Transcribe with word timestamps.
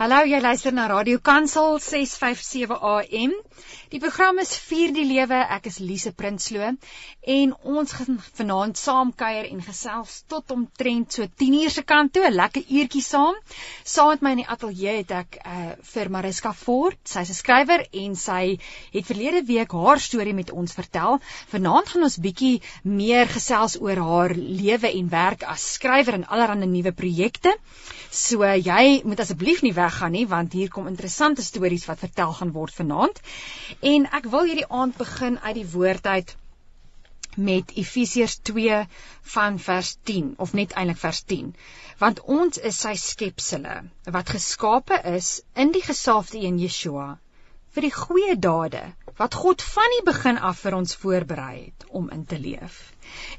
Hallo, 0.00 0.22
jy 0.24 0.38
luister 0.40 0.72
na 0.72 0.86
Radio 0.88 1.18
Kansel 1.20 1.74
657 1.76 2.72
AM. 2.72 3.34
Die 3.92 3.98
program 4.00 4.38
is 4.40 4.54
Vier 4.56 4.94
die 4.96 5.02
Lewe. 5.04 5.36
Ek 5.36 5.66
is 5.68 5.76
Lise 5.84 6.14
Prinsloo 6.16 6.70
en 7.34 7.50
ons 7.68 7.92
gaan 7.92 8.16
vanaand 8.38 8.78
saam 8.80 9.10
kuier 9.12 9.50
en 9.50 9.60
gesels 9.60 10.22
tot 10.32 10.54
omtrent 10.54 11.12
so 11.12 11.26
10:00 11.42 11.74
se 11.74 11.84
kant 11.84 12.14
toe, 12.14 12.24
'n 12.24 12.32
lekker 12.32 12.64
uurtjie 12.64 13.02
saam. 13.02 13.36
Saam 13.84 14.08
met 14.14 14.22
my 14.22 14.30
in 14.30 14.40
die 14.40 14.46
ateljee 14.54 14.96
het 15.02 15.10
ek 15.18 15.36
uh, 15.44 15.74
vir 15.92 16.10
Mariska 16.16 16.54
Fort. 16.54 17.00
Sy's 17.04 17.34
'n 17.34 17.40
skrywer 17.42 17.84
en 17.92 18.16
sy 18.16 18.56
het 18.96 19.04
verlede 19.04 19.44
week 19.52 19.72
haar 19.72 20.00
storie 20.00 20.34
met 20.34 20.50
ons 20.50 20.72
vertel. 20.72 21.20
Vanaand 21.52 21.88
gaan 21.88 22.08
ons 22.08 22.16
bietjie 22.16 22.62
meer 22.84 23.28
gesels 23.28 23.76
oor 23.76 24.00
haar 24.00 24.34
lewe 24.34 24.88
en 24.96 25.08
werk 25.08 25.42
as 25.44 25.74
skrywer 25.74 26.14
en 26.14 26.24
allerlei 26.24 26.66
nuwe 26.66 26.92
projekte. 26.92 27.52
So 28.10 28.44
jy 28.44 29.02
moet 29.04 29.20
asseblief 29.20 29.62
nie 29.62 29.74
weggaan 29.90 30.14
nie 30.14 30.26
want 30.30 30.52
hier 30.54 30.70
kom 30.70 30.86
interessante 30.86 31.42
stories 31.42 31.86
wat 31.90 32.04
vertel 32.06 32.32
gaan 32.38 32.52
word 32.54 32.74
vanaand. 32.74 33.18
En 33.80 34.06
ek 34.18 34.30
wil 34.34 34.46
hierdie 34.46 34.68
aand 34.68 34.96
begin 34.96 35.38
uit 35.42 35.56
die 35.58 35.70
woord 35.72 36.06
uit 36.06 36.36
met 37.36 37.72
Efesiërs 37.78 38.38
2 38.50 38.78
van 39.34 39.58
vers 39.58 39.96
10 40.10 40.34
of 40.44 40.52
net 40.52 40.74
eintlik 40.74 40.98
vers 41.02 41.22
10. 41.32 41.54
Want 41.98 42.22
ons 42.38 42.58
is 42.70 42.78
sy 42.86 42.94
skepsele 42.98 43.76
wat 44.16 44.32
geskape 44.36 45.00
is 45.14 45.40
in 45.54 45.74
die 45.74 45.84
gesalfde 45.86 46.42
een 46.42 46.58
Yeshua 46.58 47.10
vir 47.74 47.86
die 47.86 47.94
goeie 47.94 48.34
dade 48.48 48.82
wat 49.18 49.36
God 49.42 49.62
van 49.62 49.94
die 49.96 50.04
begin 50.06 50.38
af 50.50 50.62
vir 50.64 50.78
ons 50.78 50.96
voorberei 51.02 51.56
het 51.60 51.86
om 51.90 52.10
in 52.10 52.24
te 52.26 52.38
leef. 52.38 52.80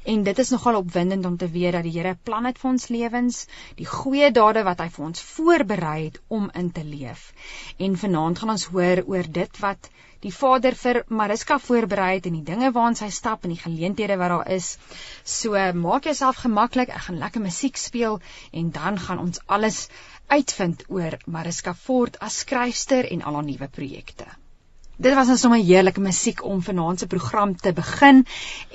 En 0.04 0.22
dit 0.22 0.38
is 0.38 0.50
nogal 0.50 0.76
opwindend 0.76 1.26
om 1.26 1.36
te 1.36 1.48
weet 1.48 1.72
dat 1.72 1.82
die 1.86 1.92
Here 1.96 2.14
'n 2.14 2.20
plan 2.22 2.44
het 2.44 2.58
vir 2.58 2.70
ons 2.70 2.88
lewens, 2.88 3.46
die 3.76 3.86
goeie 3.86 4.30
dade 4.30 4.62
wat 4.68 4.80
hy 4.80 4.88
vir 4.88 5.04
ons 5.04 5.22
voorberei 5.34 6.04
het 6.04 6.20
om 6.28 6.50
in 6.54 6.72
te 6.72 6.84
leef. 6.84 7.32
En 7.78 7.96
vanaand 7.96 8.38
gaan 8.38 8.50
ons 8.56 8.64
hoor 8.64 9.02
oor 9.06 9.32
dit 9.40 9.58
wat 9.58 9.90
die 10.22 10.32
Vader 10.34 10.74
vir 10.78 11.02
Mariska 11.08 11.58
voorberei 11.58 12.10
het 12.14 12.26
en 12.26 12.36
die 12.38 12.46
dinge 12.50 12.70
waaraan 12.74 12.98
sy 12.98 13.08
stap 13.10 13.44
en 13.44 13.54
die 13.54 13.62
geleenthede 13.62 14.18
wat 14.20 14.34
daar 14.34 14.52
is. 14.56 14.76
So 15.24 15.58
maak 15.86 16.04
jouself 16.04 16.44
gemaklik, 16.44 16.92
ek 16.94 17.08
gaan 17.08 17.18
lekker 17.18 17.42
musiek 17.42 17.76
speel 17.76 18.20
en 18.52 18.70
dan 18.70 19.00
gaan 19.06 19.18
ons 19.18 19.42
alles 19.46 19.88
uitvind 20.28 20.86
oor 20.88 21.18
Mariska 21.26 21.74
Fort 21.74 22.20
as 22.20 22.38
skryfster 22.44 23.10
en 23.10 23.26
al 23.26 23.40
haar 23.40 23.50
nuwe 23.50 23.68
projekte. 23.68 24.30
Dit 25.02 25.14
was 25.18 25.30
ons 25.34 25.40
sommer 25.42 25.58
heerlike 25.58 26.00
musiek 26.00 26.44
om 26.46 26.60
vanaand 26.62 27.00
se 27.02 27.06
program 27.10 27.56
te 27.58 27.72
begin. 27.74 28.20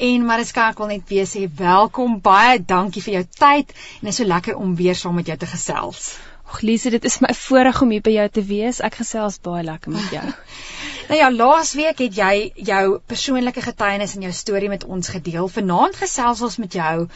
En 0.07 0.25
Mariska, 0.27 0.65
ek 0.73 0.81
wil 0.81 0.89
net 0.91 1.05
weer 1.07 1.27
sê 1.29 1.45
welkom. 1.61 2.17
Baie 2.25 2.57
dankie 2.59 3.03
vir 3.05 3.13
jou 3.13 3.21
tyd 3.37 3.71
en 3.71 4.09
dit 4.09 4.11
is 4.11 4.19
so 4.19 4.27
lekker 4.27 4.57
om 4.59 4.73
weer 4.75 4.97
saam 4.99 5.15
met 5.15 5.31
jou 5.31 5.37
te 5.39 5.47
gesels. 5.47 6.09
Ag 6.47 6.59
Lise, 6.67 6.91
dit 6.91 7.07
is 7.07 7.19
my 7.23 7.31
voorreg 7.45 7.79
om 7.81 7.95
hier 7.95 8.03
by 8.03 8.17
jou 8.17 8.27
te 8.39 8.43
wees. 8.49 8.81
Ek 8.83 8.99
gesels 8.99 9.39
baie 9.47 9.63
lekker 9.67 9.95
met 9.95 10.11
jou. 10.17 10.25
nou 11.07 11.19
ja, 11.19 11.29
laasweek 11.31 12.01
het 12.03 12.17
jy 12.19 12.33
jou 12.69 12.83
persoonlike 13.07 13.63
getuienis 13.63 14.15
en 14.15 14.27
jou 14.27 14.33
storie 14.35 14.69
met 14.71 14.85
ons 14.85 15.09
gedeel. 15.13 15.49
Vanaand 15.51 15.99
gesels 15.99 16.43
ons 16.45 16.57
met 16.63 16.79
jou 16.79 17.07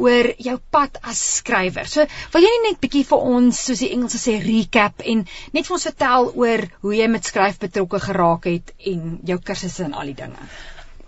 oor 0.00 0.30
jou 0.38 0.56
pad 0.72 0.98
as 1.02 1.20
skrywer. 1.40 1.88
So, 1.90 2.06
wil 2.32 2.46
jy 2.46 2.52
net 2.66 2.80
bietjie 2.82 3.04
vir 3.10 3.30
ons, 3.34 3.62
soos 3.68 3.84
die 3.84 3.92
Engelse 3.94 4.20
sê, 4.22 4.38
recap 4.44 5.04
en 5.04 5.26
net 5.52 5.68
vir 5.68 5.78
ons 5.78 5.88
vertel 5.90 6.30
oor 6.42 6.66
hoe 6.84 6.96
jy 6.96 7.08
met 7.12 7.26
skryf 7.28 7.60
betrokke 7.62 8.00
geraak 8.06 8.48
het 8.50 8.74
en 8.92 9.18
jou 9.28 9.40
kursusse 9.44 9.84
en 9.88 9.98
al 9.98 10.14
die 10.14 10.20
dinge? 10.24 10.50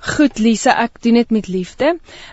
Goed 0.03 0.41
Lisa, 0.43 0.73
ek 0.83 0.97
doen 1.05 1.15
dit 1.15 1.31
met 1.31 1.47
liefde. 1.47 1.93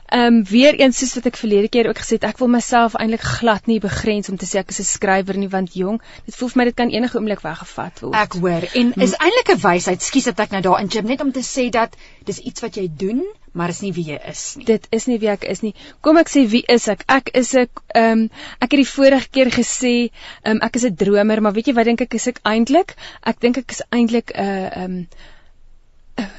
Ehm 0.09 0.25
um, 0.25 0.37
weer 0.49 0.73
eens 0.73 0.97
soos 0.97 1.11
wat 1.19 1.27
ek 1.29 1.35
verlede 1.37 1.69
keer 1.69 1.87
ook 1.91 1.99
gesê 2.01 2.17
het, 2.17 2.23
ek 2.25 2.39
wil 2.41 2.49
myself 2.49 2.95
eintlik 2.97 3.21
glad 3.21 3.67
nie 3.69 3.77
begrens 3.83 4.31
om 4.33 4.39
te 4.41 4.47
sê 4.49 4.57
ek 4.63 4.73
is 4.73 4.79
'n 4.81 4.87
skrywer 4.89 5.37
nie 5.37 5.51
want 5.53 5.75
jong, 5.77 5.99
dit 6.25 6.35
voel 6.35 6.49
vir 6.49 6.57
my 6.57 6.65
dit 6.69 6.77
kan 6.81 6.89
enige 6.89 7.17
oomblik 7.19 7.43
weggevat 7.45 8.01
word. 8.01 8.15
Ek 8.17 8.39
hoor. 8.41 8.65
En 8.73 8.93
is 9.05 9.13
eintlik 9.13 9.53
'n 9.53 9.61
wysheid, 9.61 10.01
skus 10.01 10.25
dat 10.31 10.39
ek 10.39 10.57
nou 10.57 10.61
daar 10.61 10.81
in 10.81 10.89
chip 10.89 11.05
net 11.05 11.21
om 11.21 11.31
te 11.31 11.45
sê 11.45 11.69
dat 11.69 11.93
dis 12.25 12.39
iets 12.39 12.65
wat 12.65 12.75
jy 12.75 12.89
doen, 12.89 13.23
maar 13.53 13.69
is 13.69 13.81
nie 13.85 13.93
wie 13.93 14.05
jy 14.05 14.19
is 14.25 14.55
nie. 14.57 14.65
Dit 14.65 14.87
is 14.89 15.05
nie 15.05 15.19
wie 15.19 15.29
ek 15.29 15.43
is 15.43 15.61
nie. 15.61 15.75
Kom 16.01 16.17
ek 16.17 16.29
sê 16.29 16.47
wie 16.49 16.65
is 16.67 16.87
ek? 16.87 17.03
Ek 17.07 17.29
is 17.33 17.53
'n 17.53 17.67
ehm 17.93 18.11
um, 18.11 18.29
ek 18.59 18.71
het 18.71 18.81
die 18.81 18.93
vorige 18.97 19.29
keer 19.29 19.51
gesê, 19.51 20.09
ehm 20.41 20.57
um, 20.57 20.59
ek 20.61 20.75
is 20.75 20.85
'n 20.85 20.95
dromer, 20.95 21.41
maar 21.41 21.53
weet 21.53 21.67
jy 21.67 21.73
wat 21.73 21.85
dink 21.85 22.01
ek 22.01 22.13
is 22.13 22.27
ek 22.27 22.39
eintlik? 22.43 22.95
Ek 23.21 23.39
dink 23.39 23.57
ek 23.57 23.71
is 23.71 23.81
eintlik 23.91 24.33
'n 24.33 24.41
uh, 24.41 24.77
ehm 24.77 24.83
um, 24.83 25.07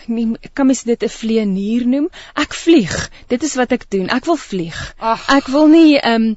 nie 0.07 0.37
kan 0.53 0.67
mens 0.67 0.83
dit 0.83 1.03
'n 1.03 1.09
vlieënier 1.09 1.87
noem? 1.87 2.09
Ek 2.35 2.55
vlieg. 2.55 3.11
Dit 3.29 3.43
is 3.43 3.55
wat 3.55 3.73
ek 3.73 3.91
doen. 3.91 4.09
Ek 4.09 4.25
wil 4.25 4.37
vlieg. 4.37 4.95
Ach. 4.99 5.29
Ek 5.29 5.47
wil 5.47 5.67
nie 5.67 5.99
ehm 5.99 6.31
um, 6.31 6.37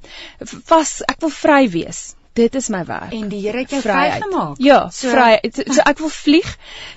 vas 0.65 1.01
ek 1.07 1.19
wil 1.19 1.29
vry 1.29 1.69
wees. 1.69 2.13
Dit 2.33 2.55
is 2.55 2.67
my 2.73 2.81
werk. 2.85 3.11
En 3.13 3.27
die 3.29 3.39
Here 3.45 3.57
het 3.61 3.69
jou 3.69 3.81
vrygemaak. 3.81 4.55
Ja, 4.57 4.89
so, 4.89 5.11
vry. 5.13 5.37
So, 5.53 5.61
so 5.69 5.83
ek 5.85 5.99
wil 6.01 6.09
vlieg. 6.09 6.49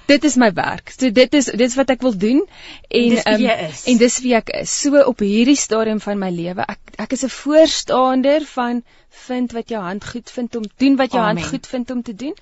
Dit 0.08 0.24
is 0.24 0.36
my 0.40 0.48
werk. 0.56 0.92
So 0.94 1.10
dit 1.12 1.34
is 1.36 1.50
dit 1.52 1.66
is 1.66 1.76
wat 1.76 1.92
ek 1.92 2.00
wil 2.06 2.16
doen 2.16 2.40
en 2.88 3.10
dis 3.12 3.26
wie 3.26 3.34
um, 3.34 3.44
jy 3.44 3.56
is. 3.66 3.82
En 3.92 4.00
dis 4.00 4.16
wie 4.24 4.32
ek 4.38 4.54
is. 4.62 4.72
So 4.80 5.02
op 5.04 5.20
hierdie 5.20 5.58
stadium 5.60 6.00
van 6.00 6.22
my 6.22 6.30
lewe, 6.32 6.64
ek 6.64 6.96
ek 7.04 7.12
is 7.18 7.26
'n 7.28 7.34
voorstander 7.36 8.48
van 8.54 8.80
vind 9.24 9.52
wat 9.56 9.68
jou 9.68 9.82
hand 9.82 10.04
goed 10.04 10.30
vind 10.30 10.56
om 10.56 10.64
doen 10.76 10.96
wat 10.96 11.12
jou 11.12 11.22
Amen. 11.22 11.36
hand 11.36 11.52
goed 11.52 11.66
vind 11.66 11.90
om 11.90 12.02
te 12.02 12.14
doen. 12.14 12.34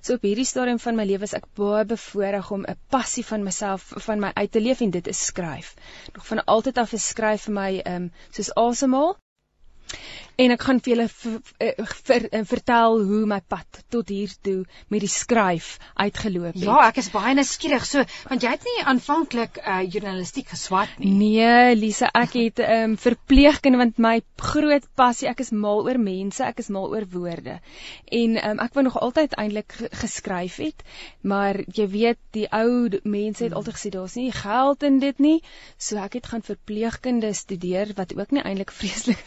So 0.00 0.14
op 0.18 0.22
hierdie 0.26 0.46
stadium 0.48 0.78
van 0.78 0.96
my 0.98 1.04
lewe 1.04 1.28
is 1.28 1.34
ek 1.38 1.48
baie 1.58 1.84
bevoorreg 1.84 2.50
om 2.50 2.64
'n 2.64 2.78
passie 2.88 3.24
van 3.26 3.42
myself 3.42 3.92
van 4.06 4.20
my 4.20 4.30
uit 4.34 4.52
te 4.52 4.60
leef 4.60 4.80
en 4.80 4.90
dit 4.90 5.06
is 5.06 5.24
skryf. 5.24 5.74
Nog 6.12 6.26
van 6.26 6.44
altyd 6.44 6.78
af 6.78 6.92
is 6.92 7.08
skryf 7.08 7.42
vir 7.48 7.54
my 7.54 7.70
ehm 7.78 7.94
um, 8.02 8.12
soos 8.30 8.54
asemhaal 8.54 9.16
en 10.36 10.54
ek 10.54 10.64
gaan 10.66 10.80
vir 10.82 10.92
julle 10.94 11.08
ver, 11.08 11.38
ver, 12.08 12.26
vertel 12.48 12.98
hoe 13.08 13.22
my 13.28 13.40
pad 13.40 13.82
tot 13.92 14.08
hier 14.12 14.32
toe 14.44 14.62
met 14.92 15.02
die 15.04 15.10
skryf 15.10 15.76
uitgeloop 15.94 16.54
het. 16.54 16.64
Ja, 16.64 16.78
ek 16.88 17.00
is 17.02 17.10
baie 17.12 17.34
nuuskierig. 17.36 17.84
So, 17.88 18.04
want 18.30 18.44
jy 18.44 18.52
het 18.54 18.66
nie 18.68 18.84
aanvanklik 18.88 19.60
uh, 19.62 19.80
journalistiek 19.84 20.48
geswat 20.52 20.92
nie. 20.98 21.12
Nee, 21.22 21.76
Lise, 21.78 22.08
ek 22.08 22.36
het 22.38 22.62
ehm 22.62 22.92
um, 22.92 22.96
verpleegkunde 23.02 23.80
want 23.80 24.00
my 24.02 24.14
groot 24.42 24.84
passie, 24.98 25.28
ek 25.30 25.42
is 25.44 25.52
mal 25.54 25.84
oor 25.86 25.98
mense, 26.00 26.42
ek 26.44 26.62
is 26.62 26.70
mal 26.72 26.88
oor 26.92 27.06
woorde. 27.12 27.58
En 28.10 28.38
ehm 28.38 28.56
um, 28.56 28.62
ek 28.64 28.76
wou 28.78 28.86
nog 28.88 28.98
altyd 29.00 29.36
eintlik 29.40 29.76
geskryf 30.02 30.58
het, 30.62 30.84
maar 31.22 31.60
jy 31.66 31.88
weet, 31.92 32.20
die 32.36 32.48
ou 32.52 32.88
mense 33.02 33.44
het 33.44 33.52
hmm. 33.52 33.58
altyd 33.60 33.78
gesê 33.78 33.92
daar's 33.94 34.16
nie 34.18 34.30
geld 34.32 34.82
in 34.82 34.98
dit 35.02 35.18
nie. 35.18 35.38
So 35.78 36.00
ek 36.02 36.18
het 36.20 36.30
gaan 36.32 36.44
verpleegkunde 36.46 37.32
studeer 37.36 37.92
wat 37.98 38.16
ook 38.16 38.34
nie 38.34 38.44
eintlik 38.44 38.72
vreeslik 38.80 39.22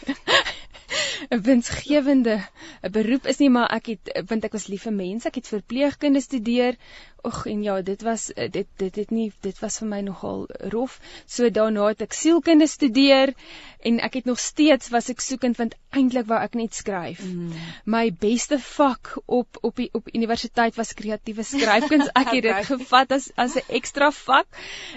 'n 1.32 1.42
winsgewende 1.48 2.36
'n 2.82 2.92
beroep 2.96 3.26
is 3.32 3.38
nie, 3.42 3.50
maar 3.50 3.70
ek 3.76 3.86
het 3.92 4.12
want 4.30 4.44
ek 4.48 4.56
was 4.56 4.66
lief 4.72 4.86
vir 4.88 4.96
mense, 4.96 5.28
ek 5.28 5.40
het 5.40 5.52
verpleegkunde 5.52 6.20
studeer. 6.20 6.76
Ag 7.26 7.46
en 7.50 7.62
ja, 7.62 7.80
dit 7.82 8.02
was 8.06 8.26
dit 8.58 8.68
dit 8.82 8.96
het 9.02 9.10
nie 9.10 9.32
dit 9.46 9.58
was 9.64 9.78
vir 9.82 9.88
my 9.88 10.00
nogal 10.00 10.46
rof. 10.74 11.00
So 11.26 11.50
daarna 11.50 11.88
het 11.92 12.04
ek 12.06 12.12
sielkunde 12.14 12.66
studeer 12.70 13.34
en 13.80 14.00
ek 14.00 14.20
het 14.20 14.30
nog 14.30 14.38
steeds 14.38 14.92
was 14.94 15.10
ek 15.10 15.20
soekend 15.20 15.56
want 15.56 15.74
eintlik 15.98 16.28
wou 16.30 16.38
ek 16.42 16.56
net 16.58 16.76
skryf. 16.76 17.22
Mm. 17.24 17.52
My 17.84 18.10
beste 18.10 18.58
vak 18.62 19.12
op 19.26 19.58
op 19.62 19.80
die 19.80 19.88
op 19.96 20.08
universiteit 20.12 20.76
was 20.78 20.94
kreatiewe 20.98 21.44
skryfkuns. 21.46 22.10
Ek 22.20 22.32
het 22.34 22.46
dit 22.46 22.68
gevat 22.70 23.12
as 23.16 23.30
as 23.36 23.56
'n 23.56 23.64
ekstra 23.78 24.10
vak. 24.14 24.46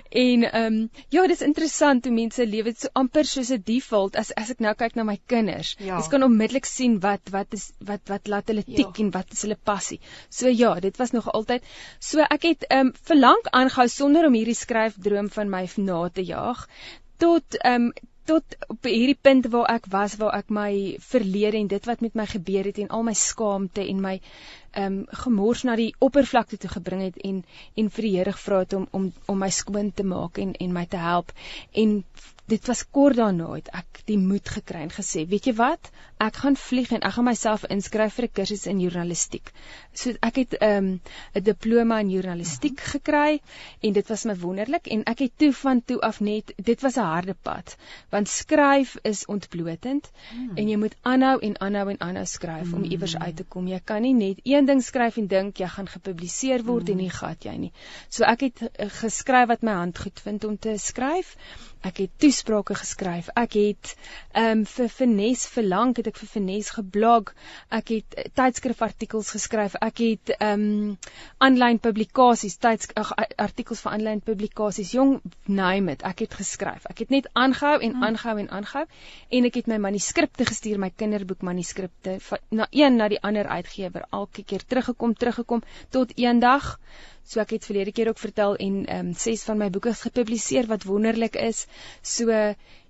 En 0.10 0.44
ehm 0.50 0.66
um, 0.66 0.90
ja, 1.16 1.26
dis 1.28 1.46
interessant 1.46 2.06
hoe 2.06 2.14
mense 2.14 2.46
lewe 2.46 2.74
so 2.78 2.92
amper 2.94 3.26
soos 3.26 3.52
'n 3.52 3.64
default 3.66 4.16
as 4.16 4.32
as 4.36 4.52
ek 4.56 4.64
nou 4.66 4.76
kyk 4.76 4.96
na 4.96 5.04
my 5.04 5.20
kinders. 5.26 5.76
Ja. 5.80 6.00
Jy 6.00 6.10
kan 6.10 6.24
onmiddellik 6.24 6.66
sien 6.66 7.00
wat 7.00 7.32
wat 7.32 7.54
is 7.54 7.72
wat 7.80 8.02
wat 8.14 8.28
laat 8.28 8.48
hulle 8.48 8.64
tik 8.64 8.98
ja. 8.98 9.04
en 9.04 9.12
wat 9.12 9.32
is 9.32 9.42
hulle 9.48 9.60
passie. 9.72 10.00
So 10.30 10.48
ja, 10.48 10.74
dit 10.80 10.98
was 10.98 11.12
nog 11.12 11.32
altyd 11.32 11.64
so 12.00 12.20
ek 12.20 12.44
het 12.44 12.70
ehm 12.70 12.88
um, 12.88 12.94
verlang 13.04 13.42
aangehou 13.52 13.88
sonder 13.88 14.26
om 14.26 14.34
hierdie 14.34 14.58
skryfdroom 14.58 15.30
van 15.30 15.50
my 15.50 15.68
na 15.78 16.10
te 16.10 16.24
jaag 16.24 16.68
tot 17.18 17.60
ehm 17.60 17.90
um, 17.90 17.92
tot 18.30 18.56
op 18.68 18.86
hierdie 18.86 19.18
punt 19.28 19.50
waar 19.54 19.70
ek 19.74 19.90
was 19.94 20.16
waar 20.22 20.38
ek 20.38 20.54
my 20.54 20.72
verlede 21.12 21.58
en 21.58 21.70
dit 21.72 21.90
wat 21.90 22.04
met 22.06 22.18
my 22.20 22.26
gebeur 22.30 22.70
het 22.70 22.82
en 22.84 22.92
al 22.98 23.06
my 23.08 23.16
skaamte 23.18 23.86
en 23.86 24.04
my 24.06 24.16
um, 24.78 25.06
gemors 25.24 25.64
na 25.64 25.76
die 25.76 25.94
oppervlakte 26.00 26.58
toe 26.58 26.70
gebring 26.70 27.02
het 27.02 27.18
en 27.18 27.44
en 27.76 27.90
vir 27.90 28.08
die 28.08 28.16
Here 28.18 28.32
gevra 28.32 28.60
het 28.60 28.74
om 28.74 28.88
om 28.92 29.14
om 29.26 29.40
my 29.40 29.50
skoon 29.50 29.94
te 29.94 30.04
maak 30.04 30.38
en 30.38 30.54
en 30.54 30.74
my 30.74 30.86
te 30.86 30.98
help 30.98 31.32
en 31.74 32.04
dit 32.50 32.68
was 32.68 32.84
kort 32.90 33.18
daarna 33.20 33.50
het 33.54 33.70
ek 33.78 34.02
die 34.10 34.18
moed 34.18 34.50
gekry 34.50 34.82
en 34.86 34.94
gesê, 34.94 35.26
weet 35.30 35.50
jy 35.50 35.54
wat? 35.60 35.90
Ek 36.20 36.40
gaan 36.42 36.58
vlieg 36.60 36.92
en 36.96 37.04
ek 37.06 37.14
gaan 37.16 37.28
myself 37.28 37.66
inskryf 37.70 38.16
vir 38.18 38.26
'n 38.28 38.34
kursus 38.40 38.66
in 38.72 38.82
journalistiek. 38.82 39.52
So 39.94 40.14
ek 40.30 40.36
het 40.42 40.56
'n 40.60 40.66
um, 40.70 40.88
'n 41.36 41.44
diploma 41.44 42.00
in 42.00 42.10
journalistiek 42.10 42.80
gekry 42.94 43.42
en 43.82 43.94
dit 43.94 44.08
was 44.10 44.26
my 44.26 44.36
wonderlik 44.36 44.88
en 44.88 45.04
ek 45.06 45.20
het 45.20 45.34
toe 45.38 45.54
van 45.54 45.82
toe 45.86 46.00
af 46.02 46.20
net 46.20 46.54
dit 46.56 46.82
was 46.82 46.98
'n 46.98 47.12
harde 47.14 47.36
pad 47.42 47.78
want 48.10 48.28
skryf 48.28 48.98
is 49.04 49.26
ontblotend 49.26 50.12
hmm. 50.32 50.58
en 50.58 50.70
jy 50.70 50.78
moet 50.78 50.96
aanhou 51.02 51.40
en 51.40 51.60
aanhou 51.60 51.90
en 51.90 52.00
aanhou 52.00 52.26
skryf 52.26 52.72
hmm. 52.72 52.74
om 52.74 52.84
iewers 52.84 53.18
uit 53.18 53.36
te 53.36 53.44
kom. 53.44 53.68
Jy 53.68 53.82
kan 53.84 54.02
nie 54.02 54.14
net 54.14 54.40
een 54.44 54.59
ding 54.66 54.82
skryf 54.84 55.18
en 55.18 55.28
dink 55.28 55.60
jy 55.60 55.68
gaan 55.68 55.88
gepubliseer 55.88 56.64
word 56.66 56.90
hmm. 56.90 56.98
en 56.98 57.04
nie 57.06 57.14
gat 57.14 57.46
jy 57.46 57.56
nie. 57.68 57.72
So 58.10 58.28
ek 58.28 58.48
het 58.48 58.64
uh, 58.68 58.90
geskryf 59.00 59.48
wat 59.54 59.64
my 59.64 59.78
hand 59.80 60.00
goed 60.00 60.20
vind 60.20 60.44
om 60.44 60.58
te 60.58 60.78
skryf 60.78 61.36
Ek 61.80 62.02
het 62.04 62.12
toesprake 62.20 62.76
geskryf. 62.76 63.30
Ek 63.40 63.54
het 63.56 63.94
ehm 64.36 64.60
um, 64.60 64.64
vir 64.68 64.90
Finesse 64.92 65.48
verlang 65.48 65.94
het 65.96 66.10
ek 66.12 66.18
vir 66.20 66.28
Finesse 66.28 66.74
geblog. 66.76 67.32
Ek 67.72 67.94
het 67.94 68.18
uh, 68.18 68.26
tydskrifartikels 68.36 69.30
geskryf. 69.36 69.78
Ek 69.80 70.02
het 70.04 70.34
ehm 70.36 70.66
um, 70.66 70.98
aanlyn 71.48 71.80
publikasies, 71.80 72.58
tyds 72.60 72.92
ag 73.00 73.14
artikels 73.38 73.84
vir 73.86 73.96
aanlyn 73.96 74.20
publikasies. 74.20 74.92
Jong, 74.98 75.22
name 75.48 75.96
it. 75.96 76.04
Ek 76.04 76.26
het 76.26 76.36
geskryf. 76.42 76.84
Ek 76.92 77.06
het 77.06 77.16
net 77.16 77.30
aangehou 77.34 77.78
en 77.80 77.96
hmm. 77.96 78.08
aangehou 78.10 78.38
en 78.44 78.52
aangehou 78.60 78.86
en 79.40 79.50
ek 79.52 79.62
het 79.62 79.72
my 79.72 79.80
manuskripte 79.88 80.50
gestuur, 80.52 80.82
my 80.84 80.92
kinderboek 80.92 81.48
manuskripte 81.48 82.20
na 82.52 82.68
een 82.76 83.00
na 83.00 83.08
die 83.08 83.22
ander 83.24 83.48
uitgewer. 83.48 84.04
Elke 84.12 84.44
keer 84.44 84.68
teruggekom, 84.68 85.16
teruggekom 85.16 85.64
tot 85.96 86.12
eendag 86.20 86.76
So 87.24 87.40
ek 87.40 87.50
het 87.58 87.66
verlede 87.66 87.92
keer 87.92 88.10
ook 88.10 88.20
vertel 88.20 88.56
en 88.56 88.86
ehm 88.86 89.08
um, 89.08 89.14
ses 89.14 89.44
van 89.44 89.58
my 89.58 89.70
boeke 89.70 89.94
gepubliseer 89.94 90.68
wat 90.68 90.84
wonderlik 90.84 91.36
is. 91.36 91.66
So 92.02 92.32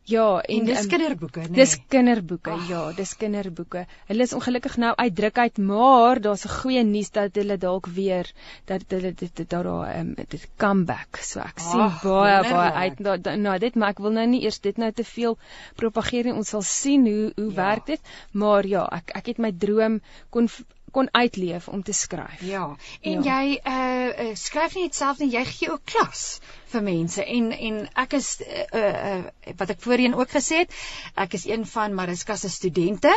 ja, 0.10 0.42
en, 0.42 0.60
en 0.60 0.66
dis 0.66 0.84
um, 0.84 0.90
kinderboeke, 0.90 1.40
nee. 1.40 1.58
Dis 1.60 1.76
kinderboeke, 1.92 2.54
oh. 2.56 2.70
ja, 2.70 2.82
dis 2.98 3.12
kinderboeke. 3.20 3.84
Hulle 4.10 4.26
is 4.26 4.34
ongelukkig 4.34 4.78
nou 4.82 4.94
uit 4.98 5.16
druk 5.16 5.38
uit, 5.38 5.60
maar 5.70 6.22
daar's 6.24 6.46
'n 6.48 6.56
goeie 6.62 6.84
nuus 6.84 7.12
dat 7.12 7.36
hulle 7.38 7.58
dalk 7.58 7.88
weer 7.98 8.32
dat 8.66 8.84
hulle 8.88 9.14
dit 9.14 9.36
dit 9.36 9.50
daar 9.50 9.66
ehm 9.66 10.14
dit 10.18 10.48
comeback. 10.58 11.22
So 11.22 11.40
ek 11.40 11.60
oh, 11.60 11.72
sien 11.72 11.86
baie 12.04 12.42
baie 12.50 12.72
uit 12.72 13.00
na 13.00 13.16
nou, 13.16 13.38
nou 13.38 13.58
dit, 13.60 13.76
maar 13.76 13.90
ek 13.90 14.00
wil 14.00 14.12
nou 14.12 14.26
nie 14.28 14.42
eers 14.44 14.60
dit 14.60 14.78
nou 14.78 14.92
te 14.92 15.04
veel 15.04 15.38
propageer 15.76 16.24
nie. 16.24 16.34
Ons 16.34 16.50
sal 16.50 16.62
sien 16.62 17.06
hoe 17.06 17.32
hoe 17.36 17.52
ja. 17.52 17.56
werk 17.62 17.86
dit. 17.86 18.02
Maar 18.32 18.66
ja, 18.66 18.88
ek 19.02 19.12
ek 19.22 19.26
het 19.34 19.38
my 19.38 19.52
droom 19.52 20.02
kon 20.30 20.50
kon 20.94 21.10
uitleef 21.12 21.68
om 21.68 21.84
te 21.84 21.94
skryf. 21.94 22.42
Ja. 22.46 22.76
En 23.02 23.24
ja. 23.24 23.42
jy 23.42 23.60
uh, 23.64 24.34
skryf 24.40 24.76
nie 24.76 24.88
net 24.88 24.98
self 24.98 25.20
nie, 25.20 25.32
jy 25.34 25.46
gee 25.46 25.72
ook 25.74 25.86
klas 25.86 26.40
vir 26.74 26.84
mense 26.86 27.26
en 27.26 27.52
en 27.52 27.80
ek 28.04 28.14
is 28.20 28.30
uh, 28.46 28.66
uh 28.82 29.54
wat 29.60 29.72
ek 29.74 29.82
voorheen 29.82 30.16
ook 30.18 30.30
gesê 30.30 30.64
het, 30.64 30.74
ek 31.16 31.34
is 31.34 31.46
een 31.50 31.66
van 31.66 31.96
Mariska 31.96 32.36
se 32.38 32.50
studente. 32.50 33.12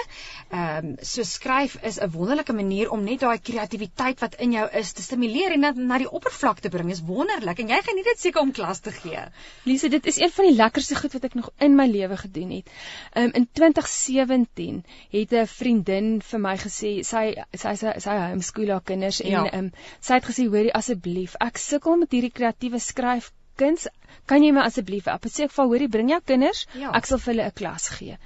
Ehm 0.50 0.92
um, 0.92 0.96
so 1.02 1.22
skryf 1.22 1.76
is 1.82 1.98
'n 2.00 2.10
wonderlike 2.10 2.52
manier 2.52 2.90
om 2.90 3.04
net 3.04 3.20
daai 3.20 3.38
kreatiwiteit 3.38 4.20
wat 4.20 4.34
in 4.34 4.52
jou 4.52 4.68
is 4.80 4.92
te 4.92 5.02
stimuleer 5.02 5.52
en 5.52 5.60
na, 5.60 5.72
na 5.76 5.98
die 5.98 6.10
oppervlak 6.10 6.60
te 6.60 6.68
bring. 6.68 6.90
Is 6.90 7.02
wonderlik 7.02 7.58
en 7.58 7.68
jy 7.68 7.80
geniet 7.82 8.04
dit 8.04 8.20
seker 8.20 8.40
om 8.40 8.52
klas 8.52 8.80
te 8.80 8.92
gee. 8.92 9.24
Lise, 9.64 9.88
dit 9.88 10.06
is 10.06 10.18
een 10.20 10.30
van 10.30 10.48
die 10.48 10.56
lekkerste 10.56 10.96
goed 10.96 11.12
wat 11.12 11.24
ek 11.24 11.34
nog 11.34 11.50
in 11.58 11.76
my 11.76 11.86
lewe 11.86 12.16
gedoen 12.16 12.50
het. 12.50 12.70
Ehm 13.12 13.24
um, 13.24 13.32
in 13.42 13.48
2017 13.52 14.84
het 15.10 15.32
'n 15.32 15.46
vriendin 15.46 16.20
vir 16.22 16.40
my 16.40 16.56
gesê 16.56 17.02
sy 17.02 17.34
sy 17.52 17.74
sy, 17.76 17.98
sy 17.98 18.16
homeschool 18.16 18.70
haar 18.70 18.82
kinders 18.82 19.20
en 19.20 19.30
ja. 19.30 19.44
ehm 19.44 19.54
ja. 19.54 19.58
um, 19.58 19.72
sy 20.00 20.14
het 20.14 20.24
gesê 20.24 20.48
hoorie 20.48 20.74
asseblief, 20.74 21.36
ek 21.40 21.58
sukkel 21.58 21.96
met 21.96 22.12
hierdie 22.12 22.32
kreatiewe 22.32 22.78
skryf 22.78 23.32
kuns, 23.62 23.88
kan 24.30 24.44
jy 24.44 24.52
my 24.54 24.66
asseblief 24.68 25.10
op 25.14 25.26
sê 25.30 25.48
ek 25.48 25.56
val 25.56 25.72
hoorie 25.72 25.90
bring 25.96 26.12
jou 26.12 26.20
kinders, 26.32 26.66
ja. 26.84 26.92
ek 26.98 27.08
sal 27.10 27.22
vir 27.24 27.34
hulle 27.34 27.50
'n 27.50 27.58
klas 27.62 27.88
gee. 27.96 28.18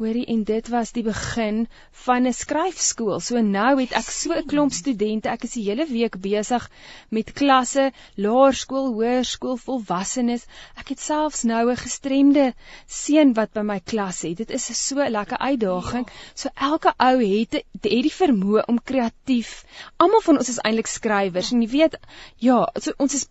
Hoorie 0.00 0.24
en 0.32 0.40
dit 0.48 0.68
was 0.72 0.90
die 0.96 1.02
begin 1.04 1.66
van 2.04 2.26
'n 2.26 2.32
skryfskool. 2.32 3.20
So 3.20 3.40
nou 3.40 3.80
het 3.80 3.92
ek 3.92 4.08
so 4.10 4.32
'n 4.32 4.46
klomp 4.52 4.72
studente. 4.72 5.28
Ek 5.28 5.44
is 5.44 5.52
die 5.58 5.64
hele 5.64 5.86
week 5.86 6.16
besig 6.20 6.68
met 7.10 7.32
klasse, 7.32 7.92
laerskool, 8.16 8.86
hoërskool, 8.94 9.56
volwassenes. 9.56 10.46
Ek 10.76 10.88
het 10.88 11.00
selfs 11.00 11.42
nou 11.42 11.70
'n 11.70 11.76
gestremde 11.76 12.54
seun 12.86 13.34
wat 13.34 13.52
by 13.52 13.60
my 13.60 13.80
klas 13.80 14.22
het. 14.22 14.36
Dit 14.36 14.50
is 14.50 14.86
so 14.86 14.96
'n 15.00 15.10
lekker 15.10 15.38
uitdaging. 15.38 16.06
Ja. 16.06 16.12
So 16.34 16.48
elke 16.54 16.94
ou 16.96 17.18
het 17.24 17.52
het 17.52 17.82
die 17.82 18.16
vermoë 18.22 18.64
om 18.66 18.82
kreatief. 18.82 19.64
Almal 19.96 20.20
van 20.20 20.38
ons 20.38 20.48
is 20.48 20.58
eintlik 20.64 20.86
skrywers 20.86 21.50
ja. 21.50 21.56
en 21.56 21.62
jy 21.62 21.68
weet, 21.68 21.96
ja, 22.36 22.68
so 22.80 22.92
ons 22.96 23.14
is 23.14 23.28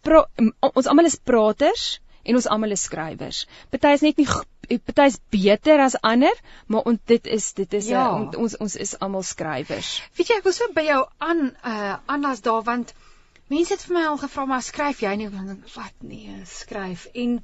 ons 0.59 0.87
almal 0.87 1.05
is 1.05 1.15
praters 1.15 1.99
en 2.23 2.39
ons 2.39 2.47
almal 2.55 2.75
is 2.75 2.85
skrywers. 2.87 3.45
Party 3.73 3.93
is 3.97 4.05
net 4.05 4.21
nie 4.21 4.27
party 4.87 5.07
is 5.09 5.19
beter 5.33 5.81
as 5.83 5.97
ander, 6.01 6.35
maar 6.67 6.85
on, 6.91 6.99
dit 7.05 7.27
is 7.27 7.53
dit 7.53 7.73
is 7.79 7.87
ja. 7.91 8.03
a, 8.07 8.27
ons 8.37 8.57
ons 8.57 8.75
is 8.75 8.93
almal 8.99 9.25
skrywers. 9.27 9.97
Weet 10.19 10.33
jy 10.33 10.39
ek 10.41 10.47
wil 10.49 10.55
so 10.57 10.69
by 10.75 10.85
jou 10.87 11.01
aan 11.17 11.49
uh 11.49 11.97
aanlas 12.05 12.43
daar 12.45 12.63
want 12.67 12.93
mense 13.51 13.73
het 13.73 13.83
vir 13.87 13.97
my 13.97 14.05
al 14.11 14.21
gevra 14.21 14.47
maar 14.47 14.63
skryf 14.63 15.03
jy 15.03 15.11
nie 15.19 15.29
wat 15.33 16.07
nee 16.07 16.37
skryf 16.47 17.09
en 17.11 17.41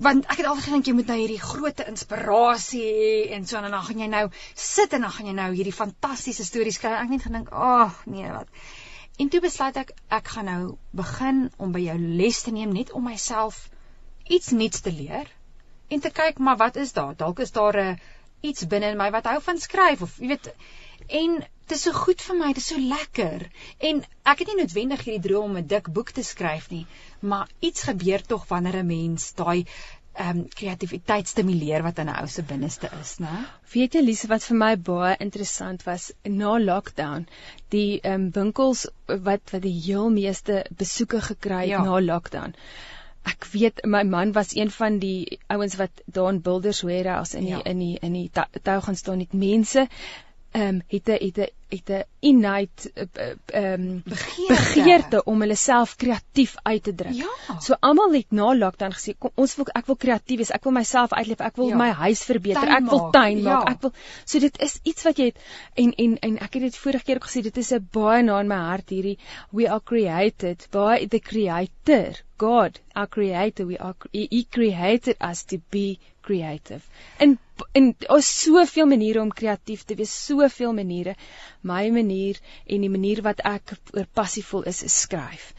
want 0.00 0.28
ek 0.32 0.40
het 0.40 0.48
altyd 0.48 0.66
gedink 0.66 0.88
jy 0.88 0.94
moet 0.96 1.10
nou 1.12 1.16
hierdie 1.20 1.40
groot 1.40 1.80
inspirasie 1.84 2.84
hê 2.84 3.16
en 3.36 3.46
so 3.48 3.58
en 3.60 3.68
dan 3.68 3.82
gaan 3.88 4.04
jy 4.04 4.08
nou 4.12 4.26
sit 4.54 4.94
en 4.96 5.04
dan 5.06 5.12
gaan 5.16 5.28
jy 5.28 5.34
nou 5.36 5.48
hierdie 5.52 5.76
fantastiese 5.76 6.46
stories 6.48 6.78
skryf. 6.80 6.96
Ek 6.96 7.08
het 7.08 7.10
net 7.16 7.26
gedink, 7.26 7.50
"Ag, 7.52 7.98
oh, 7.98 8.06
nee, 8.06 8.30
wat." 8.32 8.48
En 9.20 9.28
toe 9.28 9.40
besluit 9.44 9.76
ek 9.76 9.92
ek 10.08 10.28
gaan 10.34 10.48
nou 10.48 10.76
begin 10.96 11.50
om 11.58 11.72
by 11.72 11.80
jou 11.80 11.98
les 11.98 12.42
te 12.42 12.50
neem 12.50 12.72
net 12.72 12.92
om 12.92 13.04
myself 13.04 13.68
iets 14.36 14.50
nuuts 14.56 14.80
te 14.86 14.92
leer 14.94 15.28
en 15.90 16.00
te 16.00 16.10
kyk 16.14 16.38
maar 16.38 16.56
wat 16.56 16.76
is 16.76 16.92
daar? 16.96 17.14
Dalk 17.18 17.40
is 17.46 17.52
daar 17.52 17.76
'n 17.76 17.94
uh, 17.94 17.96
iets 18.40 18.66
binne 18.66 18.92
in 18.94 19.00
my 19.00 19.10
wat 19.14 19.26
hou 19.28 19.40
van 19.46 19.58
skryf 19.58 20.02
of 20.06 20.18
jy 20.18 20.28
weet 20.34 20.52
en 21.20 21.40
dit 21.40 21.76
is 21.76 21.82
so 21.86 21.92
goed 21.94 22.22
vir 22.26 22.36
my, 22.38 22.48
dit 22.54 22.62
is 22.62 22.68
so 22.72 22.82
lekker. 22.82 23.46
En 23.88 24.02
ek 24.32 24.42
het 24.42 24.50
nie 24.50 24.58
noodwendig 24.60 25.04
hierdie 25.06 25.22
droom 25.28 25.50
om 25.50 25.56
'n 25.60 25.70
dik 25.72 25.90
boek 25.96 26.10
te 26.16 26.22
skryf 26.26 26.70
nie, 26.70 26.86
maar 27.20 27.48
iets 27.60 27.82
gebeur 27.88 28.22
tog 28.32 28.46
wanneer 28.48 28.78
'n 28.82 28.86
mens 28.86 29.32
daai 29.34 29.66
ehm 30.12 30.38
um, 30.38 30.48
kreatiwiteit 30.48 31.28
stimuleer 31.28 31.82
wat 31.82 31.98
in 31.98 32.08
'n 32.08 32.20
ou 32.22 32.28
se 32.28 32.42
binneste 32.42 32.90
is, 33.00 33.16
né? 33.18 33.46
Weet 33.72 33.94
jy 33.94 34.02
Lise 34.02 34.28
wat 34.28 34.44
vir 34.44 34.56
my 34.56 34.76
baie 34.76 35.16
interessant 35.18 35.84
was 35.84 36.12
na 36.24 36.58
lockdown, 36.58 37.26
die 37.68 38.00
ehm 38.00 38.14
um, 38.14 38.30
winkels 38.30 38.86
wat 39.06 39.52
wat 39.52 39.62
die 39.62 39.80
heel 39.86 40.10
meeste 40.10 40.64
besoeke 40.70 41.20
gekry 41.20 41.60
het 41.60 41.78
ja. 41.78 41.84
na 41.84 42.00
lockdown 42.00 42.54
ek 43.22 43.44
weet 43.52 43.84
my 43.84 44.02
man 44.02 44.32
was 44.32 44.54
een 44.56 44.70
van 44.70 44.98
die 44.98 45.38
ouens 45.46 45.76
wat 45.76 46.02
daar 46.06 46.32
in 46.32 46.40
Builders 46.40 46.80
Warehouse 46.82 47.36
in 47.36 47.44
die, 47.44 47.56
ja. 47.56 47.64
in 47.64 47.78
die 47.78 47.98
in 48.00 48.12
die 48.12 48.30
tou 48.62 48.80
gaan 48.80 48.96
staan 48.96 49.18
met 49.18 49.32
mense 49.32 49.88
ehm 50.50 50.66
um, 50.66 50.82
het 50.88 51.08
'n 51.08 51.24
het 51.24 51.38
'n 51.38 51.48
het 51.68 51.88
'n 51.88 52.04
innate 52.18 52.92
ehm 53.46 53.80
um, 53.80 54.02
begeerte. 54.04 54.54
begeerte 54.54 55.24
om 55.24 55.40
hulle 55.40 55.54
self 55.54 55.96
kreatief 55.96 56.54
uit 56.62 56.82
te 56.82 56.94
druk. 56.94 57.12
Ja. 57.12 57.58
So 57.60 57.74
almal 57.80 58.12
het 58.12 58.30
na 58.30 58.54
lockdown 58.54 58.92
gesê 58.92 59.14
kom 59.18 59.30
ons 59.34 59.54
wil 59.56 59.66
ek 59.72 59.86
wil 59.86 59.96
kreatief 59.96 60.36
wees, 60.36 60.50
ek 60.50 60.64
wil 60.64 60.72
myself 60.72 61.12
uitleef, 61.12 61.40
ek 61.40 61.56
wil 61.56 61.68
ja. 61.68 61.76
my 61.76 61.90
huis 61.90 62.22
verbeter, 62.24 62.62
tuin 62.62 62.84
ek 62.84 62.90
wil 62.90 63.10
tuin 63.10 63.42
maak, 63.42 63.68
ja. 63.68 63.74
ek 63.74 63.80
wil 63.80 63.92
so 64.24 64.38
dit 64.38 64.60
is 64.60 64.78
iets 64.82 65.02
wat 65.02 65.18
jy 65.18 65.24
het 65.24 65.38
en 65.74 65.92
en 65.92 66.18
en 66.18 66.38
ek 66.38 66.54
het 66.54 66.62
dit 66.62 66.76
vorige 66.76 67.04
keer 67.04 67.16
ook 67.16 67.28
gesê 67.30 67.42
dit 67.42 67.56
is 67.56 67.72
'n 67.72 67.88
baie 67.92 68.22
na 68.22 68.40
in 68.40 68.48
my 68.48 68.60
hart 68.70 68.90
hierdie 68.90 69.18
we 69.52 69.70
are 69.70 69.80
created 69.84 70.66
by 70.70 71.06
the 71.06 71.20
creator 71.20 72.24
God 72.40 72.78
our 72.96 73.06
creator 73.06 73.66
we 73.66 73.76
are 73.76 73.94
he 74.12 74.44
created 74.44 75.16
us 75.20 75.42
to 75.52 75.58
be 75.70 75.98
creative. 76.22 76.82
En 77.18 77.38
en 77.74 77.94
daar's 77.98 78.30
soveel 78.42 78.86
maniere 78.86 79.20
om 79.20 79.32
kreatief 79.40 79.84
te 79.84 79.94
wees, 79.94 80.14
soveel 80.26 80.72
maniere. 80.72 81.14
My 81.60 81.90
manier 81.90 82.40
en 82.66 82.86
die 82.86 82.92
manier 82.96 83.20
wat 83.26 83.44
ek 83.44 83.74
oor 83.92 84.08
passievol 84.20 84.64
is, 84.72 84.82
is 84.88 84.96
skryf. 85.04 85.52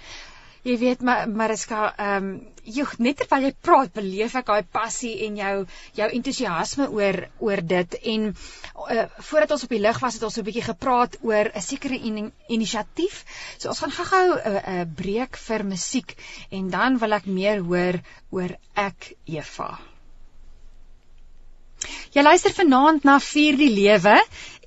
Jy 0.61 0.75
weet 0.77 1.01
maar 1.01 1.29
Mariska, 1.29 1.93
ehm 1.97 2.25
um, 2.25 2.33
jy 2.61 2.83
net 3.01 3.17
terwyl 3.17 3.47
jy 3.47 3.51
praat, 3.65 3.89
beleef 3.95 4.35
ek 4.37 4.45
daai 4.51 4.67
passie 4.77 5.13
en 5.25 5.39
jou 5.39 5.53
jou 5.97 6.09
entoesiasme 6.17 6.85
oor 6.93 7.17
oor 7.47 7.63
dit 7.73 7.97
en 8.13 8.27
uh, 8.29 9.07
voordat 9.31 9.55
ons 9.57 9.65
op 9.65 9.73
die 9.73 9.81
lig 9.81 10.01
was 10.05 10.19
het 10.19 10.27
ons 10.29 10.37
so 10.37 10.43
'n 10.43 10.49
bietjie 10.51 10.67
gepraat 10.69 11.17
oor 11.25 11.49
'n 11.49 11.67
sekere 11.69 11.97
in, 11.97 12.31
inisiatief. 12.47 13.25
So 13.57 13.73
ons 13.73 13.81
gaan 13.81 13.97
gou-gou 13.97 14.27
'n 14.37 14.55
uh, 14.55 14.61
uh, 14.73 14.85
breek 15.01 15.37
vir 15.49 15.65
musiek 15.65 16.15
en 16.51 16.69
dan 16.69 17.01
wil 17.01 17.13
ek 17.17 17.25
meer 17.25 17.65
hoor 17.65 17.97
oor 18.29 18.57
ek 18.75 19.15
Eva. 19.25 19.90
Jy 22.15 22.23
luister 22.23 22.53
vanaand 22.53 23.03
na 23.07 23.19
Vier 23.19 23.57
die 23.57 23.71
Lewe 23.73 24.17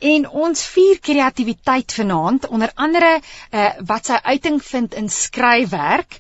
en 0.05 0.27
ons 0.47 0.65
vier 0.75 0.99
kreatiwiteit 1.01 1.93
vanaand 1.97 2.49
onder 2.49 2.73
andere 2.75 3.11
uh, 3.21 3.69
wat 3.91 4.11
sy 4.11 4.19
uiting 4.25 4.59
vind 4.63 4.97
in 5.01 5.09
skryfwerk 5.09 6.19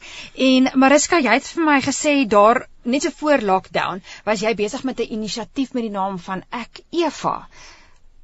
en 0.49 0.71
Mariska 0.85 1.21
jy 1.25 1.35
het 1.39 1.51
vir 1.57 1.67
my 1.67 1.81
gesê 1.85 2.15
daar 2.37 2.65
net 2.85 3.05
so 3.07 3.17
voor 3.19 3.45
lockdown 3.51 4.03
was 4.29 4.45
jy 4.47 4.55
besig 4.55 4.85
met 4.85 5.01
'n 5.01 5.13
inisiatief 5.19 5.73
met 5.73 5.89
die 5.89 5.97
naam 5.99 6.19
van 6.19 6.45
Ek 6.51 6.81
Eva. 6.91 7.49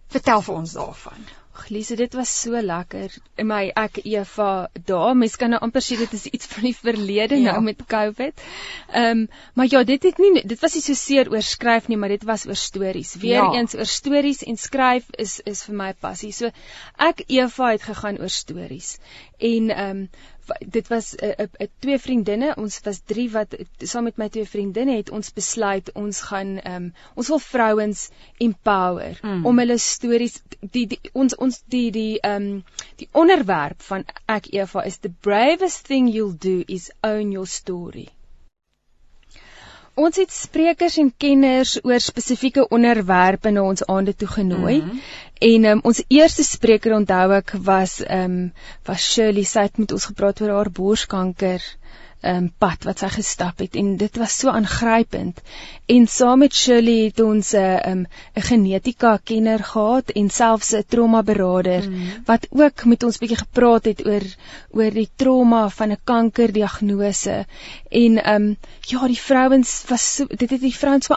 Vertel 0.08 0.42
vir 0.42 0.54
ons 0.54 0.72
daarvan. 0.72 1.39
Lise, 1.68 1.96
dit 1.96 2.14
was 2.14 2.30
so 2.42 2.60
lekker. 2.62 3.12
In 3.36 3.46
my 3.50 3.70
ek 3.76 4.00
Eva 4.04 4.70
daar, 4.86 5.16
mens 5.16 5.36
kan 5.36 5.52
nou 5.54 5.60
amper 5.60 5.84
sê 5.84 5.98
dit 6.00 6.12
is 6.16 6.26
iets 6.30 6.46
van 6.46 6.68
die 6.68 6.74
verlede 6.76 7.38
ja. 7.40 7.52
nou 7.52 7.62
met 7.66 7.84
COVID. 7.86 8.40
Ehm, 8.88 9.04
um, 9.10 9.28
maar 9.54 9.66
ja, 9.70 9.82
dit 9.84 10.02
het 10.02 10.18
nie 10.18 10.42
dit 10.42 10.60
was 10.60 10.74
nie 10.74 10.82
so 10.82 10.94
seer 10.94 11.30
oor 11.30 11.42
skryf 11.42 11.88
nie, 11.88 11.98
maar 12.00 12.14
dit 12.14 12.24
was 12.24 12.46
oor 12.46 12.56
stories. 12.58 13.14
Weereens 13.20 13.76
ja. 13.76 13.78
oor 13.78 13.86
stories 13.86 14.42
en 14.42 14.56
skryf 14.56 15.10
is 15.18 15.40
is 15.44 15.64
vir 15.68 15.76
my 15.76 15.92
passie. 15.92 16.32
So 16.32 16.50
ek 16.96 17.24
Eva 17.28 17.72
het 17.74 17.82
gegaan 17.82 18.20
oor 18.20 18.32
stories. 18.32 18.98
En 19.38 19.70
ehm 19.70 20.04
um, 20.04 20.08
dit 20.58 20.88
was 20.88 21.14
'n 21.14 21.24
uh, 21.24 21.34
uh, 21.38 21.46
uh, 21.60 21.66
twee 21.78 21.98
vriendinne, 21.98 22.54
ons 22.56 22.80
was 22.84 23.00
3 23.12 23.30
wat 23.30 23.54
saam 23.78 24.04
met 24.04 24.16
my 24.16 24.28
twee 24.28 24.48
vriendinne 24.48 24.96
het 24.96 25.10
ons 25.10 25.32
besluit 25.32 25.92
ons 25.92 26.20
gaan 26.20 26.58
um, 26.66 26.92
ons 27.14 27.28
wil 27.28 27.38
vrouens 27.38 28.08
empower 28.38 29.18
mm. 29.22 29.46
om 29.46 29.58
hulle 29.58 29.78
stories 29.78 30.42
die, 30.60 30.86
die 30.86 31.00
ons 31.12 31.36
ons 31.36 31.62
die 31.66 31.90
die 31.90 32.20
ehm 32.20 32.36
um, 32.42 32.64
die 32.96 33.08
onderwerp 33.12 33.82
van 33.82 34.04
ek 34.26 34.52
Eva 34.52 34.84
is 34.84 34.98
the 34.98 35.12
bravest 35.28 35.86
thing 35.86 36.08
you'll 36.08 36.38
do 36.38 36.62
is 36.66 36.90
own 37.02 37.32
your 37.32 37.46
story. 37.46 38.08
Ons 39.94 40.16
het 40.16 40.32
sprekers 40.32 40.96
en 40.96 41.12
kenners 41.16 41.78
oor 41.84 42.00
spesifieke 42.00 42.68
onderwerpe 42.68 43.50
na 43.50 43.62
ons 43.62 43.84
aande 43.86 44.14
toe 44.16 44.28
genooi. 44.28 44.80
Mm 44.80 44.88
-hmm. 44.88 45.00
En 45.40 45.64
um, 45.64 45.80
ons 45.82 46.02
eerste 46.08 46.44
spreker 46.44 46.94
onthou 46.94 47.32
ek 47.32 47.52
was 47.64 48.00
ehm 48.04 48.24
um, 48.24 48.52
was 48.84 49.12
Shirley 49.12 49.44
sy 49.44 49.60
het 49.60 49.78
met 49.78 49.92
ons 49.92 50.04
gepraat 50.04 50.40
oor 50.40 50.50
haar 50.50 50.70
borskanker 50.70 51.60
um, 52.22 52.50
pad 52.58 52.84
wat 52.84 53.02
sy 53.02 53.08
gestap 53.14 53.60
het 53.62 53.76
en 53.80 53.96
dit 54.00 54.16
was 54.20 54.36
so 54.42 54.52
aangrypend. 54.52 55.40
En 55.90 56.06
saam 56.06 56.42
met 56.44 56.54
Shirley 56.54 57.04
het 57.08 57.20
ons 57.20 57.52
'n 57.54 57.56
uh, 57.56 57.90
um, 57.90 58.06
'n 58.36 58.46
genetika 58.48 59.18
kenner 59.24 59.64
gehad 59.64 60.10
en 60.10 60.30
selfs 60.30 60.72
'n 60.72 60.84
trauma 60.88 61.22
beraader 61.22 61.88
mm. 61.90 62.24
wat 62.24 62.46
ook 62.50 62.84
met 62.84 63.02
ons 63.02 63.18
bietjie 63.18 63.42
gepraat 63.44 63.84
het 63.84 64.06
oor 64.06 64.26
oor 64.70 64.90
die 64.90 65.10
trauma 65.16 65.68
van 65.68 65.90
'n 65.92 66.04
kankerdiagnose. 66.04 67.46
En 67.88 68.32
um, 68.34 68.56
ja, 68.80 69.06
die 69.06 69.20
vrouens 69.20 69.84
was 69.88 70.14
so, 70.14 70.26
dit 70.26 70.50
het 70.50 70.60
die 70.60 70.76
vrouens 70.76 71.06
so 71.06 71.14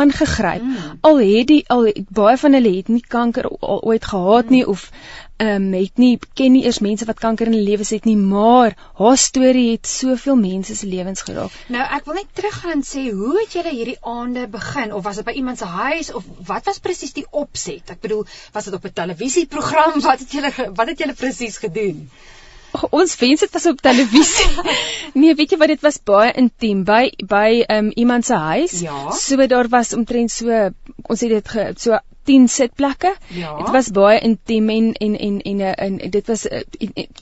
aangegryp. 0.00 0.62
Mm. 0.62 0.98
Al 1.00 1.20
het 1.20 1.46
die 1.50 1.62
al 1.72 1.86
het, 1.90 2.08
baie 2.08 2.36
van 2.40 2.56
hulle 2.56 2.72
het 2.76 2.90
nie 2.92 3.04
kanker 3.16 3.48
al 3.48 3.82
ooit 3.82 4.04
gehad 4.04 4.50
mm. 4.50 4.56
nie 4.56 4.66
of 4.66 4.90
ehm 5.36 5.64
um, 5.64 5.72
het 5.74 5.98
nie 5.98 6.18
ken 6.38 6.52
nie 6.54 6.62
eers 6.64 6.78
mense 6.78 7.06
wat 7.08 7.18
kanker 7.18 7.48
in 7.50 7.56
hulle 7.56 7.68
lewens 7.68 7.90
het 7.90 8.04
nie, 8.06 8.16
maar 8.16 8.76
haar 9.00 9.16
storie 9.18 9.70
het 9.72 9.88
soveel 9.90 10.36
mense 10.38 10.76
se 10.78 10.86
lewens 10.86 11.24
geraak. 11.26 11.56
Nou 11.74 11.86
ek 11.96 12.06
wil 12.06 12.20
net 12.20 12.30
teruggaan 12.38 12.76
en 12.76 12.84
sê 12.86 13.08
hoe 13.10 13.40
het 13.40 13.56
julle 13.58 13.72
hierdie 13.74 13.98
aande 14.00 14.46
begin 14.52 14.94
of 14.94 15.02
was 15.08 15.18
dit 15.18 15.26
by 15.26 15.34
iemand 15.40 15.58
se 15.58 15.70
huis 15.72 16.12
of 16.14 16.28
wat 16.52 16.70
was 16.70 16.78
presies 16.78 17.16
die 17.18 17.26
opset? 17.30 17.90
Ek 17.96 18.00
bedoel, 18.06 18.22
was 18.52 18.70
dit 18.70 18.78
op 18.78 18.86
'n 18.86 18.94
televisieprogram? 19.02 20.00
Wat 20.08 20.22
het 20.22 20.32
julle 20.32 20.52
wat 20.74 20.88
het 20.88 20.98
julle 20.98 21.18
presies 21.18 21.58
gedoen? 21.58 22.08
Ons 22.90 23.16
wens 23.20 23.44
dit 23.44 23.52
was 23.56 23.66
op 23.70 23.82
televisie. 23.84 24.48
nee, 25.20 25.34
weet 25.34 25.54
jy 25.54 25.58
wat 25.60 25.72
dit 25.74 25.84
was 25.84 26.00
baie 26.02 26.32
intiem 26.40 26.82
by 26.88 27.04
by 27.30 27.64
um, 27.70 27.92
iemand 27.94 28.26
se 28.26 28.34
huis. 28.34 28.80
Ja. 28.84 29.10
So 29.12 29.46
daar 29.50 29.68
was 29.68 29.94
omtrent 29.94 30.30
so 30.30 30.70
ons 31.06 31.20
het 31.20 31.30
dit 31.30 31.48
ge, 31.48 31.70
so 31.76 31.98
10 32.24 32.48
sitplekke. 32.48 33.14
Ja. 33.28 33.56
Dit 33.58 33.70
was 33.74 33.90
baie 33.94 34.20
intiem 34.20 34.68
en 34.70 34.92
en 34.92 35.18
en 35.18 35.40
en 35.40 35.60
en, 35.60 35.98
en 35.98 36.10
dit 36.10 36.26
was 36.26 36.46
eh, 36.48 36.62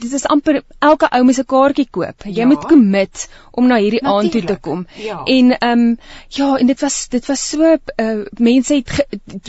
dit 0.00 0.12
is 0.12 0.26
amper 0.26 0.62
elke 0.78 1.08
ou 1.10 1.22
moet 1.24 1.38
'n 1.38 1.44
kaartjie 1.44 1.88
koop. 1.90 2.24
Jy 2.24 2.42
ja. 2.42 2.46
moet 2.46 2.64
commit 2.64 3.28
om 3.50 3.66
na 3.66 3.76
hierdie 3.76 4.02
aand 4.04 4.32
toe 4.32 4.42
te 4.44 4.56
kom. 4.56 4.86
Ja. 4.96 5.22
En 5.24 5.58
ehm 5.58 5.78
um, 5.78 5.98
ja, 6.28 6.56
en 6.56 6.66
dit 6.66 6.80
was 6.80 7.08
dit 7.08 7.26
was 7.26 7.48
so 7.48 7.76
uh, 7.96 8.24
mense 8.38 8.74
het 8.74 8.90
ge, 8.90 9.06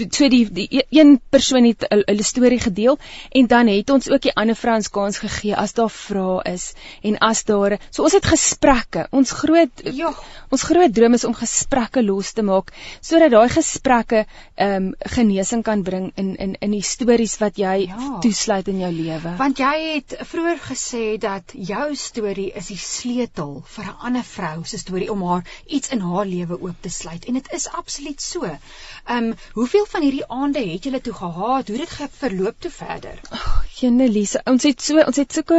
so 0.09 0.29
die 0.29 0.51
die 0.51 0.67
e, 0.69 0.83
een 0.89 1.19
persoon 1.29 1.63
het 1.63 1.85
'n 1.89 2.23
storie 2.23 2.59
gedeel 2.59 2.97
en 3.31 3.47
dan 3.47 3.67
het 3.67 3.89
ons 3.89 4.09
ook 4.09 4.21
die 4.21 4.35
ander 4.35 4.55
vrouens 4.55 4.89
kans 4.89 5.17
gegee 5.17 5.55
as 5.55 5.73
daar 5.73 5.89
vrae 5.89 6.53
is 6.53 6.73
en 7.01 7.17
as 7.17 7.43
daar 7.43 7.79
so 7.89 8.03
ons 8.03 8.13
het 8.13 8.25
gesprekke. 8.25 9.07
Ons 9.11 9.31
groot 9.31 9.81
ja. 9.83 10.13
ons 10.49 10.63
groot 10.63 10.93
droom 10.93 11.13
is 11.13 11.23
om 11.23 11.33
gesprekke 11.33 12.03
los 12.03 12.31
te 12.33 12.41
maak 12.41 12.73
sodat 13.01 13.31
daai 13.31 13.49
gesprekke 13.49 14.25
ehm 14.55 14.75
um, 14.75 14.93
genees 14.99 15.42
genesing 15.43 15.63
kan 15.63 15.83
bring 15.83 16.11
in 16.15 16.35
in 16.35 16.55
in 16.59 16.71
die 16.71 16.81
stories 16.81 17.37
wat 17.41 17.57
jy 17.57 17.87
ja. 17.87 18.19
toesluit 18.23 18.67
in 18.67 18.79
jou 18.79 18.91
lewe. 18.91 19.35
Want 19.37 19.59
jy 19.59 19.73
het 19.95 20.15
vroeër 20.29 20.59
gesê 20.63 21.17
dat 21.19 21.53
jou 21.53 21.95
storie 21.95 22.51
is 22.55 22.69
die 22.71 22.79
sleutel 22.79 23.63
vir 23.75 23.85
'n 23.85 23.97
ander 24.09 24.23
vrou 24.23 24.63
se 24.63 24.77
storie 24.77 25.11
om 25.11 25.23
haar 25.27 25.43
iets 25.67 25.89
in 25.89 25.99
haar 25.99 26.25
lewe 26.25 26.59
oop 26.61 26.81
te 26.81 26.89
sluit 26.89 27.25
en 27.25 27.33
dit 27.33 27.51
is 27.51 27.67
absoluut 27.67 28.21
so. 28.21 28.57
Ehm 29.03 29.23
um, 29.23 29.33
hoeveel 29.53 29.85
van 29.85 30.01
hierdie 30.01 30.27
aande 30.27 30.59
het 30.69 30.83
julle 30.83 31.01
toe 31.01 31.13
gehad? 31.13 31.67
Hoe 31.67 31.79
het 31.79 31.97
dit 31.97 32.09
verloop 32.19 32.55
toe 32.59 32.71
verder? 32.71 33.19
Oh, 33.31 33.57
Jenelise, 33.79 34.41
ons 34.47 34.63
het 34.63 34.81
so 34.81 35.01
ons 35.03 35.17
het 35.19 35.33
sulke 35.33 35.57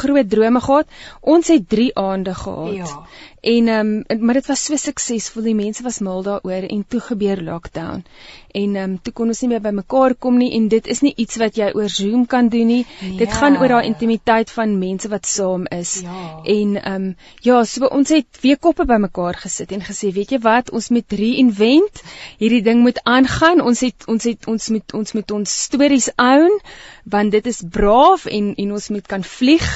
groot 0.00 0.28
drome 0.30 0.60
gehad. 0.60 0.86
Ons 1.20 1.48
het 1.48 1.68
3 1.68 1.94
aande 1.96 2.34
gehad. 2.34 2.74
Ja. 2.74 3.06
En 3.40 3.68
ehm 3.68 4.04
um, 4.08 4.24
maar 4.26 4.34
dit 4.34 4.46
was 4.46 4.64
so 4.64 4.76
suksesvol. 4.76 5.42
Die 5.42 5.54
mense 5.54 5.82
was 5.82 5.98
mal 5.98 6.22
daaroor 6.22 6.68
en 6.68 6.84
toe 6.88 7.00
gebeur 7.00 7.42
lockdown. 7.42 8.04
En 8.52 8.76
ehm 8.76 8.90
um, 8.90 8.98
toe 9.02 9.12
kon 9.12 9.32
ons 9.32 9.40
nie 9.40 9.50
meer 9.50 9.62
by 9.64 9.72
mekaar 9.76 10.14
kom 10.14 10.36
nie 10.40 10.52
en 10.58 10.68
dit 10.68 10.86
is 10.86 11.00
nie 11.04 11.12
iets 11.24 11.36
wat 11.40 11.56
jy 11.56 11.70
oor 11.74 11.88
Zoom 11.88 12.26
kan 12.26 12.48
doen 12.48 12.66
nie. 12.66 12.86
Ja. 13.00 13.16
Dit 13.18 13.32
gaan 13.32 13.58
oor 13.60 13.68
daai 13.68 13.86
intimiteit 13.86 14.50
van 14.50 14.78
mense 14.78 15.08
wat 15.08 15.26
saam 15.26 15.66
is. 15.78 15.94
Ja. 16.04 16.24
En 16.44 16.76
ehm 16.82 16.94
um, 16.94 17.16
ja, 17.40 17.64
so 17.64 17.86
ons 17.86 18.08
het 18.08 18.40
weer 18.40 18.58
koppe 18.58 18.84
bymekaar 18.84 19.40
gesit 19.44 19.72
en 19.72 19.84
gesê, 19.88 20.12
weet 20.12 20.36
jy 20.36 20.40
wat, 20.44 20.70
ons 20.70 20.88
moet 20.88 21.12
reinvent. 21.12 22.02
Hierdie 22.38 22.62
ding 22.62 22.73
moet 22.82 23.00
aangaan. 23.02 23.60
Ons 23.60 23.80
het 23.80 24.06
ons 24.06 24.24
het 24.24 24.46
ons 24.46 24.68
moet 24.68 24.94
ons 24.94 25.12
moet 25.12 25.30
ons 25.30 25.54
stories 25.64 26.08
own 26.16 26.58
want 27.04 27.30
dit 27.30 27.46
is 27.46 27.60
braaf 27.70 28.24
en 28.26 28.54
en 28.54 28.72
ons 28.72 28.88
moet 28.88 29.06
kan 29.06 29.24
vlieg 29.24 29.66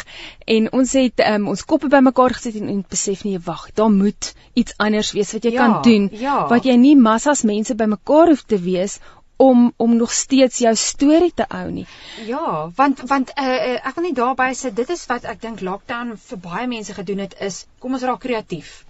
en 0.47 0.73
ons 0.73 0.93
het 0.93 1.25
um, 1.27 1.49
ons 1.53 1.65
koppe 1.65 1.91
bymekaar 1.93 2.35
gesit 2.39 2.57
en, 2.61 2.71
en 2.73 2.85
besef 2.89 3.25
nee 3.25 3.41
wag 3.45 3.69
daar 3.75 3.93
moet 3.93 4.33
iets 4.55 4.75
anders 4.77 5.13
wees 5.13 5.33
wat 5.37 5.45
jy 5.45 5.53
ja, 5.53 5.61
kan 5.61 5.83
doen 5.85 6.09
ja. 6.13 6.39
wat 6.49 6.65
jy 6.65 6.77
nie 6.81 6.97
massas 6.97 7.45
mense 7.45 7.77
bymekaar 7.77 8.33
hoef 8.33 8.47
te 8.49 8.61
wees 8.65 8.99
om 9.39 9.73
om 9.77 9.97
nog 9.97 10.13
steeds 10.13 10.59
jou 10.59 10.75
storie 10.77 11.33
te 11.35 11.45
hou 11.49 11.71
nie. 11.71 11.87
Ja, 12.27 12.71
want 12.75 13.05
want 13.07 13.31
uh, 13.39 13.45
uh, 13.45 13.77
ek 13.87 13.95
wil 13.95 14.09
net 14.09 14.19
daarby 14.19 14.51
sê 14.59 14.73
dit 14.75 14.91
is 14.91 15.07
wat 15.07 15.29
ek 15.31 15.41
dink 15.45 15.63
lockdown 15.63 16.17
vir 16.31 16.43
baie 16.43 16.67
mense 16.67 16.97
gedoen 16.97 17.23
het 17.23 17.39
is 17.51 17.67
kom 17.79 17.95
ons 17.95 18.07
raak 18.09 18.25
kreatief 18.25 18.88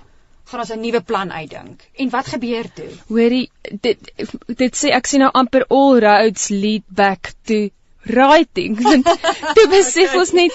gaan 0.48 0.60
ons 0.64 0.70
'n 0.74 0.80
nuwe 0.80 1.00
plan 1.00 1.32
uitdink. 1.32 1.82
En 1.96 2.10
wat 2.10 2.26
gebeur 2.34 2.72
toe? 2.74 2.90
Hoorie, 3.08 3.50
dit 3.80 4.12
dit 4.56 4.76
sê 4.76 4.94
ek 4.96 5.06
sien 5.06 5.20
nou 5.20 5.30
amper 5.32 5.66
all 5.68 6.00
roads 6.00 6.48
lead 6.48 6.84
back 6.88 7.32
to 7.44 7.68
writing 8.08 8.76
toe 9.56 9.66
besef 9.70 10.14
ons 10.18 10.32
net 10.36 10.54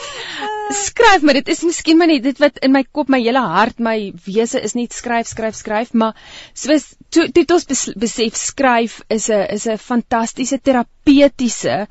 skryf 0.74 1.26
maar 1.26 1.38
dit 1.40 1.52
is 1.54 1.62
miskien 1.68 2.00
maar 2.00 2.10
net 2.10 2.24
dit 2.26 2.40
wat 2.42 2.58
in 2.66 2.74
my 2.74 2.84
kop 2.98 3.12
my 3.14 3.20
hele 3.22 3.44
hart 3.54 3.82
my 3.84 3.98
wese 4.26 4.62
is 4.64 4.76
net 4.80 4.96
skryf 4.96 5.30
skryf 5.30 5.58
skryf 5.60 5.94
maar 5.94 6.18
soos 6.58 6.88
toe 7.14 7.28
toe 7.36 7.46
ons 7.58 7.86
besef 8.06 8.40
skryf 8.40 9.02
is 9.10 9.30
'n 9.30 9.46
is 9.58 9.68
'n 9.68 9.78
fantastiese 9.78 10.60
terapeutiese 10.60 11.88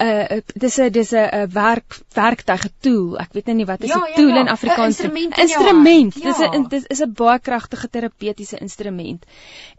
uh 0.00 0.40
dis 0.54 0.78
'n 0.78 0.90
dis 0.92 1.12
'n 1.12 1.16
uh, 1.16 1.46
werk 1.52 1.98
werktuig 2.14 2.68
tool. 2.80 3.16
Ek 3.18 3.32
weet 3.32 3.46
nou 3.46 3.56
nie 3.56 3.66
wat 3.66 3.82
is 3.82 3.90
'n 3.90 3.98
ja, 3.98 4.06
ja, 4.06 4.14
tool 4.14 4.28
ja, 4.28 4.40
in 4.40 4.48
Afrikaans. 4.48 5.00
Instrument. 5.00 5.38
Instrument. 5.38 6.14
Dis 6.14 6.38
ja. 6.38 6.50
'n 6.52 6.68
dis 6.68 6.84
is 6.86 7.00
'n 7.00 7.12
baie 7.12 7.38
kragtige 7.38 7.88
terapeutiese 7.88 8.58
instrument. 8.58 9.24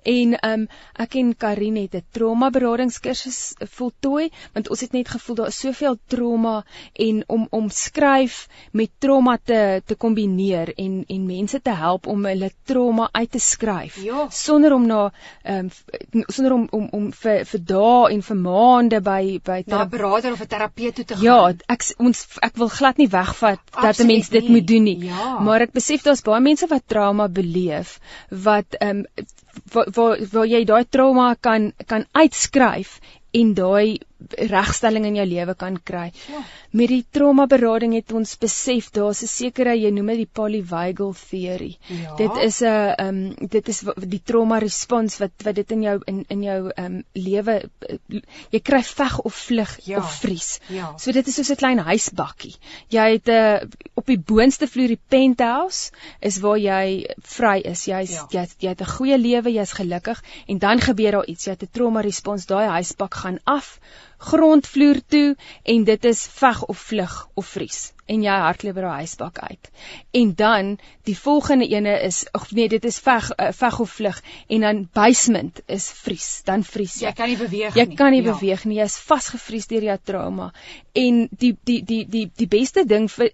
En 0.03 0.37
um 0.49 0.67
ek 0.95 1.15
en 1.15 1.35
Karin 1.35 1.75
het 1.75 1.95
'n 1.95 2.05
trauma 2.11 2.49
beradingskursus 2.49 3.53
voltooi 3.59 4.29
want 4.53 4.69
ons 4.69 4.79
het 4.79 4.91
net 4.91 5.07
gevoel 5.07 5.35
daar 5.35 5.47
is 5.47 5.59
soveel 5.59 5.97
trauma 6.07 6.65
en 6.93 7.23
om 7.27 7.47
om 7.49 7.69
skryf 7.69 8.47
met 8.71 8.89
trauma 8.99 9.37
te 9.43 9.81
te 9.85 9.95
kombineer 9.95 10.73
en 10.75 11.03
en 11.07 11.25
mense 11.25 11.61
te 11.61 11.71
help 11.71 12.07
om 12.07 12.25
hulle 12.25 12.51
trauma 12.63 13.09
uit 13.11 13.31
te 13.31 13.39
skryf 13.39 14.03
ja. 14.03 14.27
sonder 14.29 14.73
om 14.73 14.85
na 14.87 15.11
um 15.43 15.69
sonder 16.27 16.53
om 16.53 16.67
om 16.71 16.87
om 16.91 17.11
vir 17.11 17.45
vir 17.45 17.59
dae 17.63 18.11
en 18.11 18.21
vir 18.21 18.37
maande 18.37 19.01
by 19.01 19.39
by 19.43 19.63
berader 20.07 20.33
of 20.33 20.41
'n 20.41 20.47
terapeut 20.47 20.95
toe 20.95 21.05
te 21.05 21.15
ja, 21.19 21.37
gaan. 21.37 21.57
Ja, 21.57 21.73
ek 21.75 21.83
ons 21.97 22.25
ek 22.41 22.57
wil 22.57 22.71
glad 22.73 22.97
nie 22.97 23.09
wegvat 23.09 23.59
dat 23.81 23.99
'n 23.99 24.07
mens 24.07 24.29
dit 24.29 24.43
nie. 24.43 24.51
moet 24.51 24.67
doen 24.67 24.83
nie. 24.83 24.99
Ja. 25.05 25.39
Maar 25.39 25.61
ek 25.67 25.71
besef 25.71 26.01
daar's 26.03 26.21
baie 26.21 26.41
mense 26.41 26.67
wat 26.67 26.87
trauma 26.87 27.27
beleef 27.27 27.99
wat 28.29 28.79
ehm 28.79 29.03
um, 29.03 29.05
waar 29.73 30.17
waar 30.31 30.47
jy 30.47 30.63
daai 30.65 30.85
trauma 30.89 31.35
kan 31.35 31.73
kan 31.87 32.05
uitskryf 32.11 32.99
en 33.31 33.53
daai 33.53 33.99
regstelling 34.49 35.05
in 35.05 35.15
jou 35.19 35.25
lewe 35.25 35.53
kan 35.55 35.77
kry. 35.83 36.09
Ja. 36.31 36.41
Met 36.71 36.89
die 36.89 37.03
trauma 37.11 37.45
berading 37.47 37.93
het 37.93 38.11
ons 38.11 38.35
besef 38.41 38.89
daar's 38.91 39.21
'n 39.23 39.27
sekere 39.27 39.75
jy 39.77 39.91
noem 39.91 40.07
dit 40.07 40.17
die 40.17 40.33
polyvagal 40.39 41.13
theory. 41.29 41.77
Ja. 41.87 42.15
Dit 42.15 42.37
is 42.43 42.61
'n 42.61 42.65
ehm 42.65 43.07
um, 43.07 43.47
dit 43.47 43.67
is 43.67 43.83
die 43.95 44.21
trauma 44.23 44.57
respons 44.57 45.17
wat 45.19 45.31
wat 45.43 45.55
dit 45.55 45.71
in 45.71 45.81
jou 45.81 46.01
in 46.05 46.25
in 46.29 46.43
jou 46.43 46.69
ehm 46.69 46.85
um, 46.85 47.03
lewe 47.13 47.69
jy 48.51 48.59
kry 48.59 48.83
veg 48.83 49.19
of 49.19 49.33
vlug 49.33 49.77
ja. 49.85 49.97
of 49.97 50.19
vries. 50.19 50.59
Ja. 50.67 50.93
So 50.97 51.11
dit 51.11 51.27
is 51.27 51.35
soos 51.35 51.51
'n 51.51 51.55
klein 51.55 51.79
huisbakkie. 51.79 52.55
Jy 52.89 53.11
het 53.11 53.27
'n 53.27 53.31
uh, 53.31 53.69
op 53.93 54.05
die 54.05 54.19
boonste 54.19 54.67
vloer 54.67 54.87
die 54.87 55.01
penthouse 55.07 55.91
is 56.19 56.39
waar 56.39 56.57
jy 56.57 57.05
vry 57.21 57.61
is. 57.63 57.85
Jy's 57.85 58.11
ja. 58.11 58.27
jy, 58.31 58.47
jy 58.59 58.69
het 58.69 58.81
'n 58.81 58.93
goeie 58.97 59.17
lewe, 59.17 59.51
jy's 59.51 59.73
gelukkig 59.73 60.23
en 60.47 60.57
dan 60.57 60.79
gebeur 60.79 61.11
daar 61.11 61.25
iets. 61.25 61.45
Jy 61.45 61.51
het 61.51 61.63
'n 61.63 61.71
trauma 61.71 62.01
respons, 62.01 62.45
daai 62.45 62.67
huisbak 62.67 63.13
gaan 63.13 63.39
af 63.43 63.79
grondvloer 64.17 65.01
toe 65.07 65.35
en 65.63 65.83
dit 65.83 66.05
is 66.05 66.27
veg 66.39 66.63
of 66.65 66.77
vlug 66.89 67.27
of 67.35 67.45
vries 67.45 67.91
en 68.07 68.23
jy 68.23 68.35
hardloop 68.41 68.77
by 68.77 68.83
daai 68.85 69.01
huisbak 69.03 69.39
uit. 69.43 69.69
En 70.15 70.31
dan 70.39 70.69
die 71.07 71.15
volgende 71.17 71.67
ene 71.67 71.95
is 72.07 72.21
of 72.37 72.51
nee, 72.55 72.69
dit 72.71 72.85
is 72.87 72.99
veg 73.03 73.27
uh, 73.35 73.49
veg 73.55 73.79
of 73.83 73.91
vlug 73.99 74.21
en 74.55 74.63
dan 74.65 74.81
basement 74.95 75.59
is 75.67 75.89
vries, 76.03 76.27
dan 76.47 76.63
vries 76.67 76.95
jy. 77.01 77.09
Jy 77.09 77.17
kan 77.19 77.31
nie 77.31 77.39
beweeg 77.41 77.75
jy 77.75 77.83
nie. 77.83 77.91
Jy 77.91 77.99
kan 77.99 78.15
nie 78.15 78.23
ja. 78.23 78.31
beweeg 78.31 78.65
nie. 78.69 78.79
Jy's 78.79 78.97
vasgevries 79.09 79.67
deur 79.71 79.89
jou 79.89 79.97
trauma. 80.11 80.49
En 80.95 81.21
die 81.43 81.53
die 81.67 81.81
die 81.83 82.01
die 82.07 82.25
die 82.31 82.49
beste 82.51 82.85
ding 82.87 83.09
vir 83.11 83.33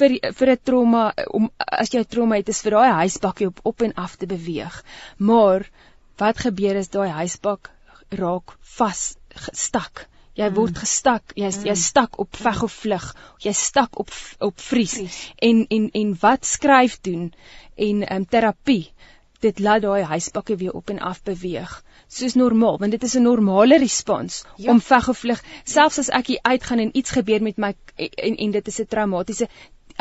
vir 0.00 0.18
vir 0.42 0.54
'n 0.56 0.62
trauma 0.64 1.04
om 1.30 1.50
as 1.56 1.94
jy 1.94 2.02
'n 2.02 2.10
trauma 2.10 2.42
het 2.42 2.48
is 2.48 2.62
vir 2.66 2.78
daai 2.78 3.06
huisbakkie 3.06 3.50
op 3.52 3.60
op 3.62 3.82
en 3.86 3.94
af 3.94 4.16
te 4.16 4.26
beweeg. 4.26 4.82
Maar 5.18 5.70
wat 6.18 6.38
gebeur 6.38 6.76
is 6.76 6.90
daai 6.90 7.10
huisbak 7.22 7.70
raak 8.10 8.58
vas 8.76 9.14
gestak. 9.30 10.09
Jy 10.38 10.48
mm. 10.48 10.54
word 10.54 10.78
gestak, 10.78 11.32
jy's 11.34 11.58
mm. 11.58 11.66
jy 11.66 11.74
stak 11.74 12.18
op 12.22 12.36
veg 12.36 12.62
of 12.62 12.72
vlug, 12.72 13.06
jy 13.42 13.52
stak 13.52 13.98
op 13.98 14.10
op 14.38 14.60
vries. 14.60 14.94
vries. 14.94 15.20
En 15.36 15.66
en 15.68 15.90
en 16.02 16.16
wat 16.20 16.46
skryf 16.46 17.00
doen 17.00 17.32
en 17.76 18.04
um, 18.14 18.26
terapie 18.26 18.92
dit 19.40 19.58
laat 19.58 19.82
daai 19.82 20.02
huispakkie 20.04 20.56
weer 20.60 20.76
op 20.76 20.90
en 20.92 21.00
af 21.10 21.22
beweeg 21.24 21.72
soos 22.10 22.34
normaal 22.34 22.78
want 22.82 22.92
dit 22.96 23.02
is 23.08 23.14
'n 23.16 23.22
normale 23.22 23.78
respons 23.78 24.42
ja. 24.56 24.70
om 24.70 24.80
veg 24.80 25.08
of 25.08 25.18
vlug 25.18 25.42
selfs 25.64 25.98
as 26.02 26.10
ek 26.20 26.26
hier 26.26 26.42
uitgaan 26.42 26.78
en 26.84 26.96
iets 26.96 27.10
gebeur 27.10 27.42
met 27.42 27.56
my 27.56 27.74
en 27.96 28.36
en 28.36 28.50
dit 28.50 28.66
is 28.66 28.80
'n 28.80 28.86
traumatiese 28.86 29.48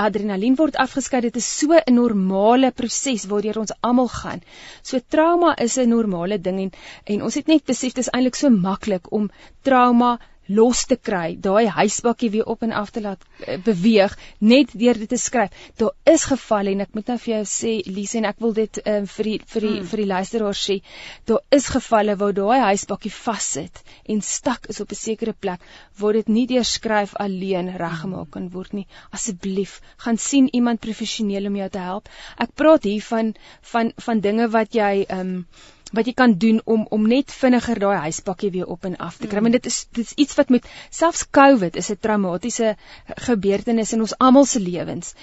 adrenalien 0.06 0.56
word 0.60 0.79
afgeskei. 0.84 1.22
Dit 1.25 1.39
is 1.41 1.48
so 1.60 1.75
'n 1.75 1.94
normale 1.94 2.72
proses 2.72 3.25
waardeur 3.32 3.60
ons 3.60 3.74
almal 3.82 4.08
gaan. 4.08 4.41
So 4.82 5.00
trauma 5.15 5.56
is 5.65 5.77
'n 5.77 5.89
normale 5.89 6.41
ding 6.41 6.60
en 6.60 6.72
en 7.06 7.24
ons 7.24 7.36
het 7.36 7.48
net 7.48 7.65
besef 7.65 7.94
dit 7.94 8.06
is 8.06 8.12
eintlik 8.13 8.36
so 8.36 8.50
maklik 8.50 9.12
om 9.12 9.29
trauma 9.62 10.20
los 10.50 10.86
te 10.89 10.98
kry, 10.98 11.36
daai 11.38 11.70
huisbakkie 11.70 12.32
weer 12.34 12.48
op 12.50 12.63
en 12.65 12.74
af 12.74 12.91
te 12.91 13.01
laat 13.01 13.22
uh, 13.48 13.58
beweeg 13.65 14.15
net 14.39 14.74
deur 14.74 14.98
dit 14.98 15.10
te 15.10 15.18
skryf. 15.22 15.53
Daar 15.77 15.94
is 16.10 16.25
gevalle 16.29 16.74
en 16.74 16.84
ek 16.86 16.96
moet 16.98 17.12
nou 17.12 17.18
vir 17.22 17.34
jou 17.34 17.44
sê 17.51 17.74
Lise 17.86 18.20
en 18.20 18.29
ek 18.29 18.41
wil 18.44 18.56
dit 18.58 18.82
um, 18.86 19.08
vir 19.15 19.29
die 19.29 19.38
vir 19.53 19.68
die 19.68 19.75
hmm. 19.75 19.89
vir 19.91 20.03
die 20.03 20.10
luisteraars 20.10 20.63
sê, 20.70 20.77
daar 21.29 21.44
is 21.60 21.70
gevalle 21.74 22.18
waar 22.20 22.36
daai 22.38 22.60
huisbakkie 22.70 23.13
vassit 23.13 23.84
en 24.10 24.22
stak 24.25 24.70
is 24.74 24.82
op 24.82 24.91
'n 24.91 25.01
sekere 25.01 25.34
plek 25.34 25.65
waar 26.00 26.13
dit 26.13 26.29
nie 26.29 26.48
deur 26.48 26.65
skryf 26.65 27.15
alleen 27.15 27.74
reggemaak 27.77 28.32
kan 28.32 28.50
word 28.50 28.74
nie. 28.74 28.88
Asseblief, 29.12 29.79
gaan 29.98 30.18
sien 30.18 30.50
iemand 30.53 30.79
professioneel 30.79 31.48
om 31.48 31.56
jou 31.56 31.70
te 31.70 31.79
help. 31.79 32.10
Ek 32.38 32.56
praat 32.56 32.84
hier 32.84 33.01
van 33.01 33.34
van 33.74 33.94
van 33.98 34.20
dinge 34.20 34.50
wat 34.50 34.74
jy 34.74 35.06
ehm 35.08 35.20
um, 35.20 35.46
wat 35.91 36.05
jy 36.05 36.13
kan 36.13 36.38
doen 36.38 36.62
om 36.65 36.86
om 36.89 37.08
net 37.08 37.31
vinniger 37.31 37.79
daai 37.79 37.98
huispakkie 38.05 38.51
weer 38.51 38.69
op 38.69 38.86
en 38.86 38.98
af 38.98 39.17
te 39.17 39.27
kry. 39.27 39.39
Mm. 39.39 39.50
Want 39.50 39.58
dit 39.58 39.65
is 39.65 39.88
dit 39.91 40.05
is 40.05 40.13
iets 40.25 40.36
wat 40.36 40.50
met 40.50 40.69
selfs 40.89 41.25
COVID 41.29 41.75
is 41.75 41.89
'n 41.89 42.00
traumatiese 42.00 42.75
gebeurtenis 43.27 43.93
in 43.93 44.01
ons 44.01 44.17
almal 44.17 44.46
se 44.46 44.60
lewens. 44.60 45.13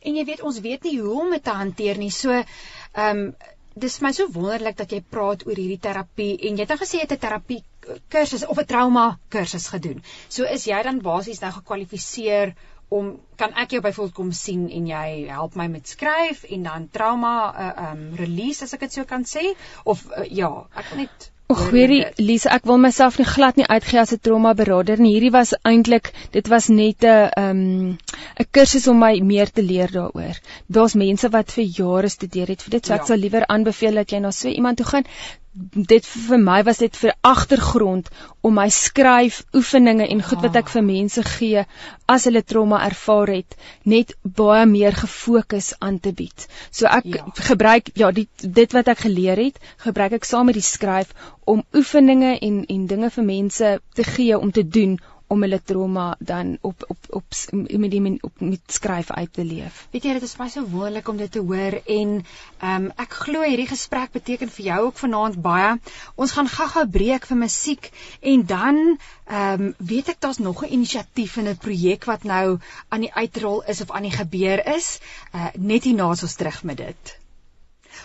En 0.00 0.14
jy 0.16 0.24
weet 0.24 0.42
ons 0.42 0.60
weet 0.60 0.82
nie 0.82 1.00
hoe 1.00 1.20
om 1.20 1.30
dit 1.30 1.44
te 1.44 1.50
hanteer 1.50 1.98
nie. 1.98 2.10
So 2.10 2.30
ehm 2.30 3.18
um, 3.18 3.34
dis 3.74 3.98
vir 3.98 4.06
my 4.06 4.12
so 4.12 4.28
wonderlik 4.32 4.76
dat 4.76 4.90
jy 4.92 5.00
praat 5.00 5.46
oor 5.46 5.56
hierdie 5.56 5.80
terapie 5.80 6.32
en 6.48 6.56
jy 6.56 6.64
het 6.64 6.68
dan 6.68 6.80
gesê 6.80 6.98
jy 6.98 7.06
het 7.06 7.12
'n 7.12 7.24
terapie 7.26 7.62
kursus 8.08 8.46
of 8.46 8.58
'n 8.58 8.66
trauma 8.66 9.18
kursus 9.28 9.68
gedoen. 9.68 10.02
So 10.28 10.44
is 10.44 10.66
jy 10.66 10.82
dan 10.82 11.00
basies 11.00 11.40
nou 11.40 11.52
gekwalifiseer 11.52 12.54
om 12.98 13.12
kan 13.40 13.54
ek 13.64 13.76
jou 13.76 13.82
byvoorbeeld 13.84 14.16
kom 14.16 14.32
sien 14.36 14.68
en 14.70 14.88
jy 14.90 15.06
help 15.32 15.58
my 15.58 15.68
met 15.72 15.88
skryf 15.88 16.44
en 16.56 16.68
dan 16.68 16.88
trauma 16.92 17.34
uh, 17.50 17.90
um 17.90 18.02
release 18.20 18.64
as 18.64 18.74
ek 18.76 18.86
dit 18.86 18.98
so 19.00 19.08
kan 19.08 19.24
sê? 19.28 19.54
Of 19.84 20.04
uh, 20.10 20.26
ja 20.28 20.52
ek 20.76 20.92
wil 20.92 21.04
net 21.04 21.32
Och 21.52 21.58
hoorie 21.68 22.04
Lise 22.16 22.48
ek 22.54 22.64
wil 22.68 22.78
myself 22.80 23.18
nie 23.20 23.26
glad 23.28 23.58
nie 23.60 23.66
uitgee 23.68 24.00
as 24.00 24.12
'n 24.14 24.20
trauma 24.26 24.52
beraader 24.60 25.00
nie. 25.04 25.10
Hierdie 25.14 25.32
was 25.34 25.52
eintlik 25.70 26.12
dit 26.36 26.46
was 26.52 26.68
net 26.68 27.04
'n 27.04 27.28
um 27.42 27.98
'n 28.40 28.46
kursus 28.58 28.88
om 28.92 28.98
my 29.04 29.12
meer 29.32 29.50
te 29.50 29.64
leer 29.70 29.92
daaroor. 29.96 30.40
Daar's 30.76 30.94
mense 31.04 31.28
wat 31.36 31.52
vir 31.56 31.64
jare 31.80 32.08
studeer 32.08 32.48
het. 32.54 32.62
Vir 32.62 32.76
dit 32.76 32.86
so 32.86 32.94
ek 32.94 33.04
ja. 33.04 33.06
sal 33.06 33.24
liewer 33.24 33.46
aanbeveel 33.46 34.00
dat 34.00 34.12
jy 34.12 34.20
na 34.20 34.30
so 34.30 34.48
iemand 34.48 34.80
toe 34.80 34.86
gaan 34.86 35.04
dit 35.52 36.06
vir 36.06 36.38
my 36.40 36.62
was 36.64 36.78
dit 36.80 36.94
vir 36.96 37.12
agtergrond 37.28 38.08
om 38.40 38.54
my 38.56 38.68
skryf 38.72 39.42
oefeninge 39.58 40.06
en 40.08 40.22
goed 40.24 40.40
wat 40.46 40.56
ek 40.56 40.70
vir 40.72 40.84
mense 40.86 41.24
gee 41.34 41.64
as 42.14 42.24
hulle 42.28 42.42
trauma 42.52 42.78
ervaar 42.86 43.32
het 43.34 43.56
net 43.94 44.14
baie 44.40 44.64
meer 44.70 44.96
gefokus 44.96 45.72
aan 45.78 45.98
te 46.00 46.14
bied. 46.16 46.46
So 46.70 46.88
ek 46.88 47.10
ja. 47.16 47.26
gebruik 47.50 47.92
ja 48.00 48.10
die 48.16 48.28
dit 48.40 48.72
wat 48.72 48.88
ek 48.88 49.04
geleer 49.04 49.44
het, 49.44 49.60
gebruik 49.84 50.16
ek 50.20 50.28
saam 50.28 50.48
met 50.48 50.56
die 50.56 50.64
skryf 50.64 51.12
om 51.44 51.64
oefeninge 51.76 52.38
en 52.38 52.62
en 52.64 52.86
dinge 52.86 53.10
vir 53.10 53.28
mense 53.28 53.78
te 53.94 54.08
gee 54.08 54.38
om 54.38 54.52
te 54.52 54.64
doen 54.64 54.96
om 55.32 55.44
hulle 55.46 55.58
trauma 55.64 56.06
dan 56.20 56.56
op 56.60 56.84
op 56.92 57.06
op 57.18 57.36
met 57.52 57.90
die 57.90 58.18
op 58.20 58.40
met 58.40 58.74
skryf 58.76 59.10
uit 59.10 59.32
te 59.32 59.44
leef. 59.44 59.86
Weet 59.94 60.04
jy 60.08 60.16
dit 60.18 60.26
is 60.26 60.36
baie 60.36 60.52
so 60.52 60.66
wonderlik 60.68 61.08
om 61.08 61.20
dit 61.20 61.32
te 61.32 61.40
hoor 61.40 61.78
en 61.96 62.10
ehm 62.18 62.84
um, 62.84 62.90
ek 63.04 63.16
glo 63.24 63.46
hierdie 63.46 63.68
gesprek 63.70 64.12
beteken 64.16 64.52
vir 64.56 64.64
jou 64.66 64.80
ook 64.88 65.00
vanaand 65.04 65.40
baie. 65.46 65.72
Ons 66.14 66.36
gaan 66.36 66.50
gou-gou 66.56 66.84
breek 66.98 67.28
vir 67.30 67.40
musiek 67.44 67.90
en 68.34 68.44
dan 68.52 68.82
ehm 68.82 69.66
um, 69.68 69.74
weet 69.92 70.12
ek 70.14 70.20
daar's 70.20 70.42
nog 70.44 70.64
'n 70.64 70.72
inisiatief 70.78 71.36
en 71.36 71.48
'n 71.48 71.64
projek 71.64 72.04
wat 72.12 72.28
nou 72.34 72.58
aan 72.88 73.08
die 73.08 73.14
uitrol 73.14 73.62
is 73.62 73.80
of 73.80 73.90
aan 73.90 74.08
die 74.08 74.18
gebeur 74.20 74.66
is. 74.76 74.98
Uh 75.34 75.48
net 75.56 75.84
hierna 75.84 76.12
is 76.12 76.22
ons 76.22 76.34
terug 76.34 76.62
met 76.62 76.76
dit. 76.76 77.18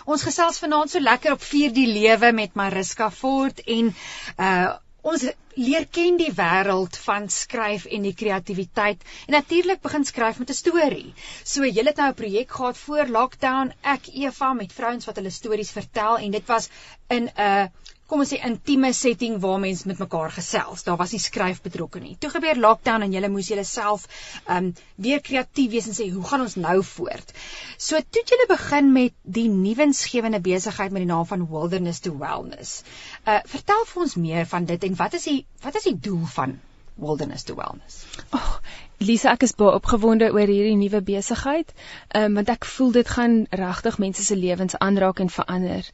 Ons 0.04 0.22
gesels 0.22 0.58
vanaand 0.58 0.90
so 0.90 1.00
lekker 1.00 1.32
op 1.32 1.42
4 1.42 1.72
die 1.72 1.88
lewe 1.92 2.32
met 2.32 2.54
Mariska 2.54 3.10
Fort 3.10 3.60
en 3.66 3.94
uh 4.36 4.76
ons 5.08 5.24
leer 5.58 5.86
ken 5.96 6.18
die 6.20 6.30
wêreld 6.38 6.96
van 7.04 7.28
skryf 7.32 7.86
en 7.96 8.06
die 8.06 8.14
kreatiwiteit 8.22 9.04
en 9.26 9.36
natuurlik 9.36 9.80
begin 9.86 10.04
skryf 10.10 10.38
met 10.42 10.50
'n 10.50 10.60
storie. 10.60 11.14
So 11.44 11.64
jy 11.64 11.84
het 11.88 11.96
nou 11.96 12.08
'n 12.10 12.20
projek 12.22 12.50
gehad 12.50 12.78
voor 12.84 13.06
lockdown, 13.18 13.72
ek 13.82 14.08
Eva 14.14 14.52
met 14.52 14.72
vrouens 14.72 15.06
wat 15.06 15.16
hulle 15.16 15.30
stories 15.30 15.70
vertel 15.70 16.18
en 16.18 16.30
dit 16.30 16.46
was 16.46 16.68
in 17.08 17.30
'n 17.36 17.70
kom 18.08 18.22
ons 18.24 18.30
sê 18.32 18.38
intieme 18.48 18.90
setting 18.96 19.36
waar 19.42 19.58
mense 19.60 19.88
met 19.88 19.98
mekaar 20.00 20.32
gesels. 20.32 20.84
Daar 20.86 20.96
was 21.00 21.12
nie 21.12 21.20
skryf 21.22 21.60
betrokke 21.64 22.00
nie. 22.00 22.14
Toe 22.20 22.30
gebeur 22.32 22.60
lockdown 22.60 23.04
en 23.04 23.12
julle 23.12 23.28
moes 23.32 23.50
julleself 23.52 24.06
ehm 24.46 24.70
um, 24.70 24.70
weer 24.96 25.20
kreatief 25.24 25.70
wees 25.74 25.88
en 25.90 25.96
sê 25.98 26.08
hoe 26.12 26.24
gaan 26.30 26.44
ons 26.46 26.56
nou 26.56 26.78
voort? 26.92 27.34
So 27.76 28.00
toe 28.00 28.22
het 28.22 28.32
julle 28.34 28.48
begin 28.50 28.92
met 28.94 29.14
die 29.38 29.48
nuwensgewende 29.52 30.40
besigheid 30.40 30.94
met 30.94 31.04
die 31.04 31.10
naam 31.12 31.28
van 31.28 31.44
Wilderness 31.52 32.00
to 32.06 32.16
Wellness. 32.18 32.80
Uh 33.26 33.42
vertel 33.56 33.84
vir 33.92 34.06
ons 34.06 34.16
meer 34.24 34.48
van 34.54 34.64
dit 34.72 34.88
en 34.88 34.98
wat 35.04 35.20
is 35.20 35.28
die 35.28 35.38
wat 35.62 35.76
is 35.76 35.90
die 35.90 35.98
doel 36.08 36.24
van 36.38 36.58
Wilderness 36.98 37.44
to 37.44 37.54
Wellness? 37.54 38.02
Oh, 38.34 38.56
Lisa, 38.98 39.36
ek 39.36 39.44
is 39.46 39.54
baie 39.54 39.76
opgewonde 39.78 40.32
oor 40.34 40.50
hierdie 40.50 40.74
nuwe 40.80 41.04
besigheid. 41.06 41.70
Um, 42.16 42.40
want 42.40 42.50
ek 42.50 42.66
voel 42.66 42.90
dit 42.96 43.12
gaan 43.14 43.36
regtig 43.60 44.00
mense 44.02 44.24
se 44.26 44.36
lewens 44.36 44.74
aanraak 44.82 45.22
en 45.22 45.30
verander 45.30 45.86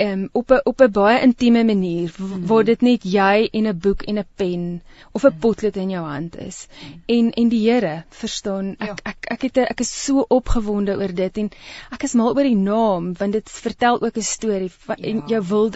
um, 0.00 0.28
op 0.32 0.50
'n 0.50 0.60
op 0.64 0.80
'n 0.80 0.90
baie 0.90 1.20
intieme 1.20 1.64
manier 1.64 2.14
mm. 2.18 2.46
waar 2.46 2.64
dit 2.64 2.80
net 2.80 3.02
jy 3.02 3.48
en 3.52 3.66
'n 3.66 3.78
boek 3.78 4.02
en 4.02 4.18
'n 4.18 4.26
pen 4.34 4.82
of 5.12 5.24
'n 5.24 5.32
mm. 5.32 5.38
potlood 5.38 5.76
in 5.76 5.90
jou 5.90 6.04
hand 6.06 6.36
is. 6.36 6.66
Mm. 6.68 7.02
En 7.06 7.30
en 7.32 7.48
die 7.48 7.70
Here, 7.70 8.04
verstaan, 8.08 8.76
ek, 8.78 8.86
ja. 8.86 8.94
ek 9.02 9.26
ek 9.28 9.38
ek 9.38 9.42
het 9.42 9.58
a, 9.58 9.62
ek 9.70 9.80
is 9.80 10.04
so 10.04 10.24
opgewonde 10.28 10.96
oor 10.96 11.14
dit 11.14 11.38
en 11.38 11.50
ek 11.92 12.02
is 12.02 12.14
mal 12.14 12.34
oor 12.34 12.46
die 12.46 12.56
naam 12.56 13.12
want 13.18 13.32
dit 13.32 13.50
vertel 13.50 14.00
ook 14.02 14.16
'n 14.16 14.22
storie 14.22 14.70
van 14.86 14.96
ja. 14.98 15.08
en 15.08 15.22
jou 15.26 15.42
wil 15.48 15.70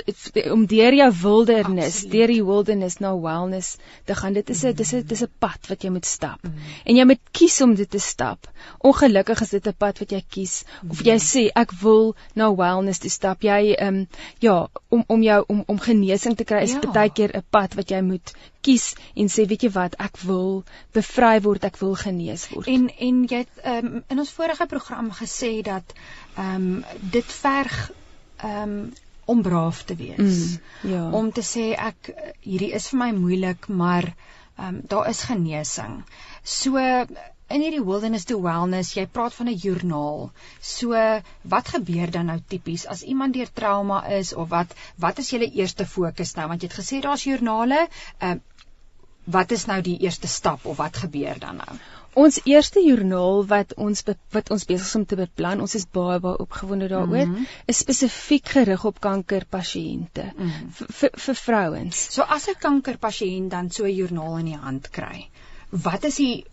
om 0.53 0.67
deur 0.67 0.95
jou 0.95 1.11
wildernis, 1.23 2.03
deur 2.03 2.27
die 2.27 2.45
wilderness 2.45 2.99
na 2.99 3.13
wellness 3.21 3.77
te 4.05 4.15
gaan. 4.15 4.33
Dit 4.33 4.51
is 4.51 4.65
'n 4.65 4.75
dis 4.75 4.93
'n 4.95 5.05
dis 5.07 5.23
'n 5.23 5.31
pad 5.39 5.69
wat 5.69 5.83
jy 5.83 5.91
moet 5.91 6.07
stap. 6.07 6.43
Mm. 6.43 6.55
En 6.85 6.97
jy 6.97 7.05
moet 7.05 7.21
kies 7.31 7.61
om 7.61 7.75
dit 7.75 7.91
te 7.91 7.99
stap. 7.99 8.49
Ongelukkig 8.79 9.41
is 9.41 9.51
dit 9.51 9.67
'n 9.67 9.75
pad 9.79 9.99
wat 9.99 10.11
jy 10.11 10.23
kies 10.29 10.65
of 10.89 11.03
jy 11.03 11.15
mm. 11.15 11.27
sê 11.33 11.51
ek 11.55 11.73
wil 11.83 12.15
na 12.35 12.55
wellness 12.55 12.99
te 12.99 13.09
stap. 13.09 13.43
Jy 13.43 13.75
ehm 13.79 13.95
um, 13.95 14.07
ja, 14.39 14.69
om 14.89 15.05
om 15.07 15.23
jou 15.23 15.45
om 15.49 15.63
om 15.67 15.79
genesing 15.79 16.37
te 16.37 16.45
kry 16.45 16.63
is 16.67 16.73
ja. 16.77 16.93
baie 16.95 17.11
keer 17.11 17.37
'n 17.37 17.45
pad 17.51 17.75
wat 17.75 17.91
jy 17.91 18.01
moet 18.03 18.33
kies 18.61 18.95
en 19.17 19.29
sê 19.29 19.47
weet 19.49 19.63
jy 19.63 19.71
wat, 19.75 19.95
ek 19.99 20.19
wil 20.27 20.65
bevry 20.95 21.41
word, 21.41 21.65
ek 21.65 21.79
wil 21.83 21.95
genees 21.95 22.49
word. 22.51 22.69
En 22.69 22.89
en 22.99 23.25
jy 23.31 23.45
het 23.45 23.65
um, 23.65 24.03
in 24.09 24.19
ons 24.19 24.35
vorige 24.39 24.67
program 24.67 25.11
gesê 25.11 25.63
dat 25.63 25.95
ehm 26.37 26.55
um, 26.55 26.85
dit 27.01 27.33
verg 27.43 27.91
ehm 28.43 28.63
um, 28.63 28.93
om 29.25 29.43
braaf 29.43 29.83
te 29.83 29.95
wees. 29.97 30.19
Mm, 30.19 30.91
ja. 30.91 31.03
Om 31.11 31.33
te 31.33 31.43
sê 31.47 31.73
ek 31.79 32.11
hierdie 32.41 32.73
is 32.75 32.89
vir 32.91 32.99
my 32.99 33.11
moeilik, 33.17 33.69
maar 33.69 34.05
ehm 34.07 34.69
um, 34.69 34.81
daar 34.89 35.09
is 35.09 35.23
genesing. 35.23 36.03
So 36.43 36.79
in 37.55 37.65
hierdie 37.65 37.85
wilderness 37.85 38.29
to 38.31 38.41
wellness, 38.43 38.95
jy 38.97 39.07
praat 39.07 39.35
van 39.39 39.49
'n 39.49 39.61
joernaal. 39.65 40.31
So 40.61 40.93
wat 41.55 41.73
gebeur 41.75 42.11
dan 42.11 42.27
nou 42.33 42.39
tipies 42.49 42.87
as 42.87 43.03
iemand 43.03 43.35
deur 43.35 43.53
trauma 43.53 44.05
is 44.21 44.33
of 44.35 44.49
wat 44.49 44.75
wat 44.99 45.19
is 45.19 45.31
julle 45.31 45.51
eerste 45.51 45.87
fokus 45.87 46.35
nou 46.37 46.49
want 46.49 46.63
jy 46.63 46.69
het 46.69 46.81
gesê 46.81 47.01
daar's 47.01 47.25
joernale. 47.25 47.89
Ehm 48.19 48.37
uh, 48.37 48.41
wat 49.25 49.53
is 49.55 49.67
nou 49.67 49.81
die 49.83 49.99
eerste 50.03 50.27
stap 50.27 50.65
of 50.67 50.77
wat 50.77 50.97
gebeur 50.97 51.39
dan 51.39 51.57
nou? 51.57 51.77
Ons 52.15 52.41
eerste 52.45 52.81
joernaal 52.85 53.47
wat 53.49 53.75
ons 53.81 54.03
wat 54.35 54.51
ons 54.51 54.65
besig 54.69 54.87
is 54.87 54.97
om 54.99 55.05
te 55.09 55.17
beplan, 55.17 55.63
ons 55.65 55.75
is 55.79 55.87
baie 55.99 56.19
baie 56.21 56.41
opgewonde 56.45 56.89
daaroor, 56.89 57.27
mm 57.27 57.35
-hmm. 57.35 57.47
is 57.67 57.79
spesifiek 57.79 58.49
gerig 58.49 58.85
op 58.85 59.01
kankerpasiënte 59.01 60.27
mm 60.37 60.51
-hmm. 60.51 60.73
vir 60.99 61.11
vir 61.27 61.35
vrouens. 61.35 62.03
So 62.15 62.23
as 62.23 62.49
'n 62.49 62.59
kankerpasiënt 62.59 63.51
dan 63.51 63.71
so 63.71 63.85
'n 63.85 63.95
joernaal 63.95 64.39
in 64.39 64.45
die 64.45 64.61
hand 64.67 64.91
kry, 64.91 65.29
wat 65.71 66.05
is 66.05 66.17
die 66.17 66.45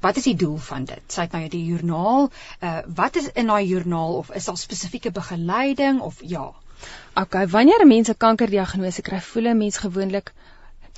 wat 0.00 0.16
is 0.16 0.28
die 0.30 0.36
doel 0.36 0.56
van 0.56 0.84
dit? 0.84 1.04
Sy 1.06 1.26
het 1.26 1.32
nou 1.32 1.48
die 1.48 1.64
joernaal, 1.64 2.30
uh 2.60 2.80
wat 3.00 3.16
is 3.16 3.30
in 3.32 3.46
daai 3.52 3.66
joernaal 3.66 4.16
of 4.22 4.30
is 4.30 4.44
daar 4.50 4.56
spesifieke 4.56 5.10
begeleiding 5.10 6.00
of 6.00 6.20
ja? 6.22 6.52
OK, 7.14 7.34
wanneer 7.50 7.82
'n 7.84 7.88
mens 7.88 8.08
'n 8.08 8.16
kankerdiagnose 8.16 9.02
kry, 9.02 9.20
voel 9.20 9.48
'n 9.48 9.58
mens 9.58 9.76
gewoonlik 9.76 10.32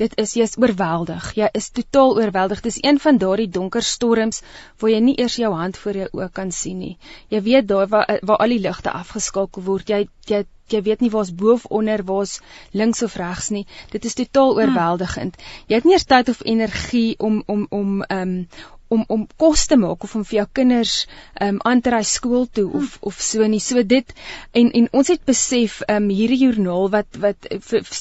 dit 0.00 0.16
is 0.22 0.32
jy's 0.38 0.56
oorweldig. 0.60 1.32
Jy 1.36 1.48
is 1.56 1.68
totaal 1.76 2.16
oorweldig. 2.20 2.62
Dis 2.64 2.78
een 2.80 3.00
van 3.02 3.18
daardie 3.20 3.48
donker 3.52 3.84
storms 3.84 4.40
waar 4.80 4.92
jy 4.94 5.00
nie 5.04 5.16
eers 5.20 5.36
jou 5.40 5.52
hand 5.54 5.76
voor 5.80 5.98
jou 6.02 6.08
oë 6.20 6.30
kan 6.38 6.52
sien 6.52 6.78
nie. 6.78 6.96
Jy 7.28 7.42
weet 7.48 7.68
daar 7.68 7.90
waar 7.92 8.18
waar 8.22 8.40
al 8.44 8.54
die 8.54 8.62
ligte 8.64 8.94
afgeskakel 9.02 9.66
word, 9.66 9.92
jy 9.92 10.06
jy 10.30 10.44
jy 10.70 10.82
weet 10.86 11.00
nie 11.02 11.10
waar's 11.10 11.32
bo 11.34 11.52
of 11.56 11.64
onder, 11.66 12.04
waar's 12.06 12.38
links 12.70 13.02
of 13.02 13.16
regs 13.18 13.50
nie. 13.50 13.66
Dit 13.90 14.04
is 14.04 14.14
totaal 14.14 14.52
hmm. 14.52 14.60
oorweldigend. 14.60 15.40
Jy 15.66 15.80
het 15.80 15.88
nie 15.88 15.96
eers 15.98 16.08
tyd 16.08 16.28
of 16.32 16.44
energie 16.44 17.14
om 17.18 17.42
om 17.46 17.66
om 17.70 18.02
ehm 18.02 18.28
um, 18.28 18.68
om 18.94 19.04
om 19.14 19.26
kos 19.42 19.66
te 19.70 19.78
maak 19.80 20.04
of 20.06 20.14
om 20.18 20.24
vir 20.28 20.40
jou 20.40 20.46
kinders 20.60 20.94
ehm 21.06 21.56
um, 21.56 21.60
aan 21.70 21.80
te 21.80 21.94
ry 21.94 22.02
skool 22.12 22.46
toe 22.58 22.66
of 22.68 22.94
hmm. 22.96 23.08
of 23.10 23.20
so 23.30 23.46
nie. 23.46 23.62
So 23.64 23.82
dit 23.94 24.14
en 24.62 24.70
en 24.82 24.88
ons 25.00 25.12
het 25.14 25.24
besef 25.32 25.80
ehm 25.86 26.04
um, 26.04 26.14
hierdie 26.20 26.40
joernaal 26.44 26.90
wat 26.96 27.20
wat 27.24 27.50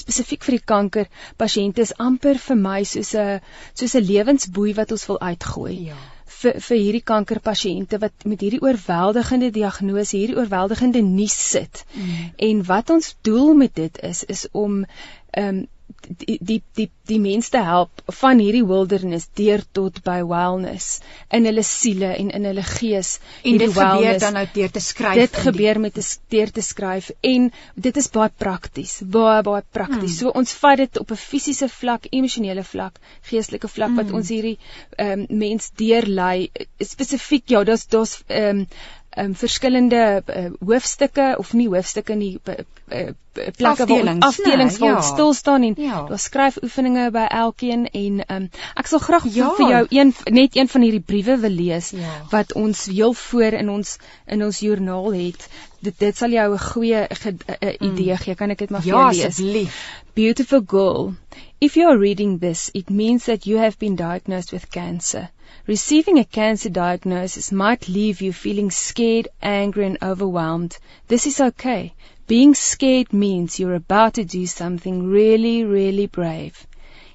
spesifiek 0.02 0.45
vir 0.49 0.58
die 0.58 0.67
kanker 0.73 1.10
pasiënte 1.38 1.86
is 1.88 1.97
amper 2.10 2.41
vir 2.49 2.62
my 2.67 2.80
soos 2.93 3.15
'n 3.15 3.41
soos 3.73 3.95
'n 3.95 4.08
lewensboei 4.13 4.73
wat 4.82 4.95
ons 4.97 5.06
wil 5.12 5.21
uitgooi. 5.32 5.75
Ja 5.91 5.99
vir 6.39 6.60
vir 6.65 6.78
hierdie 6.80 7.06
kankerpasiënte 7.12 7.99
wat 8.04 8.25
met 8.32 8.43
hierdie 8.45 8.62
oorweldigende 8.63 9.49
diagnose, 9.56 10.15
hierdie 10.17 10.38
oorweldigende 10.38 11.02
nuus 11.02 11.36
sit. 11.49 11.84
Mm. 11.93 12.30
En 12.49 12.63
wat 12.69 12.93
ons 12.95 13.15
doel 13.28 13.54
met 13.63 13.75
dit 13.75 13.99
is 14.12 14.23
is 14.38 14.47
om 14.52 14.86
ehm 14.86 15.60
um, 15.60 15.67
die 16.08 16.38
die 16.42 16.62
die 16.76 16.90
die 17.10 17.20
mense 17.20 17.52
te 17.54 17.62
help 17.66 18.02
van 18.20 18.40
hierdie 18.42 18.66
wilderness 18.68 19.28
deur 19.38 19.64
tot 19.78 20.02
by 20.06 20.20
wellness 20.28 21.00
in 21.36 21.48
hulle 21.50 21.64
siele 21.66 22.12
en 22.16 22.32
in 22.38 22.48
hulle 22.50 22.66
gees 22.66 23.16
en 23.44 23.58
dit 23.62 23.74
gebeur 23.74 24.20
dan 24.24 24.38
nou 24.38 24.46
deur 24.54 24.74
te 24.76 24.84
skryf 24.84 25.20
dit 25.20 25.40
gebeur 25.48 25.80
met 25.80 25.98
'n 25.98 26.06
deur 26.36 26.52
te 26.52 26.62
skryf 26.62 27.12
en 27.34 27.52
dit 27.76 27.98
is 28.04 28.10
baie 28.10 28.32
prakties 28.46 29.00
baie 29.18 29.42
baie 29.44 29.64
prakties 29.72 30.20
hmm. 30.20 30.20
so 30.20 30.36
ons 30.42 30.54
vat 30.62 30.78
dit 30.78 31.00
op 31.00 31.12
'n 31.12 31.24
fisiese 31.24 31.70
vlak 31.70 32.08
emosionele 32.12 32.64
vlak 32.64 33.00
geestelike 33.32 33.68
vlak 33.68 33.90
hmm. 33.90 34.04
wat 34.04 34.12
ons 34.12 34.30
hierdie 34.30 34.58
um, 34.98 35.26
mens 35.30 35.72
deurlei 35.76 36.50
spesifiek 36.80 37.50
ja 37.50 37.64
daar's 37.64 37.88
daar's 37.88 38.24
ehm 38.28 38.60
um, 38.60 38.68
um, 39.17 39.36
verskillende 39.36 40.24
uh, 40.26 40.45
hoofstukke 40.65 41.36
of 41.38 41.54
nie 41.54 41.67
hoofstukke 41.67 42.15
nie 42.15 42.39
uh, 42.43 42.54
uh, 42.93 43.10
plekke 43.34 43.86
waar 43.86 44.10
afdelings 44.26 44.78
nee, 44.78 44.89
waar 44.89 45.00
ja. 45.00 45.06
stil 45.06 45.34
staan 45.34 45.63
en 45.63 45.74
ja. 45.78 46.04
daar 46.10 46.19
skryf 46.19 46.58
oefeninge 46.63 47.10
by 47.12 47.26
elkeen 47.41 47.88
en 47.88 48.19
um, 48.28 48.50
ek 48.76 48.91
sal 48.91 49.00
graag 49.00 49.26
ja. 49.34 49.50
vir 49.58 49.69
jou 49.69 49.86
een 49.89 50.13
net 50.26 50.58
een 50.58 50.69
van 50.69 50.86
hierdie 50.86 51.06
briewe 51.06 51.38
wil 51.45 51.58
lees 51.62 51.91
ja. 51.95 52.19
wat 52.34 52.54
ons 52.54 52.86
heel 52.86 53.13
voor 53.13 53.60
in 53.62 53.69
ons 53.69 53.98
in 54.28 54.43
ons 54.43 54.60
joernaal 54.60 55.13
het 55.13 55.50
dit 55.80 56.00
dit 56.00 56.17
sal 56.17 56.36
jou 56.36 56.54
'n 56.54 56.60
goeie 56.60 57.08
uh, 57.08 57.74
idee 57.80 58.13
mm. 58.13 58.22
gee 58.26 58.36
kan 58.36 58.50
ek 58.50 58.65
dit 58.65 58.69
maar 58.69 58.86
ja, 58.86 58.93
vir 58.93 58.98
jou 58.98 59.10
lees 59.13 59.26
asseblief 59.26 59.82
beautiful 60.19 60.60
girl 60.60 61.15
if 61.62 61.77
you 61.77 61.88
are 61.88 61.97
reading 61.97 62.38
this 62.38 62.69
it 62.73 62.89
means 62.89 63.25
that 63.25 63.45
you 63.47 63.58
have 63.58 63.79
been 63.79 63.95
diagnosed 63.95 64.51
with 64.51 64.69
cancer 64.69 65.29
Receiving 65.69 66.17
a 66.17 66.25
cancer 66.25 66.69
diagnosis 66.69 67.51
might 67.51 67.88
leave 67.88 68.21
you 68.21 68.34
feeling 68.34 68.71
scared, 68.71 69.27
angry, 69.41 69.86
and 69.86 69.97
overwhelmed. 70.01 70.77
This 71.08 71.27
is 71.27 71.39
okay. 71.39 71.93
Being 72.27 72.55
scared 72.55 73.13
means 73.13 73.60
you're 73.60 73.75
about 73.75 74.15
to 74.15 74.23
do 74.23 74.47
something 74.47 75.08
really, 75.08 75.63
really 75.63 76.08
brave. 76.08 76.65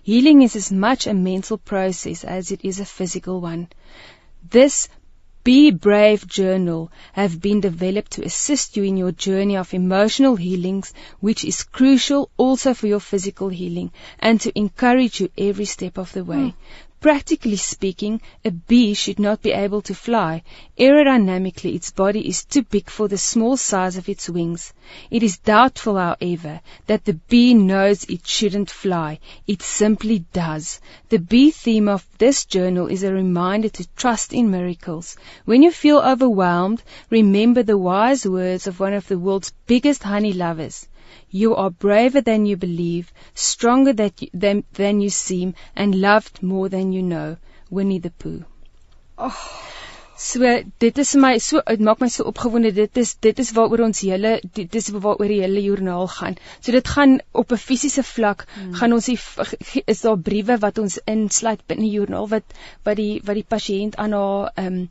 Healing 0.02 0.42
is 0.42 0.54
as 0.54 0.70
much 0.70 1.06
a 1.06 1.14
mental 1.14 1.58
process 1.58 2.22
as 2.22 2.52
it 2.52 2.64
is 2.64 2.78
a 2.78 2.84
physical 2.84 3.40
one. 3.40 3.68
This 4.48 4.88
Be 5.44 5.70
Brave 5.70 6.26
journal 6.26 6.90
have 7.12 7.38
been 7.38 7.60
developed 7.60 8.12
to 8.12 8.24
assist 8.24 8.78
you 8.78 8.82
in 8.82 8.96
your 8.96 9.12
journey 9.12 9.58
of 9.58 9.74
emotional 9.74 10.36
healings, 10.36 10.94
which 11.20 11.44
is 11.44 11.64
crucial 11.64 12.30
also 12.38 12.72
for 12.72 12.86
your 12.86 13.00
physical 13.00 13.50
healing 13.50 13.92
and 14.18 14.40
to 14.40 14.58
encourage 14.58 15.20
you 15.20 15.28
every 15.36 15.66
step 15.66 15.98
of 15.98 16.10
the 16.12 16.24
way. 16.24 16.36
Mm. 16.36 16.54
Practically 17.04 17.56
speaking, 17.56 18.22
a 18.46 18.50
bee 18.50 18.94
should 18.94 19.18
not 19.18 19.42
be 19.42 19.52
able 19.52 19.82
to 19.82 19.94
fly. 19.94 20.42
Aerodynamically, 20.78 21.74
its 21.74 21.90
body 21.90 22.26
is 22.26 22.46
too 22.46 22.62
big 22.62 22.88
for 22.88 23.08
the 23.08 23.18
small 23.18 23.58
size 23.58 23.98
of 23.98 24.08
its 24.08 24.30
wings. 24.30 24.72
It 25.10 25.22
is 25.22 25.36
doubtful, 25.36 25.98
however, 25.98 26.62
that 26.86 27.04
the 27.04 27.12
bee 27.12 27.52
knows 27.52 28.04
it 28.04 28.26
shouldn't 28.26 28.70
fly. 28.70 29.18
It 29.46 29.60
simply 29.60 30.20
does. 30.32 30.80
The 31.10 31.18
bee 31.18 31.50
theme 31.50 31.90
of 31.90 32.06
this 32.16 32.46
journal 32.46 32.86
is 32.86 33.02
a 33.02 33.12
reminder 33.12 33.68
to 33.68 33.86
trust 33.96 34.32
in 34.32 34.50
miracles. 34.50 35.18
When 35.44 35.62
you 35.62 35.72
feel 35.72 35.98
overwhelmed, 35.98 36.82
remember 37.10 37.62
the 37.62 37.76
wise 37.76 38.26
words 38.26 38.66
of 38.66 38.80
one 38.80 38.94
of 38.94 39.08
the 39.08 39.18
world's 39.18 39.52
biggest 39.66 40.04
honey 40.04 40.32
lovers. 40.32 40.88
You 41.42 41.56
are 41.56 41.70
braver 41.70 42.20
than 42.20 42.46
you 42.46 42.56
believe, 42.56 43.12
stronger 43.34 43.92
you, 44.20 44.28
than, 44.32 44.62
than 44.74 45.00
you 45.00 45.10
seem, 45.10 45.54
and 45.74 46.00
loved 46.00 46.42
more 46.42 46.68
than 46.68 46.92
you 46.92 47.02
know. 47.02 47.36
Winnie 47.70 47.98
the 47.98 48.10
Pooh. 48.10 48.44
Oh. 49.18 49.36
So 50.16 50.46
dit 50.78 50.98
is 51.02 51.10
vir 51.12 51.20
my 51.22 51.30
so 51.42 51.60
dit 51.66 51.80
maak 51.86 52.02
my 52.02 52.08
so 52.16 52.24
opgewonde. 52.30 52.70
Dit 52.76 52.98
is 53.02 53.16
dit 53.26 53.40
is 53.42 53.50
waaroor 53.56 53.82
ons 53.88 54.02
hele 54.06 54.36
dit 54.58 54.76
is 54.78 54.90
waaroor 54.94 55.32
die 55.32 55.40
hele 55.42 55.62
joernaal 55.64 56.06
gaan. 56.12 56.36
So 56.60 56.72
dit 56.76 56.90
gaan 56.96 57.16
op 57.42 57.52
'n 57.52 57.62
fisiese 57.64 58.04
vlak 58.10 58.46
hmm. 58.54 58.74
gaan 58.78 58.94
ons 58.98 59.10
die, 59.10 59.18
is 59.94 60.04
daar 60.06 60.18
briewe 60.18 60.58
wat 60.62 60.78
ons 60.78 61.00
insluit 61.16 61.66
binne 61.66 61.88
die 61.88 61.96
joernaal 61.96 62.30
wat 62.36 62.54
wat 62.84 62.96
die 63.02 63.20
wat 63.24 63.40
die 63.40 63.48
pasiënt 63.56 63.96
aan 63.96 64.14
haar 64.18 64.52
ehm 64.54 64.66
um, 64.66 64.88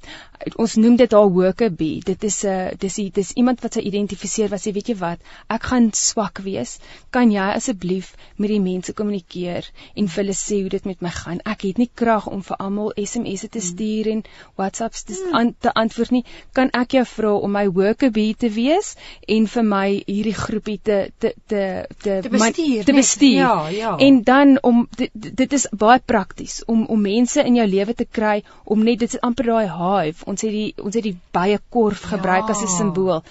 ons 0.56 0.76
noem 0.76 0.96
dit 1.00 1.12
haar 1.12 1.30
workerbee. 1.30 2.02
Dit 2.06 2.24
is 2.24 2.44
'n 2.44 2.48
uh, 2.48 2.70
dis 2.80 2.96
die, 2.96 3.10
dis 3.12 3.32
iemand 3.32 3.62
wat 3.62 3.74
sy 3.74 3.82
identifiseer 3.82 4.50
wat 4.50 4.62
sê 4.62 4.74
weet 4.74 4.90
jy 4.90 4.96
wat, 5.00 5.20
ek 5.50 5.64
gaan 5.64 5.90
swak 5.94 6.40
wees. 6.44 6.80
Kan 7.10 7.32
jy 7.32 7.48
asseblief 7.56 8.16
met 8.38 8.50
die 8.50 8.60
mense 8.60 8.94
kommunikeer 8.94 9.70
en 9.96 10.08
vir 10.08 10.24
hulle 10.24 10.36
sê 10.38 10.62
hoe 10.62 10.70
dit 10.70 10.86
met 10.86 11.02
my 11.02 11.10
gaan? 11.10 11.42
Ek 11.46 11.62
het 11.68 11.78
nie 11.78 11.90
krag 11.94 12.28
om 12.28 12.44
vir 12.44 12.58
almal 12.60 12.94
SMS'e 12.98 13.50
te 13.50 13.60
hmm. 13.60 13.68
stuur 13.68 14.12
en 14.12 14.24
WhatsApps 14.56 15.04
te 15.04 15.20
aan 15.32 15.56
te 15.60 15.74
antwoord 15.74 16.12
nie, 16.12 16.24
kan 16.54 16.70
ek 16.74 16.98
jou 16.98 17.06
vra 17.06 17.34
om 17.34 17.52
my 17.52 17.68
workerbee 17.68 18.36
te 18.36 18.50
wees 18.50 18.96
en 19.28 19.48
vir 19.48 19.64
my 19.64 19.88
hierdie 20.08 20.36
groepie 20.38 20.80
te 20.84 21.00
te 21.20 21.34
te 21.48 21.64
te 22.04 22.20
te 22.22 22.30
bestuur. 22.30 22.78
My, 22.78 22.84
te 22.84 22.94
bestuur. 22.94 23.40
Ja, 23.40 23.68
ja. 23.70 23.98
En 23.98 24.22
dan 24.24 24.58
om 24.62 24.88
dit, 24.98 25.12
dit 25.14 25.54
is 25.54 25.68
baie 25.72 26.00
prakties 26.00 26.62
om 26.66 26.86
om 26.86 27.02
mense 27.02 27.44
in 27.44 27.56
jou 27.56 27.68
lewe 27.68 27.94
te 27.94 28.06
kry 28.06 28.44
om 28.64 28.84
net 28.84 29.00
dit 29.00 29.14
is 29.14 29.22
amper 29.22 29.52
daai 29.52 29.68
hive. 29.68 30.26
Ons 30.34 30.46
het 30.46 30.54
die 30.56 30.70
ons 30.82 30.96
het 30.98 31.06
die 31.06 31.18
baie 31.38 31.60
korf 31.76 32.06
gebruik 32.12 32.48
ja. 32.48 32.54
as 32.56 32.64
'n 32.66 32.72
simbool 32.76 33.24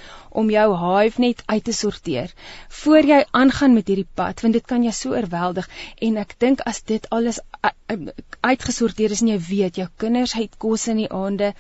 om 0.43 0.51
jou 0.51 0.67
hive 0.83 1.21
net 1.25 1.43
uit 1.47 1.65
te 1.65 1.73
sorteer 1.79 2.35
voor 2.83 3.09
jy 3.13 3.25
aangaan 3.43 3.75
met 3.79 3.91
hierdie 3.91 4.09
pad 4.21 4.41
want 4.45 4.59
dit 4.59 4.67
kan 4.73 4.87
jou 4.87 4.95
so 4.99 5.17
oorweldig 5.17 5.69
en 6.09 6.21
ek 6.25 6.37
dink 6.45 6.63
as 6.73 6.83
dit 6.93 7.09
alles 7.11 7.41
uitgesorteer 8.43 9.15
is 9.15 9.23
en 9.23 9.31
jy 9.33 9.39
weet 9.49 9.79
jou 9.81 9.89
kinders 10.03 10.35
het 10.39 10.59
kos 10.65 10.89
in 10.91 11.03
die 11.05 11.11
aande 11.15 11.53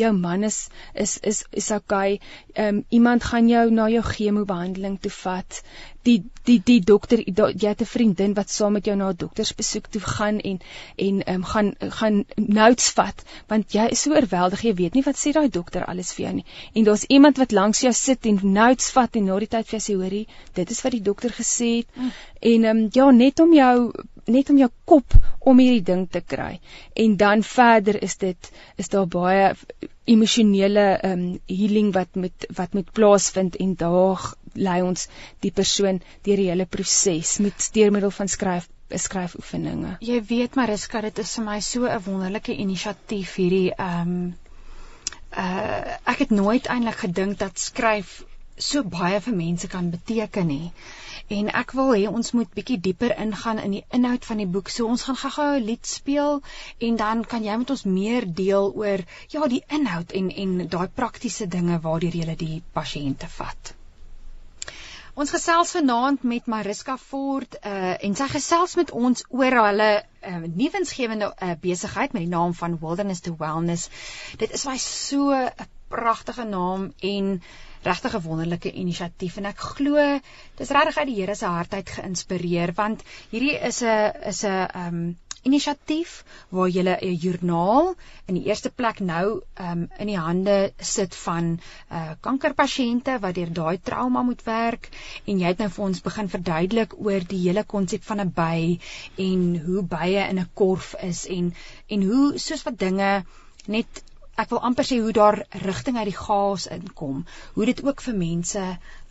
jou 0.00 0.10
man 0.16 0.46
is 0.48 0.68
is 0.94 1.18
is 1.32 1.44
is 1.62 1.70
okay 1.76 2.18
um, 2.56 2.84
iemand 2.88 3.24
gaan 3.24 3.48
jou 3.48 3.70
na 3.70 3.88
jou 3.92 4.02
chemo 4.02 4.44
behandeling 4.44 4.98
toe 5.00 5.12
vat. 5.20 5.62
Die 6.08 6.22
die 6.48 6.56
die 6.64 6.78
dokter 6.80 7.20
jy 7.20 7.68
het 7.68 7.82
'n 7.82 7.90
vriendin 7.92 8.34
wat 8.34 8.50
saam 8.50 8.72
met 8.72 8.86
jou 8.88 8.96
na 8.96 9.10
'n 9.10 9.16
doktersbesoek 9.16 9.86
toe 9.86 10.00
gaan 10.00 10.40
en 10.40 10.60
en 10.96 11.22
ehm 11.22 11.34
um, 11.34 11.44
gaan 11.44 11.74
gaan 11.78 12.24
notes 12.36 12.90
vat 12.90 13.24
want 13.48 13.72
jy 13.72 13.86
is 13.90 14.00
so 14.00 14.14
oorweldig 14.14 14.64
jy 14.64 14.74
weet 14.74 14.94
nie 14.94 15.04
wat 15.04 15.16
sê 15.16 15.32
daai 15.32 15.48
dokter 15.48 15.84
alles 15.84 16.12
vir 16.12 16.24
jou 16.24 16.34
nie. 16.34 16.46
En 16.74 16.84
daar's 16.84 17.04
iemand 17.04 17.36
wat 17.36 17.52
langs 17.52 17.80
jou 17.80 17.92
sit 17.92 18.26
en 18.26 18.40
notes 18.42 18.90
vat 18.90 19.16
en 19.16 19.24
na 19.24 19.38
die 19.38 19.48
tyd 19.48 19.66
vir 19.66 19.78
jou 19.78 19.84
sê 19.88 19.98
hoorie 20.02 20.26
dit 20.54 20.70
is 20.70 20.82
wat 20.82 20.92
die 20.92 21.02
dokter 21.10 21.30
gesê 21.30 21.76
het. 21.76 21.86
Mm. 21.96 22.12
en 22.40 22.64
ehm 22.64 22.76
um, 22.76 22.88
ja 22.92 23.10
net 23.10 23.40
om 23.40 23.52
jou 23.52 23.92
net 24.30 24.50
om 24.50 24.58
jou 24.58 24.70
kop 24.84 25.16
om 25.40 25.58
hierdie 25.62 25.84
ding 25.92 26.06
te 26.10 26.20
kry 26.20 26.60
en 27.04 27.16
dan 27.16 27.42
verder 27.46 28.02
is 28.02 28.16
dit 28.22 28.50
is 28.76 28.92
daar 28.92 29.06
baie 29.06 29.54
emosionele 30.10 30.86
ehm 30.98 31.12
um, 31.12 31.38
healing 31.46 31.92
wat 31.94 32.14
met 32.24 32.46
wat 32.56 32.72
met 32.74 32.92
plaasvind 32.92 33.56
en 33.56 33.74
daar 33.84 34.32
lei 34.54 34.80
ons 34.82 35.08
die 35.44 35.52
persoon 35.54 36.00
deur 36.26 36.42
die 36.42 36.50
hele 36.50 36.66
proses 36.66 37.38
met 37.38 37.62
steurmiddel 37.70 38.10
van 38.10 38.28
skryf 38.28 38.68
beskryf 38.90 39.36
oefeninge. 39.38 39.96
Jy 40.02 40.18
weet 40.26 40.56
Mariska, 40.58 41.00
dit 41.06 41.18
is 41.22 41.34
vir 41.36 41.44
my 41.46 41.60
so 41.60 41.86
'n 41.86 42.02
wonderlike 42.06 42.56
inisiatief 42.64 43.36
hierdie 43.38 43.70
ehm 43.76 44.14
um, 44.14 44.34
uh 45.30 45.98
ek 46.10 46.24
het 46.24 46.30
nooit 46.30 46.66
eintlik 46.66 46.98
gedink 47.04 47.38
dat 47.38 47.58
skryf 47.58 48.24
so 48.60 48.82
baie 48.82 49.20
vir 49.24 49.36
mense 49.36 49.68
kan 49.68 49.90
beteken 49.90 50.46
nie. 50.46 50.72
En 51.30 51.50
ek 51.60 51.72
wil 51.78 51.92
hê 51.94 52.06
ons 52.10 52.32
moet 52.34 52.54
bietjie 52.58 52.78
dieper 52.86 53.12
ingaan 53.24 53.60
in 53.62 53.76
die 53.76 53.82
inhoud 53.98 54.24
van 54.26 54.40
die 54.42 54.48
boek. 54.54 54.70
So 54.74 54.86
ons 54.90 55.04
gaan 55.06 55.18
gou-gou 55.22 55.48
'n 55.58 55.66
lied 55.66 55.86
speel 55.86 56.40
en 56.88 56.96
dan 56.96 57.24
kan 57.24 57.44
jy 57.44 57.56
met 57.56 57.70
ons 57.70 57.84
meer 57.84 58.26
deel 58.42 58.72
oor 58.74 59.04
ja, 59.28 59.46
die 59.46 59.64
inhoud 59.68 60.12
en 60.12 60.30
en 60.30 60.56
daai 60.68 60.88
praktiese 60.88 61.46
dinge 61.46 61.78
waardeur 61.80 62.16
jy 62.22 62.36
die 62.36 62.62
pasiënte 62.74 63.28
vat. 63.36 63.74
Ons 65.14 65.30
gesels 65.34 65.72
vanaand 65.74 66.22
met 66.22 66.46
Mariska 66.46 66.96
Ford 66.96 67.56
uh 67.62 67.94
en 68.08 68.14
sy 68.14 68.28
gesels 68.34 68.76
met 68.78 68.90
ons 68.90 69.24
oor 69.28 69.56
hulle 69.64 69.90
uh, 70.00 70.36
nuwensgewende 70.46 71.32
uh, 71.34 71.54
besigheid 71.60 72.12
met 72.12 72.22
die 72.22 72.34
naam 72.34 72.54
van 72.54 72.78
Wilderness 72.80 73.20
to 73.20 73.34
Wellness. 73.38 73.90
Dit 74.38 74.54
is 74.58 74.66
my 74.66 74.76
so 74.78 75.30
'n 75.34 75.68
pragtige 75.88 76.44
naam 76.44 76.92
en 77.00 77.42
regtig 77.82 78.14
'n 78.14 78.26
wonderlike 78.28 78.72
inisiatief 78.72 79.36
en 79.36 79.46
ek 79.46 79.64
glo 79.72 80.20
dis 80.60 80.70
regtig 80.70 80.98
uit 80.98 81.08
die 81.12 81.18
Here 81.20 81.34
se 81.34 81.46
hart 81.46 81.74
uit 81.74 81.96
geïnspireer 81.96 82.74
want 82.76 83.02
hierdie 83.30 83.56
is 83.56 83.82
'n 83.82 84.28
is 84.34 84.44
'n 84.44 84.68
um 84.84 85.02
inisiatief 85.48 86.24
waar 86.52 86.68
jy 86.68 86.82
'n 86.84 87.16
joernaal 87.22 87.94
in 88.26 88.34
die 88.34 88.44
eerste 88.48 88.70
plek 88.70 89.00
nou 89.00 89.40
um, 89.66 89.86
in 89.98 90.10
die 90.12 90.18
hande 90.18 90.72
sit 90.78 91.14
van 91.14 91.48
uh, 91.90 92.10
kankerpasiënte 92.20 93.18
wat 93.24 93.34
deur 93.38 93.52
daai 93.60 93.78
trauma 93.90 94.22
moet 94.22 94.42
werk 94.44 94.90
en 95.24 95.40
jy 95.40 95.52
het 95.52 95.62
nou 95.64 95.70
vir 95.76 95.84
ons 95.84 96.04
begin 96.08 96.28
verduidelik 96.28 96.98
oor 96.98 97.24
die 97.32 97.40
hele 97.46 97.64
konsep 97.64 98.04
van 98.10 98.20
'n 98.20 98.32
by 98.36 98.78
en 99.16 99.46
hoe 99.64 99.82
bye 99.82 100.28
in 100.28 100.40
'n 100.44 100.50
korf 100.54 100.94
is 101.12 101.26
en 101.26 101.54
en 101.88 102.02
hoe 102.02 102.38
soos 102.38 102.62
wat 102.68 102.78
dinge 102.78 103.24
net 103.66 104.04
ek 104.40 104.52
wil 104.54 104.62
amper 104.68 104.86
sê 104.88 105.00
hoe 105.04 105.12
daar 105.16 105.38
rigting 105.64 105.98
uit 106.00 106.08
die 106.08 106.16
chaos 106.16 106.66
inkom, 106.76 107.24
hoe 107.56 107.66
dit 107.68 107.82
ook 107.84 108.00
vir 108.04 108.16
mense 108.16 108.62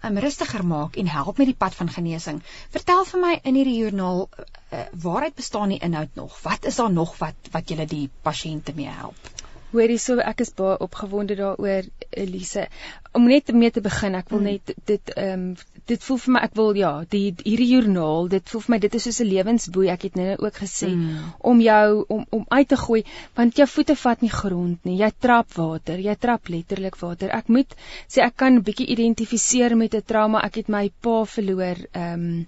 um, 0.04 0.18
rustiger 0.26 0.66
maak 0.66 0.98
en 0.98 1.12
help 1.16 1.42
met 1.42 1.52
die 1.52 1.60
pad 1.66 1.76
van 1.78 1.92
genesing. 1.98 2.42
Vertel 2.76 3.06
vir 3.12 3.24
my 3.26 3.34
in 3.44 3.60
hierdie 3.60 3.78
joernaal 3.82 4.26
uh, 4.30 4.86
waaruit 5.06 5.36
bestaan 5.36 5.76
die 5.76 5.82
inhoud 5.90 6.16
nog? 6.20 6.40
Wat 6.46 6.66
is 6.66 6.80
daar 6.82 6.92
nog 6.92 7.18
wat 7.22 7.54
wat 7.54 7.70
julle 7.70 7.86
die 7.90 8.08
pasiënte 8.26 8.76
mee 8.76 8.90
help? 9.02 9.30
Hoorie 9.70 10.00
so 10.02 10.18
ek 10.18 10.40
is 10.42 10.56
baie 10.58 10.80
opgewonde 10.82 11.36
daaroor 11.38 11.86
Elise. 12.10 12.66
Om 13.12 13.28
net 13.28 13.52
mee 13.54 13.72
te 13.72 13.82
begin, 13.82 14.16
ek 14.16 14.30
wil 14.30 14.40
hmm. 14.40 14.52
net 14.54 14.76
dit 14.86 15.14
ehm 15.16 15.50
um, 15.50 15.56
dit 15.90 16.04
voel 16.06 16.20
vir 16.24 16.34
my 16.36 16.42
ek 16.46 16.56
wil 16.58 16.78
ja, 16.78 16.92
die 17.10 17.24
hierdie 17.42 17.70
joernaal, 17.72 18.28
dit 18.32 18.52
voel 18.52 18.64
vir 18.66 18.74
my 18.76 18.80
dit 18.84 18.98
is 19.00 19.06
soos 19.08 19.20
'n 19.24 19.30
lewensboei. 19.30 19.88
Ek 19.94 20.04
het 20.08 20.20
nou 20.20 20.36
ook 20.46 20.60
gesê 20.64 20.90
mm. 20.90 21.32
om 21.52 21.62
jou 21.66 22.06
om 22.16 22.26
om 22.38 22.46
uit 22.50 22.68
te 22.70 22.78
gooi 22.78 23.02
want 23.40 23.58
jou 23.58 23.68
voete 23.68 23.96
vat 24.04 24.22
nie 24.22 24.34
grond 24.34 24.86
nie. 24.86 25.00
Jy 25.00 25.12
trap 25.20 25.56
water, 25.58 25.98
jy 26.00 26.16
trap 26.16 26.52
letterlik 26.54 27.00
water. 27.02 27.34
Ek 27.40 27.50
moet 27.50 27.74
sê 28.08 28.22
ek 28.26 28.38
kan 28.38 28.54
'n 28.56 28.66
bietjie 28.68 28.90
identifiseer 28.98 29.78
met 29.78 29.96
'n 29.96 30.06
trauma. 30.06 30.46
Ek 30.46 30.62
het 30.62 30.70
my 30.70 30.92
pa 31.02 31.24
verloor 31.26 31.78
ehm 31.92 32.14
um, 32.14 32.46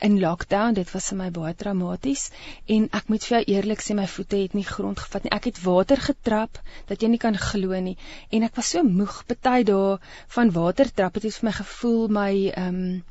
in 0.00 0.20
lockdown. 0.20 0.74
Dit 0.74 0.90
was 0.92 1.08
vir 1.12 1.18
my 1.18 1.30
baie 1.30 1.54
traumaties 1.54 2.30
en 2.66 2.88
ek 2.96 3.08
moet 3.12 3.24
vir 3.24 3.36
jou 3.36 3.42
eerlik 3.54 3.84
sê 3.84 3.94
my 3.94 4.06
voete 4.08 4.42
het 4.42 4.54
nie 4.56 4.64
grond 4.64 4.98
gevat 4.98 5.24
nie. 5.24 5.32
Ek 5.36 5.44
het 5.50 5.62
water 5.62 6.00
getrap 6.00 6.58
dat 6.88 7.02
jy 7.02 7.08
nie 7.12 7.22
kan 7.22 7.36
glo 7.36 7.80
nie 7.80 7.96
en 8.32 8.42
ek 8.48 8.56
was 8.56 8.72
so 8.74 8.82
moeg 8.82 9.22
party 9.28 9.62
dae 9.68 9.99
van 10.36 10.52
water 10.52 10.92
trap. 10.94 11.14
Dit 11.14 11.22
het 11.28 11.38
vir 11.40 11.48
my 11.50 11.56
gevoel 11.58 12.08
my 12.08 12.32
ehm 12.54 12.80
um, 12.80 13.04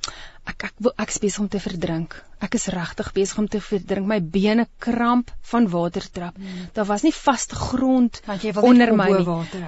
ek 0.45 0.63
ek 0.69 0.73
wil 0.80 0.93
ek 0.97 1.12
besig 1.21 1.39
om 1.39 1.47
te 1.52 1.60
verdrink. 1.60 2.15
Ek 2.39 2.56
is 2.56 2.69
regtig 2.71 3.10
besig 3.15 3.39
om 3.41 3.47
te 3.52 3.60
verdrink. 3.60 4.08
My 4.08 4.19
bene 4.21 4.65
kramp 4.80 5.32
van 5.52 5.67
watertrap. 5.67 6.38
Hmm. 6.39 6.69
Daar 6.73 6.88
was 6.88 7.04
nie 7.04 7.12
vaste 7.12 7.56
grond 7.56 8.21
onder 8.62 8.93
my 8.95 9.10
nie. 9.12 9.25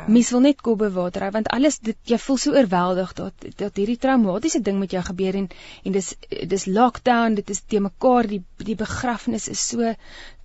Mens 0.08 0.32
wil 0.32 0.44
net 0.46 0.62
kop 0.62 0.80
bo 0.80 0.90
water 0.96 1.26
hou 1.26 1.32
want 1.36 1.52
alles 1.52 1.80
dit 1.84 1.98
jy 2.08 2.20
voel 2.22 2.40
so 2.40 2.56
oorweldig 2.56 3.14
dat 3.18 3.48
dat 3.60 3.82
hierdie 3.82 4.00
traumatiese 4.00 4.62
ding 4.64 4.80
met 4.80 4.96
jou 4.96 5.04
gebeur 5.12 5.40
en 5.42 5.50
en 5.84 5.98
dis 5.98 6.14
dis 6.48 6.66
lockdown, 6.66 7.36
dit 7.36 7.50
is 7.50 7.62
te 7.68 7.80
mekaar 7.84 8.30
die 8.32 8.44
die 8.58 8.78
begrafnis 8.80 9.50
is 9.52 9.68
so 9.74 9.94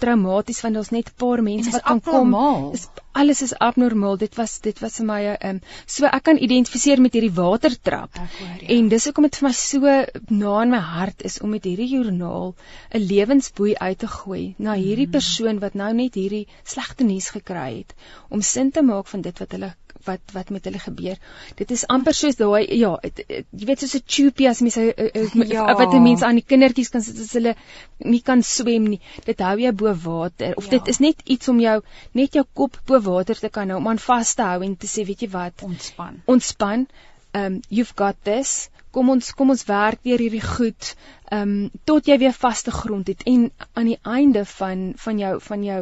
traumaties 0.02 0.62
want 0.64 0.74
daar's 0.74 0.90
net 0.90 1.12
'n 1.12 1.18
paar 1.22 1.42
mense 1.42 1.70
wat 1.70 1.82
kan 1.82 2.00
kom. 2.00 2.34
Dis 2.72 2.88
alles 3.16 3.42
is 3.42 3.54
abnormaal. 3.54 4.16
Dit 4.20 4.34
was 4.36 4.58
dit 4.60 4.78
was 4.80 4.96
vir 5.00 5.06
my 5.06 5.20
'n 5.22 5.36
um, 5.48 5.60
so 5.86 6.06
ek 6.06 6.22
kan 6.22 6.38
identifiseer 6.38 7.00
met 7.00 7.12
hierdie 7.12 7.32
watertrap. 7.32 8.18
Hoor, 8.18 8.28
ja. 8.60 8.68
En 8.76 8.88
dis 8.88 9.04
hoekom 9.04 9.22
dit 9.28 9.36
vir 9.36 9.48
my 9.48 9.52
so 9.52 9.80
na 10.28 10.62
in 10.62 10.70
my 10.70 10.82
hart 10.90 11.22
is 11.22 11.40
om 11.40 11.50
met 11.50 11.64
hierdie 11.64 11.88
joernaal 11.88 12.54
'n 12.94 13.06
lewensboei 13.12 13.74
uit 13.74 13.98
te 13.98 14.10
gooi 14.18 14.54
na 14.58 14.74
hierdie 14.74 15.06
mm. 15.06 15.16
persoon 15.18 15.58
wat 15.64 15.74
nou 15.74 15.92
net 15.94 16.14
hierdie 16.14 16.46
slegte 16.64 17.04
nuus 17.04 17.30
gekry 17.38 17.70
het 17.78 17.94
om 18.28 18.42
sin 18.42 18.70
te 18.70 18.82
maak 18.82 19.06
van 19.06 19.20
dit 19.20 19.38
wat 19.38 19.52
hulle 19.52 19.74
wat 20.06 20.32
wat 20.32 20.50
met 20.54 20.64
hulle 20.64 20.78
gebeur. 20.78 21.18
Dit 21.58 21.70
is 21.74 21.84
amper 21.92 22.14
soos 22.14 22.38
daai 22.38 22.66
ja, 22.78 22.92
het, 23.02 23.22
het, 23.26 23.46
jy 23.50 23.68
weet 23.70 23.82
soos 23.82 23.96
'n 23.98 24.04
tube 24.16 24.48
as 24.48 24.60
mens 24.60 24.76
ja. 24.76 25.64
wat 25.80 25.94
'n 25.94 26.02
mens 26.02 26.22
aan 26.22 26.40
die 26.40 26.46
kindertjies 26.46 26.92
kan 26.94 27.02
sit 27.02 27.18
as 27.24 27.32
hulle 27.38 27.54
nie 27.98 28.22
kan 28.22 28.42
swem 28.42 28.88
nie. 28.92 29.00
Dit 29.24 29.40
hou 29.40 29.56
jou 29.60 29.72
bo 29.72 29.94
water 29.94 30.54
of 30.56 30.64
ja. 30.64 30.70
dit 30.78 30.88
is 30.94 30.98
net 30.98 31.20
iets 31.24 31.48
om 31.48 31.60
jou 31.60 31.80
net 32.12 32.34
jou 32.34 32.44
kop 32.52 32.80
bo 32.86 33.00
water 33.00 33.38
te 33.38 33.48
kan 33.48 33.70
hou 33.70 33.80
om 33.80 33.88
aan 33.88 33.98
vas 33.98 34.34
te 34.34 34.42
hou 34.42 34.62
en 34.62 34.76
te 34.76 34.86
sê 34.86 35.06
weet 35.06 35.20
jy 35.20 35.30
wat? 35.30 35.62
Ontspan. 35.62 36.22
Ontspan. 36.26 36.88
Um 37.34 37.60
you've 37.68 37.94
got 37.96 38.16
this. 38.22 38.70
Kom 38.96 39.10
ons 39.12 39.32
kom 39.36 39.52
ons 39.52 39.64
werk 39.68 40.00
deur 40.08 40.22
hierdie 40.24 40.44
goed 40.44 40.92
um 41.36 41.54
tot 41.90 42.06
jy 42.08 42.16
weer 42.22 42.32
vaste 42.32 42.72
grond 42.72 43.10
het. 43.12 43.26
En 43.28 43.50
aan 43.74 43.90
die 43.92 43.98
einde 44.16 44.44
van 44.56 44.86
van 45.04 45.20
jou 45.20 45.34
van 45.48 45.64
jou 45.66 45.80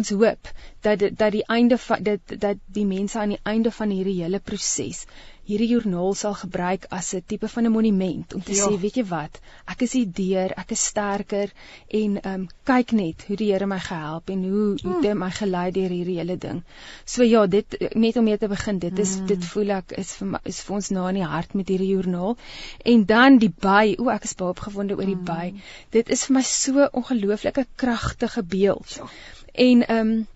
ons 0.00 0.10
hoop 0.10 0.50
dat 0.86 1.04
dat 1.22 1.32
die 1.36 1.46
einde 1.58 1.78
van 1.78 2.02
dit 2.02 2.34
dat 2.46 2.58
die 2.80 2.86
mense 2.86 3.18
aan 3.18 3.36
die 3.36 3.44
einde 3.54 3.70
van 3.80 3.94
hierdie 3.94 4.18
hele 4.22 4.40
proses 4.50 5.04
hierdie 5.48 5.70
joernaal 5.70 6.14
sal 6.18 6.34
gebruik 6.36 6.86
as 6.94 7.14
'n 7.14 7.22
tipe 7.26 7.48
van 7.48 7.66
'n 7.66 7.72
monument 7.72 8.34
om 8.34 8.42
te 8.42 8.54
ja. 8.54 8.66
sê, 8.66 8.80
weet 8.80 8.96
jy 9.00 9.04
wat, 9.08 9.40
ek 9.66 9.82
is 9.86 9.92
hierdeur, 9.96 10.52
ek 10.62 10.74
is 10.76 10.84
sterker 10.92 11.52
en 12.00 12.20
ehm 12.20 12.34
um, 12.34 12.46
kyk 12.64 12.92
net 12.92 13.24
hoe 13.28 13.36
die 13.36 13.48
Here 13.52 13.66
my 13.66 13.78
gehelp 13.80 14.30
en 14.30 14.42
hoe 14.44 14.66
hoe 14.82 14.92
hmm. 14.92 15.02
dit 15.02 15.14
my 15.14 15.30
gelei 15.30 15.70
deur 15.72 15.94
hierdie 15.96 16.18
hele 16.18 16.36
ding. 16.36 16.62
So 17.04 17.24
ja, 17.24 17.46
dit 17.46 17.76
net 17.94 18.16
om 18.16 18.24
mee 18.24 18.38
te 18.38 18.48
begin, 18.48 18.78
dit 18.78 18.98
is 18.98 19.16
hmm. 19.16 19.26
dit 19.26 19.44
voel 19.52 19.70
ek 19.78 19.96
is 20.02 20.14
vir 20.20 20.28
my, 20.34 20.40
is 20.44 20.60
vir 20.66 20.76
ons 20.76 20.90
na 20.90 21.08
in 21.08 21.20
die 21.22 21.28
hart 21.34 21.54
met 21.54 21.68
hierdie 21.68 21.90
joernaal. 21.94 22.36
En 22.84 23.04
dan 23.04 23.38
die 23.38 23.52
by, 23.68 23.96
o 23.98 24.10
ek 24.12 24.28
is 24.28 24.36
baie 24.36 24.50
opgewonde 24.50 24.98
oor 24.98 25.08
die 25.08 25.16
hmm. 25.16 25.24
by. 25.24 25.54
Dit 25.96 26.10
is 26.10 26.26
vir 26.28 26.40
my 26.40 26.42
so 26.42 26.88
ongelooflike 26.92 27.66
kragtige 27.76 28.42
beeld. 28.42 28.98
Ja. 29.00 29.08
En 29.54 29.86
ehm 29.86 30.10
um, 30.10 30.26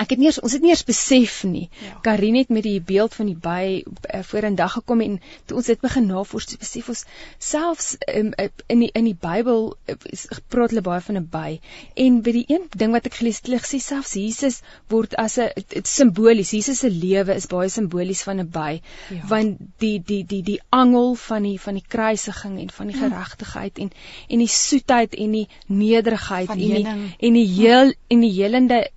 ek 0.00 0.14
het 0.14 0.20
nie 0.20 0.30
eers 0.30 0.40
ons 0.40 0.54
het 0.56 0.64
nie 0.64 0.72
eers 0.72 0.84
besef 0.88 1.42
nie. 1.44 1.66
Ja. 1.84 1.98
Karin 2.06 2.38
het 2.38 2.48
met 2.48 2.64
die 2.64 2.80
beeld 2.80 3.14
van 3.14 3.28
die 3.28 3.36
by 3.36 3.82
uh, 3.84 4.22
voor 4.30 4.46
in 4.48 4.56
dag 4.58 4.72
gekom 4.78 5.02
en 5.04 5.18
toe 5.46 5.58
ons 5.60 5.68
dit 5.68 5.80
begin 5.80 6.06
navors 6.08 6.48
besef 6.60 6.88
ons 6.92 7.04
selfs 7.38 7.96
um, 8.08 8.32
in 8.72 8.84
die 8.84 8.90
in 8.96 9.08
die 9.10 9.16
Bybel 9.20 9.74
uh, 9.74 9.96
praat 10.52 10.72
hulle 10.72 10.84
baie 10.86 11.04
van 11.04 11.20
'n 11.20 11.28
by 11.32 11.60
en 12.06 12.20
by 12.24 12.34
die 12.38 12.46
een 12.48 12.68
ding 12.76 12.94
wat 12.96 13.06
ek 13.10 13.18
gelees 13.20 13.42
het, 13.42 13.52
sê 13.68 13.80
selfs 13.82 14.14
Jesus 14.16 14.60
word 14.88 15.16
as 15.20 15.38
'n 15.38 15.84
simbolies. 15.84 16.52
Jesus 16.56 16.80
se 16.80 16.90
lewe 16.90 17.34
is 17.34 17.46
baie 17.46 17.68
simbolies 17.68 18.22
van 18.22 18.40
'n 18.40 18.48
by 18.50 18.80
ja. 19.10 19.26
want 19.28 19.58
die 19.78 19.98
die 20.00 20.24
die 20.24 20.42
die 20.42 20.60
angel 20.70 21.14
van 21.14 21.42
die 21.42 21.58
van 21.60 21.74
die 21.74 21.84
kruisiging 21.86 22.58
en 22.60 22.70
van 22.70 22.86
die 22.86 22.96
hm. 22.96 23.04
geregtigheid 23.04 23.78
en 23.78 23.90
en 24.28 24.38
die 24.38 24.48
soetheid 24.48 25.14
en 25.14 25.32
die 25.32 25.48
nederigheid 25.66 26.50
en 26.50 26.58
die 26.58 26.86
en 26.86 27.32
die 27.32 27.46
heel 27.46 27.94
en 28.08 28.20
die 28.20 28.32
helende 28.32 28.88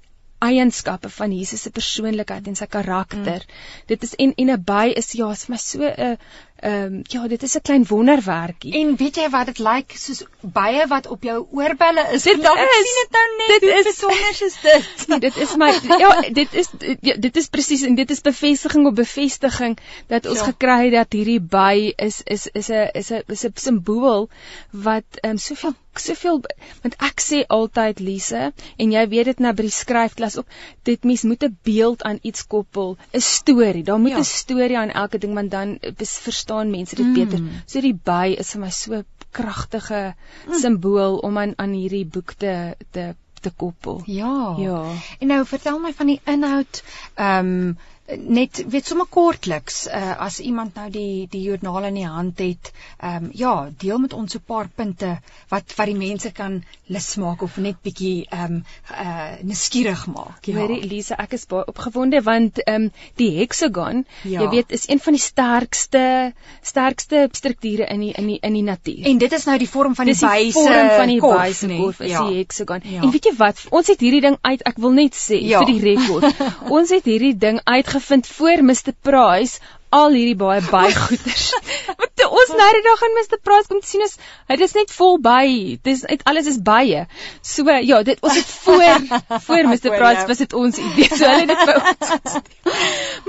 eienskappe 0.47 1.09
van 1.17 1.35
Jesus 1.35 1.65
se 1.65 1.71
persoonlikheid 1.71 2.47
en 2.47 2.59
sy 2.59 2.67
karakter. 2.75 3.45
Mm. 3.47 3.85
Dit 3.91 4.03
is 4.07 4.15
en 4.15 4.33
en 4.35 4.51
'n 4.55 4.63
by 4.63 4.93
is 4.95 5.11
ja, 5.19 5.31
is 5.31 5.45
vir 5.45 5.53
my 5.53 5.61
so 5.65 5.83
'n 5.83 6.11
uh, 6.11 6.17
ehm 6.63 6.93
um, 6.93 6.99
ja, 7.03 7.27
dit 7.27 7.43
is 7.43 7.55
'n 7.57 7.61
klein 7.61 7.85
wonderwerkie. 7.87 8.73
En 8.79 8.95
weet 8.95 9.15
jy 9.15 9.29
wat 9.29 9.45
dit 9.45 9.59
lyk 9.59 9.75
like, 9.75 9.97
soos 9.99 10.23
baie 10.39 10.87
wat 10.87 11.07
op 11.07 11.23
jou 11.23 11.45
oorbelle 11.51 12.05
is. 12.11 12.23
Dit 12.23 12.39
is, 12.39 12.47
sien 12.87 12.99
dit 13.01 13.11
nou 13.17 13.25
net 13.37 13.61
dit 13.61 13.73
hoe 13.73 13.83
besonder 13.83 14.39
is 14.45 14.55
dit. 14.61 14.91
Nee, 15.07 15.19
dit 15.19 15.37
is 15.37 15.55
my 15.55 15.71
ja, 15.99 16.21
dit 16.39 16.53
is 16.53 16.69
ja, 17.01 17.15
dit 17.15 17.35
is 17.35 17.47
presies 17.47 17.81
en 17.81 17.95
dit 17.95 18.09
is 18.09 18.21
bevestiging 18.21 18.87
op 18.87 18.95
bevestiging 18.95 19.77
dat 20.07 20.25
ons 20.25 20.39
ja. 20.39 20.45
gekry 20.45 20.83
het 20.85 20.93
dat 20.93 21.13
hierdie 21.19 21.41
by 21.41 21.93
is 21.95 22.21
is 22.23 22.47
is 22.53 22.69
'n 22.69 22.89
is 22.93 23.11
'n 23.11 23.23
is 23.27 23.43
'n 23.45 23.51
simbool 23.55 24.29
wat 24.71 25.19
ehm 25.21 25.31
um, 25.31 25.37
soveel 25.37 25.75
soveel 25.99 26.41
want 26.81 26.95
ek 26.97 27.21
sê 27.21 27.43
altyd 27.47 27.99
Lise 27.99 28.53
en 28.77 28.91
jy 28.91 29.07
weet 29.07 29.25
dit 29.25 29.39
nou 29.39 29.53
by 29.53 29.67
die 29.67 29.75
skryfklas 29.81 30.37
ook 30.37 30.47
dit 30.83 31.03
mens 31.03 31.23
moet 31.23 31.43
'n 31.43 31.57
beeld 31.63 32.03
aan 32.03 32.19
iets 32.21 32.47
koppel 32.47 32.97
'n 33.11 33.19
storie 33.19 33.83
daar 33.83 33.99
moet 33.99 34.11
'n 34.11 34.15
ja. 34.15 34.23
storie 34.23 34.77
aan 34.77 34.89
elke 34.89 35.17
ding 35.17 35.33
want 35.33 35.51
dan 35.51 35.77
verstaan 35.99 36.52
verstaan 36.53 36.69
mense 36.69 36.95
dit 36.95 37.05
mm. 37.05 37.13
beter. 37.13 37.39
So 37.65 37.81
die 37.81 37.95
by 37.95 38.35
is 38.37 38.53
vir 38.53 38.61
my 38.61 38.69
so 38.69 39.03
kragtige 39.33 40.15
mm. 40.47 40.59
simbool 40.59 41.17
om 41.17 41.37
aan 41.37 41.53
aan 41.57 41.73
hierdie 41.73 42.05
boek 42.05 42.33
te 42.37 42.75
te 42.91 43.15
te 43.41 43.51
koppel. 43.51 44.01
Ja. 44.05 44.55
Ja. 44.57 44.83
En 45.19 45.27
nou 45.27 45.45
vertel 45.45 45.79
my 45.79 45.93
van 45.93 46.07
die 46.07 46.21
inhoud. 46.25 46.83
Ehm 47.15 47.47
um, 47.47 47.77
net 48.07 48.59
weet 48.67 48.85
sommer 48.85 49.07
kortliks 49.07 49.85
uh, 49.87 50.15
as 50.25 50.41
iemand 50.43 50.75
nou 50.75 50.89
die 50.91 51.27
die 51.31 51.45
joernaal 51.45 51.87
in 51.87 51.99
die 52.01 52.07
hand 52.07 52.39
het 52.43 52.71
ehm 52.99 53.29
um, 53.29 53.29
ja 53.31 53.69
deel 53.79 53.97
met 53.97 54.13
ons 54.13 54.35
'n 54.35 54.43
paar 54.45 54.67
punte 54.67 55.19
wat 55.49 55.73
wat 55.77 55.87
die 55.87 55.95
mense 55.95 56.31
kan 56.31 56.63
lus 56.87 57.15
maak 57.15 57.41
of 57.41 57.57
net 57.57 57.79
bietjie 57.81 58.27
ehm 58.29 58.43
um, 58.43 58.65
uh 58.91 59.39
nuuskierig 59.41 60.07
maak 60.07 60.47
ja 60.47 60.57
Hoorie 60.57 60.81
Elise 60.83 61.15
ek 61.17 61.33
is 61.33 61.45
baie 61.45 61.63
opgewonde 61.65 62.21
want 62.23 62.59
ehm 62.65 62.75
um, 62.75 62.91
die 63.15 63.29
hexagon 63.37 64.05
ja. 64.23 64.41
jy 64.41 64.49
weet 64.49 64.71
is 64.71 64.89
een 64.89 64.99
van 64.99 65.13
die 65.13 65.23
sterkste 65.23 66.33
sterkste 66.61 67.29
strukture 67.31 67.87
in 67.87 67.99
die 67.99 68.11
in 68.11 68.27
die 68.27 68.39
in 68.41 68.53
die 68.53 68.63
natuur 68.63 69.07
en 69.07 69.17
dit 69.17 69.31
is 69.31 69.45
nou 69.45 69.57
die 69.57 69.69
vorm 69.69 69.95
van 69.95 70.11
die 70.11 70.19
buise 70.19 70.59
vorm 70.59 70.89
van 70.97 71.07
die 71.07 71.21
buise 71.21 71.67
korf 71.67 71.99
is 72.01 72.11
ja. 72.11 72.27
die 72.27 72.37
hexagon 72.43 72.83
ja. 72.83 73.01
en 73.01 73.15
weet 73.15 73.31
jy 73.31 73.35
wat 73.37 73.63
ons 73.69 73.87
het 73.87 73.99
hierdie 73.99 74.21
ding 74.27 74.37
uit 74.41 74.67
ek 74.73 74.75
wil 74.75 74.91
net 74.91 75.15
sê 75.15 75.39
ja. 75.39 75.63
vir 75.63 75.73
die 75.73 75.95
rekord 75.95 76.45
ons 76.81 76.91
het 76.91 77.05
hierdie 77.05 77.37
ding 77.37 77.63
uit 77.63 77.92
uitgevind 77.93 78.27
voor 78.27 78.63
Mr 78.63 78.93
Price 79.01 79.59
al 79.89 80.15
hierdie 80.17 80.35
baie 80.35 80.61
baie 80.65 80.93
goeders. 80.95 81.51
Wat 82.01 82.23
ons 82.25 82.53
nou 82.57 82.69
die 82.73 82.81
dag 82.85 83.01
in 83.05 83.13
Mr 83.19 83.37
Price 83.45 83.69
kom 83.69 83.81
sien 83.85 84.01
is 84.01 84.15
dit 84.49 84.63
is 84.65 84.73
net 84.73 84.93
vol 84.95 85.19
by. 85.21 85.77
Dis 85.85 86.01
net 86.09 86.23
alles 86.29 86.49
is 86.49 86.57
baie. 86.57 87.05
So 87.45 87.69
ja, 87.69 88.01
dit 88.03 88.17
ons 88.25 88.39
het 88.39 88.55
voor 88.65 89.05
voor 89.45 89.69
Mr 89.69 89.93
Price 89.93 90.25
was 90.31 90.41
dit 90.41 90.57
ons 90.57 90.81
idee. 90.81 91.09
So 91.13 91.29
hulle 91.29 91.45
dit 91.51 91.61
vir 91.61 91.77
ons. 91.77 92.39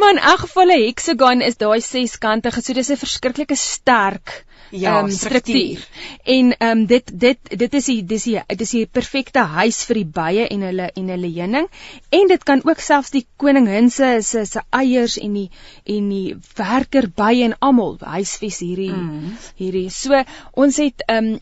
Maar 0.01 0.17
in 0.17 0.23
elk 0.33 0.47
geval 0.47 0.73
'n 0.73 0.81
hexagon 0.87 1.45
is 1.45 1.61
daai 1.61 1.81
seskantige, 1.85 2.65
so 2.65 2.73
dis 2.73 2.91
'n 2.91 3.03
verskriklike 3.05 3.61
sterk 3.61 4.45
Ja, 4.71 5.01
um, 5.01 5.11
struktuur. 5.11 5.79
struktuur. 5.79 5.87
En 6.25 6.57
ehm 6.59 6.79
um, 6.79 6.87
dit 6.87 7.11
dit 7.21 7.39
dit 7.59 7.75
is 7.75 7.85
die 7.85 8.05
dis 8.05 8.25
die 8.25 8.41
dis 8.57 8.71
die 8.71 8.87
perfekte 8.87 9.39
huis 9.39 9.85
vir 9.85 9.95
die 9.95 10.05
bye 10.19 10.47
en 10.49 10.61
hulle 10.63 10.91
en 10.95 11.09
hulle 11.09 11.31
heuning 11.37 11.69
en 12.11 12.27
dit 12.29 12.43
kan 12.45 12.63
ook 12.65 12.81
selfs 12.81 13.11
die 13.11 13.27
koningin 13.37 13.91
se 13.91 14.19
se 14.23 14.45
se 14.45 14.63
eiers 14.71 15.19
en 15.19 15.33
die 15.33 15.51
en 15.85 16.09
die 16.09 16.37
werker 16.57 17.09
bye 17.17 17.45
en 17.45 17.57
almal 17.61 17.97
huisves 18.01 18.59
hierdie 18.59 18.93
Mm. 18.95 19.37
hierdie. 19.57 19.91
So 19.91 20.25
ons 20.53 20.77
het 20.77 21.05
ehm 21.09 21.35
um, 21.35 21.41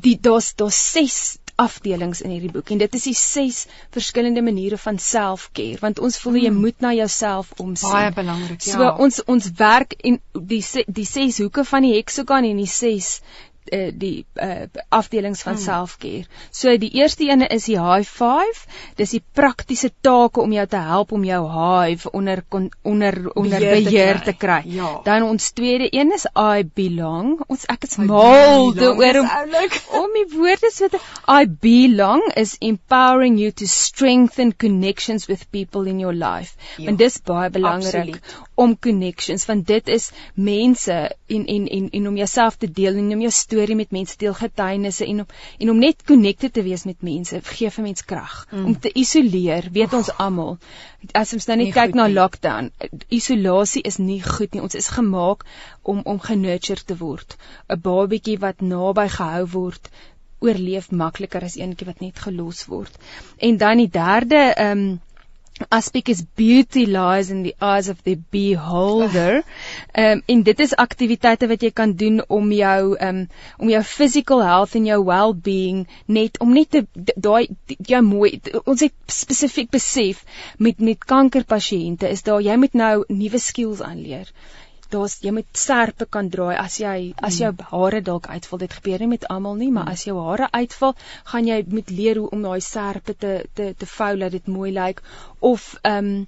die 0.00 0.16
daar's 0.20 0.54
daar's 0.56 0.78
ses 0.92 1.38
afdelings 1.64 2.22
in 2.24 2.34
hierdie 2.34 2.52
boek 2.52 2.72
en 2.74 2.82
dit 2.82 2.98
is 2.98 3.06
die 3.10 3.16
ses 3.18 3.62
verskillende 3.94 4.42
maniere 4.44 4.78
van 4.84 4.98
self-care 5.02 5.80
want 5.82 6.02
ons 6.02 6.18
voel 6.22 6.40
jy 6.42 6.52
moet 6.56 6.80
na 6.84 6.92
jouself 6.96 7.52
omsien. 7.58 7.92
Baie 7.92 8.12
belangrik, 8.16 8.60
ja. 8.66 8.76
So 8.76 8.90
ons 9.06 9.22
ons 9.36 9.50
werk 9.58 9.96
en 10.02 10.20
die 10.32 10.62
die 10.86 11.08
ses 11.08 11.40
hoeke 11.44 11.64
van 11.68 11.86
die 11.86 11.96
hexagon 11.96 12.48
en 12.50 12.62
die 12.62 12.70
ses 12.70 13.18
uh, 13.72 13.90
die 13.94 14.24
uh, 14.42 14.66
afdelings 14.88 15.42
van 15.42 15.54
Hmm. 15.54 15.62
self-care. 15.62 16.24
So 16.50 16.76
die 16.76 16.90
eerste 16.98 17.24
ene 17.28 17.46
is 17.48 17.64
die 17.70 17.78
high 17.78 18.08
five. 18.08 18.66
Dis 18.96 19.10
die 19.10 19.22
praktiese 19.34 19.90
take 20.00 20.40
om 20.40 20.52
jou 20.52 20.66
te 20.66 20.76
help 20.76 21.12
om 21.12 21.24
jou 21.24 21.42
hive 21.50 22.10
onder 22.12 22.42
kon, 22.48 22.70
onder 22.82 23.30
onder 23.34 23.58
Beheer 23.60 23.76
te 23.76 23.90
beheer 23.90 24.14
kry. 24.14 24.24
te 24.24 24.32
kry. 24.38 24.60
Ja. 24.64 25.00
Dan 25.04 25.22
ons 25.22 25.50
tweede 25.52 25.88
een 25.90 26.12
is 26.12 26.26
I 26.36 26.64
belong. 26.74 27.40
Ons 27.46 27.64
ek 27.68 27.84
is 27.84 27.96
mal 27.96 28.72
oor 28.74 29.20
om 29.20 29.30
om 30.02 30.10
die 30.16 30.26
woorde 30.36 30.70
so 30.72 30.88
te 30.88 30.98
I 31.28 31.46
belong 31.46 32.22
is 32.36 32.56
empowering 32.60 33.38
you 33.38 33.50
to 33.52 33.66
strengthen 33.66 34.52
connections 34.56 35.26
with 35.26 35.46
people 35.50 35.86
in 35.88 35.98
your 36.00 36.14
life. 36.14 36.56
Ja, 36.76 36.84
Want 36.84 36.98
dis 36.98 37.20
baie 37.22 37.50
belangrik 37.50 37.86
absoluut. 37.94 38.40
Om 38.62 38.74
connections 38.86 39.46
want 39.48 39.66
dit 39.66 39.88
is 39.94 40.10
mense 40.34 40.96
en 41.36 41.46
en 41.54 41.66
en 41.76 41.88
en 41.98 42.08
om 42.08 42.16
jouself 42.20 42.56
te 42.62 42.70
deel 42.80 43.00
en 43.00 43.12
om 43.16 43.24
jou 43.24 43.32
storie 43.34 43.76
met 43.78 43.90
mense 43.94 44.18
deel 44.18 44.34
getuienisse 44.38 45.06
en 45.06 45.24
om 45.24 45.26
en 45.58 45.72
om 45.74 45.82
net 45.82 46.04
connected 46.06 46.52
te 46.52 46.64
wees 46.66 46.84
met 46.88 47.02
mense 47.02 47.40
gee 47.52 47.70
vir 47.70 47.84
mens 47.84 48.04
krag. 48.04 48.36
Mm. 48.50 48.64
Om 48.70 48.78
te 48.78 48.92
isoleer, 49.04 49.68
weet 49.72 49.94
ons 49.98 50.10
almal. 50.22 50.56
As 51.18 51.32
ons 51.34 51.48
nou 51.50 51.56
net 51.58 51.70
Nie 51.70 51.74
kyk 51.74 51.94
na 51.98 52.06
nie. 52.06 52.14
lockdown, 52.14 52.70
isolasie 53.08 53.82
is 53.88 53.98
nie 53.98 54.20
goed 54.22 54.54
nie. 54.54 54.62
Ons 54.62 54.78
is 54.78 54.88
gemaak 54.94 55.44
om 55.82 56.02
om 56.04 56.20
genurture 56.20 56.84
te 56.86 56.96
word. 56.96 57.36
'n 57.68 57.80
Babietjie 57.80 58.38
wat 58.38 58.60
naby 58.60 59.08
gehou 59.08 59.46
word 59.58 59.90
oorleef 60.42 60.90
makliker 60.90 61.44
as 61.46 61.56
eentjie 61.56 61.86
wat 61.86 62.00
net 62.00 62.18
gelos 62.18 62.66
word. 62.66 62.98
En 63.38 63.56
dan 63.56 63.82
die 63.82 63.90
derde 63.90 64.44
ehm 64.52 64.78
um, 64.78 65.00
aspek 65.70 66.08
is 66.08 66.22
beauty 66.36 66.86
lies 66.86 67.30
in 67.30 67.42
the 67.42 67.54
eyes 67.60 67.88
of 67.88 68.02
the 68.02 68.16
beholder. 68.30 69.42
Ehm 69.94 70.18
um, 70.18 70.22
en 70.26 70.42
dit 70.42 70.60
is 70.60 70.74
aktiwiteite 70.84 71.48
wat 71.48 71.62
jy 71.62 71.70
kan 71.70 71.94
doen 72.02 72.22
om 72.28 72.52
jou 72.52 72.96
ehm 72.96 73.22
um, 73.22 73.28
om 73.58 73.68
jou 73.74 73.82
physical 73.82 74.42
health 74.42 74.74
en 74.74 74.86
jou 74.86 74.98
well-being 75.04 75.86
net 76.06 76.40
om 76.40 76.52
net 76.52 76.70
te 76.70 76.84
daai 77.16 77.48
jou 77.92 78.02
mooi 78.02 78.40
ons 78.64 78.80
het 78.80 78.94
spesifiek 79.06 79.70
besef 79.70 80.24
met 80.58 80.80
met 80.80 81.04
kankerpasiënte 81.14 82.08
is 82.08 82.22
daar 82.22 82.42
jy 82.42 82.56
moet 82.56 82.74
nou 82.74 82.94
nuwe 83.08 83.38
skills 83.38 83.82
aanleer. 83.82 84.28
Daar's 84.92 85.18
jy 85.24 85.32
moet 85.34 85.60
serpe 85.64 86.06
kan 86.16 86.28
draai. 86.32 86.54
As 86.60 86.78
jy 86.80 87.12
as 87.28 87.38
jou 87.40 87.52
hare 87.70 88.02
dalk 88.04 88.28
uitval. 88.28 88.62
Dit 88.64 88.76
gebeur 88.78 89.04
nie 89.04 89.10
met 89.14 89.26
almal 89.34 89.58
nie, 89.60 89.70
maar 89.74 89.90
as 89.92 90.04
jou 90.08 90.16
hare 90.20 90.48
uitval, 90.52 90.96
gaan 91.32 91.48
jy 91.48 91.58
moet 91.68 91.90
leer 91.90 92.22
hoe 92.22 92.30
om 92.36 92.42
daai 92.48 92.60
serpe 92.60 93.16
te 93.24 93.34
te 93.54 93.72
te 93.78 93.90
vou 93.96 94.12
dat 94.24 94.36
dit 94.36 94.52
mooi 94.58 94.72
lyk. 94.72 95.02
Of 95.52 95.74
ehm 95.82 96.12
um, 96.12 96.26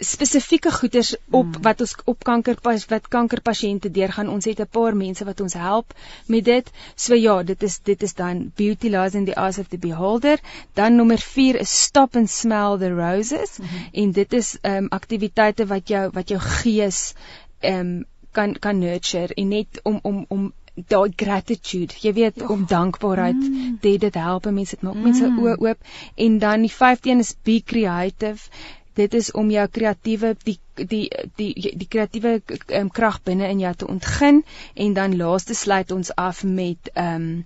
spesifieke 0.00 0.70
goeders 0.72 1.16
op 1.30 1.46
Mm. 1.46 1.62
wat 1.62 1.80
ons 1.80 1.94
op 2.04 2.24
kanker 2.24 2.56
wat 2.88 3.08
kankerpasiënte 3.08 3.90
deurgaan. 3.90 4.28
Ons 4.28 4.44
het 4.44 4.60
'n 4.60 4.66
paar 4.70 4.96
mense 4.96 5.24
wat 5.24 5.40
ons 5.40 5.52
help 5.52 5.94
met 6.26 6.44
dit. 6.44 6.70
So 6.94 7.14
ja, 7.14 7.42
dit 7.42 7.62
is 7.62 7.78
dit 7.82 8.02
is 8.02 8.14
dan 8.14 8.52
beauty 8.56 8.88
lies 8.88 9.14
in 9.14 9.24
the 9.24 9.34
eyes 9.34 9.58
of 9.58 9.68
the 9.68 9.78
beholder. 9.78 10.38
Dan 10.74 10.96
nommer 10.96 11.18
4 11.18 11.60
is 11.60 11.82
stop 11.82 12.16
and 12.16 12.30
smell 12.30 12.78
the 12.78 12.90
roses 12.94 13.58
Mhm. 13.58 13.66
en 13.92 14.12
dit 14.12 14.32
is 14.32 14.58
ehm 14.60 14.76
um, 14.76 14.86
aktiwiteite 14.88 15.66
wat 15.66 15.88
jou 15.88 16.10
wat 16.12 16.28
jou 16.28 16.40
gees 16.40 17.14
ehm 17.60 17.80
um, 17.80 18.04
kan 18.32 18.52
kan 18.58 18.78
nurture 18.78 19.34
en 19.34 19.48
net 19.48 19.80
om 19.82 19.98
om 20.02 20.24
om 20.28 20.52
daai 20.88 21.12
gratitude, 21.16 21.94
jy 22.00 22.12
weet, 22.12 22.34
Ja. 22.36 22.46
om 22.46 22.66
dankbaarheid 22.66 23.34
Mm. 23.36 23.78
dit 23.80 24.00
dit 24.00 24.14
help 24.14 24.44
mense 24.50 24.70
dit 24.76 24.82
maak 24.82 24.94
mense 24.94 25.26
Mm. 25.28 25.38
oë 25.38 25.56
oop 25.58 25.78
en 26.14 26.38
dan 26.38 26.60
die 26.60 26.72
vyfde 26.72 27.10
een 27.10 27.18
is 27.18 27.34
be 27.42 27.62
creative 27.64 28.48
dit 28.96 29.14
is 29.14 29.30
om 29.32 29.50
jou 29.50 29.66
kreatiewe 29.68 30.34
die 30.44 30.58
die 30.74 31.04
die 31.36 31.52
die 31.82 31.88
kreatiewe 31.88 32.40
um, 32.80 32.90
krag 32.90 33.20
binne 33.28 33.48
in 33.52 33.60
jou 33.60 33.74
te 33.74 33.90
ontgin 33.92 34.42
en 34.74 34.96
dan 34.96 35.16
laaste 35.16 35.54
sluit 35.54 35.92
ons 35.92 36.14
af 36.16 36.44
met 36.44 36.90
um 36.94 37.44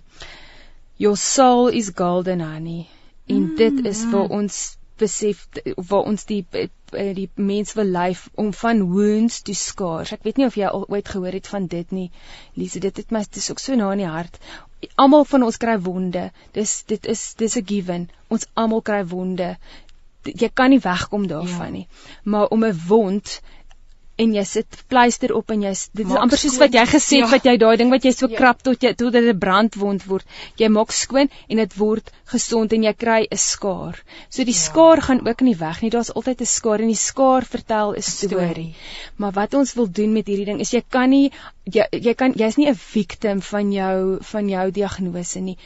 your 0.97 1.17
soul 1.17 1.67
is 1.67 1.91
golden 1.95 2.41
honey 2.41 2.87
en 3.27 3.41
Mm, 3.41 3.55
dit 3.55 3.85
is 3.85 4.03
waar 4.09 4.25
mm. 4.25 4.31
ons 4.31 4.77
besef 4.97 5.47
waar 5.89 6.05
ons 6.09 6.25
die 6.29 6.45
die 6.91 7.29
mens 7.35 7.73
wil 7.73 7.87
lyf 7.95 8.27
om 8.43 8.51
van 8.53 8.81
wounds 8.91 9.41
to 9.47 9.53
scars. 9.57 10.11
Ek 10.11 10.25
weet 10.27 10.37
nie 10.37 10.45
of 10.45 10.57
jy 10.59 10.67
al 10.67 10.83
ooit 10.87 11.07
gehoor 11.13 11.37
het 11.37 11.47
van 11.47 11.65
dit 11.71 11.93
nie. 11.95 12.09
Lise, 12.59 12.81
dit 12.83 12.97
het 13.01 13.13
my 13.15 13.23
dit 13.23 13.39
is 13.41 13.49
ook 13.51 13.63
so 13.63 13.77
na 13.79 13.91
in 13.95 14.03
die 14.03 14.09
hart. 14.11 14.37
Almal 15.01 15.25
van 15.31 15.45
ons 15.47 15.57
kry 15.61 15.77
wonde. 15.87 16.27
Dis 16.57 16.75
dit 16.91 17.07
is 17.15 17.23
dis 17.39 17.57
'n 17.57 17.65
given. 17.73 18.09
Ons 18.27 18.45
almal 18.53 18.81
kry 18.81 19.01
wonde. 19.15 19.55
Jy 20.23 20.49
kan 20.53 20.69
nie 20.69 20.79
wegkom 20.79 21.27
daarvan 21.27 21.65
Ja. 21.65 21.69
nie. 21.71 21.87
Maar 22.23 22.47
om 22.47 22.63
'n 22.63 22.79
wond 22.87 23.41
en 24.21 24.33
jy 24.35 24.43
sit 24.45 24.83
pleister 24.87 25.31
op 25.33 25.49
en 25.49 25.61
jy 25.61 25.69
dit 25.93 26.05
is 26.05 26.11
Maak 26.11 26.19
amper 26.21 26.37
soos 26.37 26.57
wat 26.61 26.73
jy 26.73 26.83
gesê 26.85 27.21
het 27.21 27.25
Ja. 27.25 27.31
wat 27.31 27.43
jy 27.43 27.57
daai 27.57 27.77
ding 27.77 27.89
wat 27.89 28.03
jy 28.03 28.11
so 28.11 28.27
Ja. 28.29 28.37
krap 28.37 28.61
tot 28.61 28.83
jy 28.83 28.93
tot 28.93 29.13
dit 29.13 29.23
'n 29.23 29.39
brandwond 29.39 30.03
word. 30.05 30.25
Jy 30.57 30.67
maak 30.69 30.91
skoon 30.91 31.29
en 31.49 31.57
dit 31.57 31.73
word 31.77 32.11
gesond 32.25 32.73
en 32.73 32.83
jy 32.83 32.93
kry 32.93 33.27
'n 33.31 33.37
skaar. 33.37 33.95
So 34.29 34.43
die 34.43 34.53
Ja. 34.53 34.59
skaar 34.59 35.01
gaan 35.01 35.27
ook 35.27 35.41
nie 35.41 35.55
weg 35.55 35.81
nie. 35.81 35.89
Daar's 35.89 36.11
altyd 36.13 36.41
'n 36.41 36.45
skaar 36.45 36.79
en 36.81 36.87
die 36.87 36.95
skaar 36.95 37.43
vertel 37.45 37.95
'n 37.95 38.01
storie. 38.01 38.47
storie. 38.47 38.75
Maar 39.17 39.31
wat 39.31 39.53
ons 39.53 39.73
wil 39.73 39.87
doen 39.91 40.13
met 40.13 40.27
hierdie 40.27 40.45
ding 40.45 40.59
is 40.59 40.71
jy 40.71 40.83
kan 40.89 41.09
nie 41.09 41.31
jy 41.65 41.87
jy 41.91 42.13
kan 42.13 42.33
jy's 42.33 42.57
nie 42.57 42.67
'n 42.69 42.75
victim 42.75 43.41
van 43.41 43.71
jou 43.71 44.17
van 44.21 44.49
jou 44.49 44.71
diagnose 44.71 45.39
nie. 45.39 45.57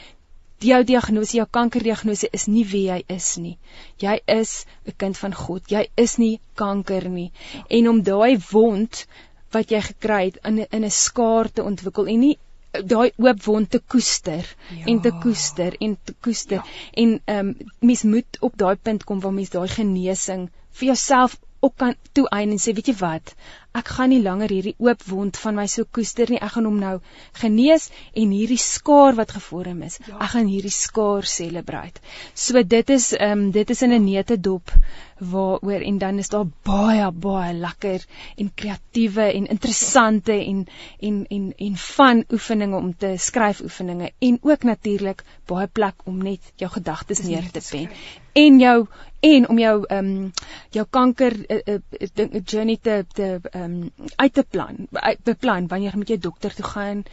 Jou 0.58 0.84
diagnose, 0.84 1.36
jou 1.36 1.46
kankerdiagnose 1.50 2.28
is 2.32 2.46
nie 2.46 2.64
wie 2.64 2.86
jy 2.88 3.02
is 3.08 3.36
nie. 3.36 3.58
Jy 4.00 4.20
is 4.26 4.64
'n 4.86 4.92
kind 4.96 5.16
van 5.18 5.34
God. 5.34 5.62
Jy 5.70 5.86
is 5.96 6.16
nie 6.18 6.40
kanker 6.54 7.08
nie. 7.08 7.30
En 7.68 7.88
om 7.88 8.02
daai 8.02 8.38
wond 8.52 9.06
wat 9.52 9.70
jy 9.70 9.80
gekry 9.80 10.24
het 10.24 10.38
in 10.44 10.66
in 10.70 10.84
'n 10.84 10.90
skaar 10.90 11.52
te 11.52 11.62
ontwikkel 11.62 12.06
en 12.06 12.20
nie 12.20 12.38
daai 12.84 13.10
oop 13.16 13.42
wond 13.44 13.70
te 13.70 13.78
koester 13.78 14.44
Ja. 14.70 14.84
en 14.86 15.00
te 15.00 15.10
koester 15.22 15.76
en 15.80 15.96
te 16.04 16.14
koester 16.20 16.56
Ja. 16.56 16.64
en 16.92 17.20
ehm 17.24 17.38
um, 17.48 17.56
mens 17.80 18.02
moet 18.02 18.36
op 18.40 18.56
daai 18.56 18.76
punt 18.76 19.04
kom 19.04 19.20
waar 19.20 19.32
mens 19.32 19.50
daai 19.50 19.68
genesing 19.68 20.50
vir 20.72 20.86
jouself 20.86 21.38
ook 21.60 21.76
kan 21.76 21.94
toeëien 22.12 22.50
en 22.50 22.58
sê 22.58 22.74
weet 22.74 22.86
jy 22.86 22.94
wat 23.00 23.34
ek 23.80 23.88
gaan 23.96 24.10
nie 24.12 24.22
langer 24.22 24.52
hierdie 24.54 24.74
oop 24.78 25.02
wond 25.10 25.36
van 25.42 25.54
my 25.58 25.66
so 25.66 25.84
koester 25.84 26.30
nie. 26.30 26.40
Ek 26.40 26.52
gaan 26.56 26.64
hom 26.68 26.78
nou 26.80 26.94
genees 27.40 27.90
en 28.14 28.30
hierdie 28.36 28.60
skaar 28.62 29.14
wat 29.18 29.34
gevorm 29.36 29.82
is 29.82 29.98
Ja. 30.06 30.16
ek 30.20 30.30
gaan 30.34 30.46
hierdie 30.52 30.72
skaar 30.74 31.24
celebrate. 31.24 32.00
So 32.34 32.62
dit 32.62 32.90
is 32.90 33.12
ehm 33.12 33.32
um, 33.32 33.50
dit 33.50 33.70
is 33.70 33.82
in 33.82 33.92
'n 33.92 34.04
neutedop 34.04 34.70
waaroor 35.18 35.80
en 35.80 35.98
dan 35.98 36.18
is 36.18 36.28
daar 36.28 36.46
baie 36.62 37.10
baie 37.12 37.54
lekker 37.54 38.04
en 38.36 38.50
kreatiewe 38.54 39.32
en 39.32 39.46
interessante 39.46 40.32
en 40.32 40.66
en 41.00 41.26
en 41.28 41.52
en 41.56 41.76
van 41.76 42.24
oefeninge 42.32 42.76
om 42.76 42.94
te 42.96 43.14
skryf 43.16 43.60
oefeninge 43.60 44.12
en 44.18 44.38
ook 44.42 44.62
natuurlik 44.62 45.24
baie 45.46 45.66
plek 45.66 45.94
om 46.04 46.22
net 46.22 46.40
jou 46.56 46.70
gedagtes 46.70 47.22
neer 47.22 47.50
te 47.52 47.62
pen 47.70 47.88
en 48.32 48.58
jou 48.60 48.86
en 49.20 49.48
om 49.48 49.58
jou 49.58 49.84
ehm 49.88 50.06
um, 50.06 50.32
jou 50.70 50.86
kanker 50.90 51.32
uh, 51.48 51.78
uh, 52.16 52.40
journey 52.44 52.76
te 52.82 53.04
te 53.14 53.40
ehm 53.50 53.65
um, 53.66 54.08
uit 54.16 54.34
te 54.34 54.44
plan 54.56 54.86
uit, 54.92 55.22
beplan 55.28 55.66
wanneer 55.72 55.92
jy 55.96 56.02
met 56.04 56.12
jou 56.14 56.18
dokter 56.30 56.54
toe 56.54 56.66
gaan 56.74 57.04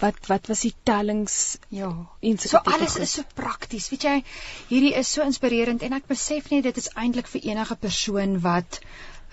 wat 0.00 0.26
wat 0.30 0.48
was 0.48 0.62
die 0.64 0.74
tellings 0.88 1.58
Ja. 1.68 1.90
en 2.20 2.38
So 2.38 2.56
alles 2.56 2.92
goed. 2.92 3.02
is 3.02 3.12
so 3.12 3.22
prakties. 3.34 3.88
Weet 3.92 4.02
jy, 4.08 4.16
hierdie 4.68 4.94
is 4.96 5.12
so 5.12 5.22
inspirerend 5.22 5.82
en 5.82 5.92
ek 5.92 6.06
besef 6.08 6.50
net 6.50 6.64
dit 6.68 6.76
is 6.76 6.88
eintlik 6.96 7.28
vir 7.28 7.44
enige 7.52 7.76
persoon 7.76 8.38
wat 8.46 8.80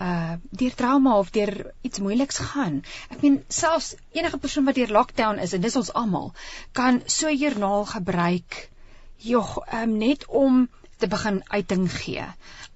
uh 0.00 0.36
deur 0.50 0.74
trauma 0.78 1.16
of 1.18 1.30
deur 1.34 1.72
iets 1.82 1.98
moeiliks 1.98 2.38
gaan. 2.52 2.82
Ek 3.10 3.22
meen 3.24 3.40
selfs 3.48 3.94
enige 4.14 4.38
persoon 4.38 4.68
wat 4.68 4.76
deur 4.78 4.92
lockdown 4.94 5.40
is 5.42 5.52
en 5.56 5.60
dis 5.64 5.76
ons 5.80 5.92
almal, 5.92 6.32
kan 6.72 7.02
so 7.06 7.30
joernaal 7.32 7.84
gebruik. 7.86 8.68
Jog, 9.16 9.56
um, 9.74 9.96
net 9.98 10.26
om 10.26 10.68
te 10.98 11.08
begin 11.08 11.42
uiting 11.48 11.88
gee 11.90 12.26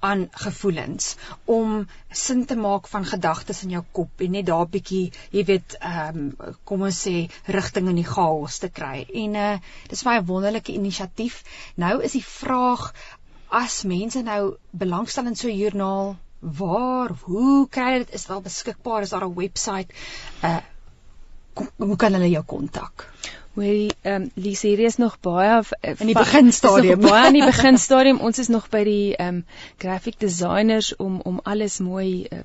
aan 0.03 0.27
gevoelens 0.45 1.17
om 1.45 1.87
sin 2.11 2.45
te 2.47 2.57
maak 2.59 2.89
van 2.91 3.05
gedagtes 3.07 3.63
in 3.63 3.75
jou 3.77 3.83
kop 3.99 4.25
en 4.25 4.35
net 4.37 4.47
daar 4.49 4.67
bietjie, 4.67 5.13
jy 5.31 5.45
weet, 5.51 5.77
ehm 5.81 6.19
um, 6.23 6.55
kom 6.69 6.83
ons 6.89 6.99
sê 7.07 7.15
rigting 7.57 7.91
in 7.93 8.01
die 8.01 8.09
chaos 8.09 8.59
te 8.63 8.71
kry. 8.81 9.05
En 9.25 9.39
uh 9.45 9.53
dis 9.93 10.03
vir 10.03 10.11
my 10.11 10.17
'n 10.19 10.27
wonderlike 10.33 10.75
inisiatief. 10.75 11.43
Nou 11.77 11.95
is 12.03 12.19
die 12.19 12.25
vraag 12.27 12.91
as 13.63 13.83
mense 13.85 14.23
nou 14.23 14.57
belangstel 14.71 15.27
in 15.31 15.37
so 15.37 15.49
'n 15.49 15.59
joernaal, 15.59 16.17
waar, 16.41 17.15
hoe 17.23 17.69
kry 17.69 17.99
dit? 17.99 18.15
Is 18.19 18.29
al 18.29 18.41
beskikbaar? 18.41 19.03
Is 19.03 19.11
daar 19.11 19.29
'n 19.29 19.35
webwerf? 19.35 19.87
Uh 20.43 20.61
hoe 21.77 21.97
kan 21.97 22.13
hulle 22.13 22.31
jou 22.31 22.45
kontak? 22.45 23.13
Hoorie, 23.55 23.93
ehm 24.01 24.23
um, 24.23 24.31
Lise, 24.35 24.67
hier 24.67 24.79
is 24.79 24.97
nog 24.97 25.19
baie 25.21 25.59
uh, 25.61 25.91
in 26.01 26.09
die 26.09 26.15
beginstadium. 26.17 27.01
Baie 27.05 27.27
in 27.27 27.37
die 27.37 27.45
beginstadium. 27.53 28.21
ons 28.25 28.39
is 28.39 28.49
nog 28.49 28.71
by 28.73 28.81
die 28.89 29.17
ehm 29.17 29.43
um, 29.43 29.45
graphic 29.77 30.17
designers 30.19 30.95
om 30.97 31.19
om 31.21 31.41
alles 31.45 31.77
mooi 31.85 32.25
uh, 32.33 32.39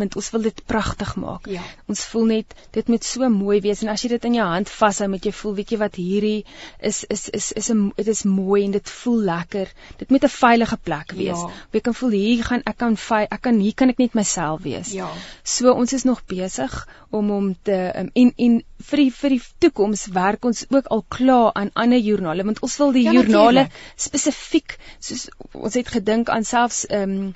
want 0.00 0.16
ons 0.18 0.30
wil 0.34 0.42
dit 0.48 0.62
pragtig 0.66 1.14
maak. 1.16 1.46
Ja. 1.46 1.62
Ons 1.86 2.02
voel 2.10 2.26
net 2.32 2.56
dit 2.74 2.90
moet 2.90 3.04
so 3.06 3.28
mooi 3.30 3.60
wees 3.62 3.84
en 3.84 3.92
as 3.92 4.02
jy 4.02 4.10
dit 4.16 4.26
in 4.26 4.38
jou 4.40 4.48
hand 4.50 4.72
vashou 4.72 5.08
met 5.12 5.28
jy 5.28 5.32
voel, 5.32 5.54
weet 5.60 5.70
jy 5.70 5.78
wat 5.78 6.00
hierdie 6.00 6.42
is 6.90 7.04
is 7.06 7.28
is 7.28 7.52
is 7.52 7.70
'n 7.70 7.92
dit 7.94 8.10
is 8.14 8.24
mooi 8.24 8.64
en 8.64 8.74
dit 8.74 8.90
voel 9.02 9.22
lekker. 9.30 9.70
Dit 10.02 10.10
moet 10.10 10.24
'n 10.24 10.34
veilige 10.40 10.76
plek 10.76 11.12
wees. 11.12 11.38
Ja. 11.38 11.52
Jy 11.70 11.80
kan 11.80 11.94
voel 11.94 12.18
hier 12.18 12.44
gaan 12.44 12.66
ek 12.66 12.78
kan 12.78 12.98
ek 13.30 13.42
kan 13.42 13.60
hier 13.60 13.74
kan 13.74 13.94
ek 13.94 13.98
net 13.98 14.14
myself 14.14 14.62
wees. 14.62 14.90
Ja. 14.90 15.08
So 15.44 15.70
ons 15.70 15.92
is 15.92 16.02
nog 16.02 16.26
besig 16.26 16.88
om 17.10 17.30
om 17.30 17.54
te 17.62 17.92
um, 17.94 18.10
en 18.12 18.32
en 18.36 18.62
vir 18.90 19.04
die 19.04 19.10
vir 19.12 19.30
die 19.30 19.42
toekoms 19.58 20.06
werk 20.12 20.44
ons 20.50 20.64
ook 20.68 20.90
al 20.94 21.04
klaar 21.16 21.50
aan 21.60 21.70
ander 21.72 21.98
joernale 21.98 22.44
want 22.48 22.60
ons 22.66 22.76
wil 22.82 22.92
die 22.96 23.04
ja, 23.06 23.14
joernale 23.16 23.68
spesifiek 23.96 24.76
soos 24.98 25.28
ons 25.52 25.74
het 25.78 25.88
gedink 25.96 26.32
aan 26.34 26.44
selfs 26.44 26.86
ehm 26.86 27.18
um, 27.18 27.34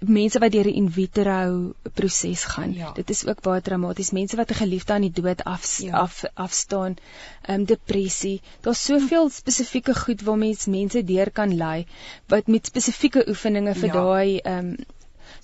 mense 0.00 0.40
wat 0.42 0.52
deur 0.54 0.66
die 0.66 0.74
in 0.80 0.88
vitro 0.90 1.74
proses 1.94 2.44
gaan. 2.44 2.72
Ja. 2.74 2.92
Dit 2.96 3.10
is 3.12 3.26
ook 3.26 3.42
baie 3.44 3.60
dramaties. 3.62 4.10
Mense 4.16 4.36
wat 4.36 4.50
'n 4.50 4.60
geliefde 4.62 4.92
aan 4.92 5.04
die 5.04 5.12
dood 5.12 5.44
af 5.44 5.78
ja. 5.80 5.92
af 5.92 6.24
afstaan. 6.34 6.96
Ehm 7.42 7.60
um, 7.60 7.64
depressie. 7.64 8.40
Daar's 8.60 8.84
soveel 8.84 9.30
spesifieke 9.30 9.94
goed 9.94 10.22
waar 10.22 10.38
mens 10.38 10.66
mense 10.66 11.04
deur 11.04 11.30
kan 11.30 11.56
lei 11.56 11.86
wat 12.26 12.46
met 12.46 12.66
spesifieke 12.66 13.28
oefeninge 13.28 13.74
vir 13.74 13.86
ja. 13.88 13.92
daai 13.92 14.38
ehm 14.38 14.58
um, 14.58 14.76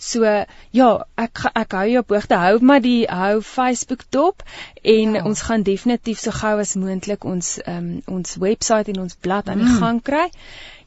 So 0.02 0.26
ja, 0.74 0.88
ek 1.20 1.44
ek 1.54 1.76
hou 1.78 1.84
jou 1.92 2.02
op 2.02 2.12
hoogte. 2.16 2.38
Hou 2.42 2.56
maar 2.66 2.82
die 2.82 3.04
hou 3.06 3.42
Facebook 3.46 4.02
dop 4.10 4.42
en 4.82 5.14
ja. 5.18 5.22
ons 5.28 5.44
gaan 5.46 5.62
definitief 5.62 6.18
so 6.18 6.34
gou 6.34 6.56
as 6.58 6.74
moontlik 6.74 7.24
ons 7.28 7.54
um, 7.70 7.92
ons 8.10 8.34
webwerf 8.42 8.90
en 8.90 9.04
ons 9.04 9.18
blad 9.22 9.48
aan 9.52 9.62
die 9.62 9.70
mm. 9.70 9.78
gang 9.84 10.02
kry. 10.02 10.26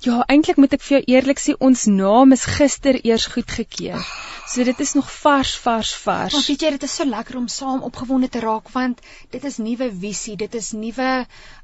Ja, 0.04 0.24
eintlik 0.28 0.58
moet 0.58 0.74
ek 0.76 0.84
vir 0.84 0.98
jou 0.98 1.04
eerlik 1.16 1.40
sê 1.40 1.56
ons 1.64 1.86
naam 1.88 2.36
is 2.36 2.46
gister 2.58 2.98
eers 3.04 3.26
goedgekeur. 3.32 4.02
So 4.46 4.64
dit 4.64 4.80
is 4.80 4.94
nog 4.94 5.08
vars, 5.12 5.56
vars, 5.58 5.94
vars. 6.04 6.34
Maar 6.34 6.46
weet 6.48 6.62
jy, 6.62 6.70
dit 6.76 6.84
is 6.84 6.96
so 7.00 7.06
lekker 7.10 7.38
om 7.40 7.48
saam 7.48 7.82
opgewonde 7.88 8.30
te 8.30 8.42
raak 8.44 8.70
want 8.74 9.02
dit 9.34 9.44
is 9.50 9.58
nuwe 9.58 9.90
visie, 10.04 10.36
dit 10.38 10.56
is 10.56 10.72
nuwe 10.78 11.10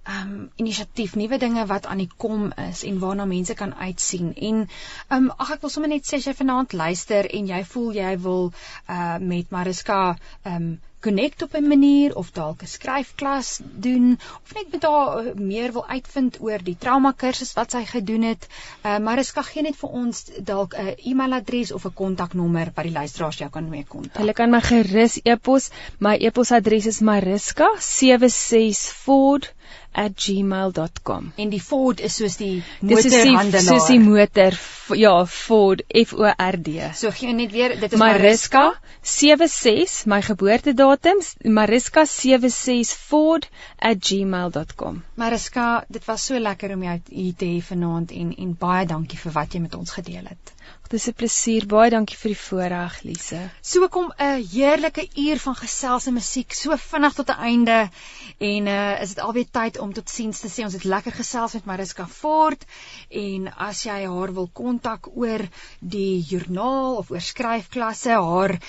ehm 0.03 0.31
um, 0.31 0.49
inisiatief, 0.57 1.13
nuwe 1.15 1.37
dinge 1.37 1.65
wat 1.69 1.85
aan 1.85 2.01
die 2.01 2.09
kom 2.17 2.49
is 2.69 2.81
en 2.83 2.97
waarna 3.03 3.27
mense 3.29 3.53
kan 3.53 3.75
uitsien. 3.75 4.33
En 4.35 4.63
ehm 4.65 5.17
um, 5.17 5.31
ag 5.37 5.57
ek 5.57 5.65
wil 5.65 5.73
sommer 5.73 5.93
net 5.93 6.07
sê 6.09 6.17
as 6.17 6.29
jy 6.29 6.33
vanaand 6.39 6.73
luister 6.73 7.29
en 7.29 7.51
jy 7.53 7.61
voel 7.73 7.91
jy 7.99 8.15
wil 8.25 8.49
uh 8.87 9.17
met 9.19 9.53
Mariska 9.53 9.99
ehm 10.13 10.55
um, 10.55 10.71
connect 11.01 11.41
op 11.41 11.55
'n 11.55 11.67
manier 11.67 12.15
of 12.15 12.31
dalk 12.31 12.61
'n 12.61 12.67
skryfklas 12.67 13.59
doen 13.85 14.19
of 14.43 14.53
net 14.53 14.71
met 14.71 14.83
haar 14.83 15.17
eh, 15.17 15.33
meer 15.35 15.71
wil 15.71 15.87
uitvind 15.87 16.41
oor 16.41 16.63
die 16.63 16.75
trauma 16.79 17.11
kursus 17.11 17.53
wat 17.53 17.71
sy 17.71 17.85
gedoen 17.85 18.21
het. 18.21 18.47
Uh, 18.85 18.97
maar 18.97 19.17
ek 19.17 19.25
skag 19.25 19.51
gee 19.51 19.61
net 19.61 19.75
vir 19.75 19.89
ons 19.89 20.25
dalk 20.39 20.73
'n 20.73 20.95
e-mailadres 20.97 21.71
of 21.71 21.85
'n 21.85 21.93
kontaknommer 21.93 22.71
wat 22.75 22.85
die 22.85 22.93
luisteraars 22.93 23.37
jou 23.37 23.49
kan 23.49 23.69
mee 23.69 23.85
kontak. 23.87 24.17
Hulle 24.17 24.33
kan 24.33 24.49
my 24.49 24.61
gerus 24.61 25.19
e-pos. 25.23 25.69
My 25.99 26.17
e-posadres 26.19 26.85
is 26.85 27.01
mariska76ford@ 27.01 29.53
@gmail.com. 29.95 31.31
En 31.35 31.49
die 31.49 31.61
Ford 31.61 31.99
is 31.99 32.15
soos 32.15 32.37
die 32.37 32.63
motorhandelaar. 32.79 33.61
Soos 33.61 33.87
die 33.87 33.99
motor 33.99 34.57
ja, 34.97 35.25
Ford 35.25 35.81
F 35.87 36.13
O 36.13 36.25
R 36.25 36.57
D. 36.61 36.91
So 36.95 37.11
gee 37.11 37.33
net 37.33 37.51
weer, 37.51 37.75
dit 37.79 37.93
is 37.93 37.99
Mariska 37.99 38.73
76, 39.01 40.05
my 40.05 40.21
geboortedatum, 40.21 41.21
Mariska 41.43 42.05
76 42.05 42.93
Ford 42.93 43.49
@gmail.com. 43.79 45.03
Mariska, 45.15 45.85
dit 45.87 46.05
was 46.05 46.25
so 46.25 46.39
lekker 46.39 46.73
om 46.73 46.83
jou 46.83 46.99
hier 47.09 47.33
te 47.37 47.45
hê 47.45 47.61
vanaand 47.61 48.11
en 48.11 48.35
en 48.37 48.55
baie 48.59 48.85
dankie 48.85 49.19
vir 49.19 49.31
wat 49.31 49.53
jy 49.53 49.61
met 49.61 49.75
ons 49.75 49.91
gedeel 49.91 50.25
het. 50.29 50.53
Dis 50.91 51.07
'n 51.07 51.15
plesier. 51.15 51.63
Baie 51.71 51.87
dankie 51.89 52.17
vir 52.19 52.33
die 52.33 52.37
voorreg, 52.37 53.03
Lise. 53.07 53.49
So 53.63 53.87
kom 53.87 54.11
'n 54.19 54.43
heerlike 54.53 55.07
uur 55.15 55.39
van 55.39 55.55
gesels 55.55 56.07
en 56.07 56.13
musiek 56.13 56.53
so 56.53 56.77
vinnig 56.77 57.13
tot 57.13 57.29
'n 57.29 57.39
einde 57.51 57.89
en 58.37 58.67
uh 58.67 59.01
is 59.01 59.09
dit 59.13 59.23
alweer 59.23 59.49
tyd 59.51 59.79
om 59.79 59.93
totsiens 59.93 60.39
te 60.39 60.49
sê. 60.49 60.63
Ons 60.63 60.73
het 60.73 60.83
lekker 60.83 61.11
gesels 61.11 61.53
met 61.53 61.65
Mariska 61.65 62.07
Fort 62.07 62.65
en 63.09 63.53
as 63.55 63.83
jy 63.83 64.05
haar 64.05 64.33
wil 64.33 64.49
kontak 64.53 65.07
oor 65.15 65.47
die 65.79 66.25
joernaal 66.27 66.95
of 66.95 67.11
oor 67.11 67.21
skryfklasse, 67.21 68.09
haar 68.09 68.59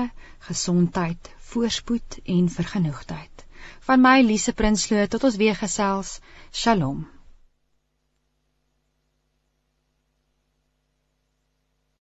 gesondheid, 0.46 1.32
voorspoed 1.52 2.20
en 2.26 2.50
vergenoegdheid. 2.54 3.46
Van 3.88 4.02
my 4.06 4.20
Lise 4.22 4.54
Prinsloo 4.54 5.08
tot 5.10 5.26
ons 5.26 5.40
weer 5.42 5.58
gesels. 5.58 6.20
Shalom. 6.54 7.08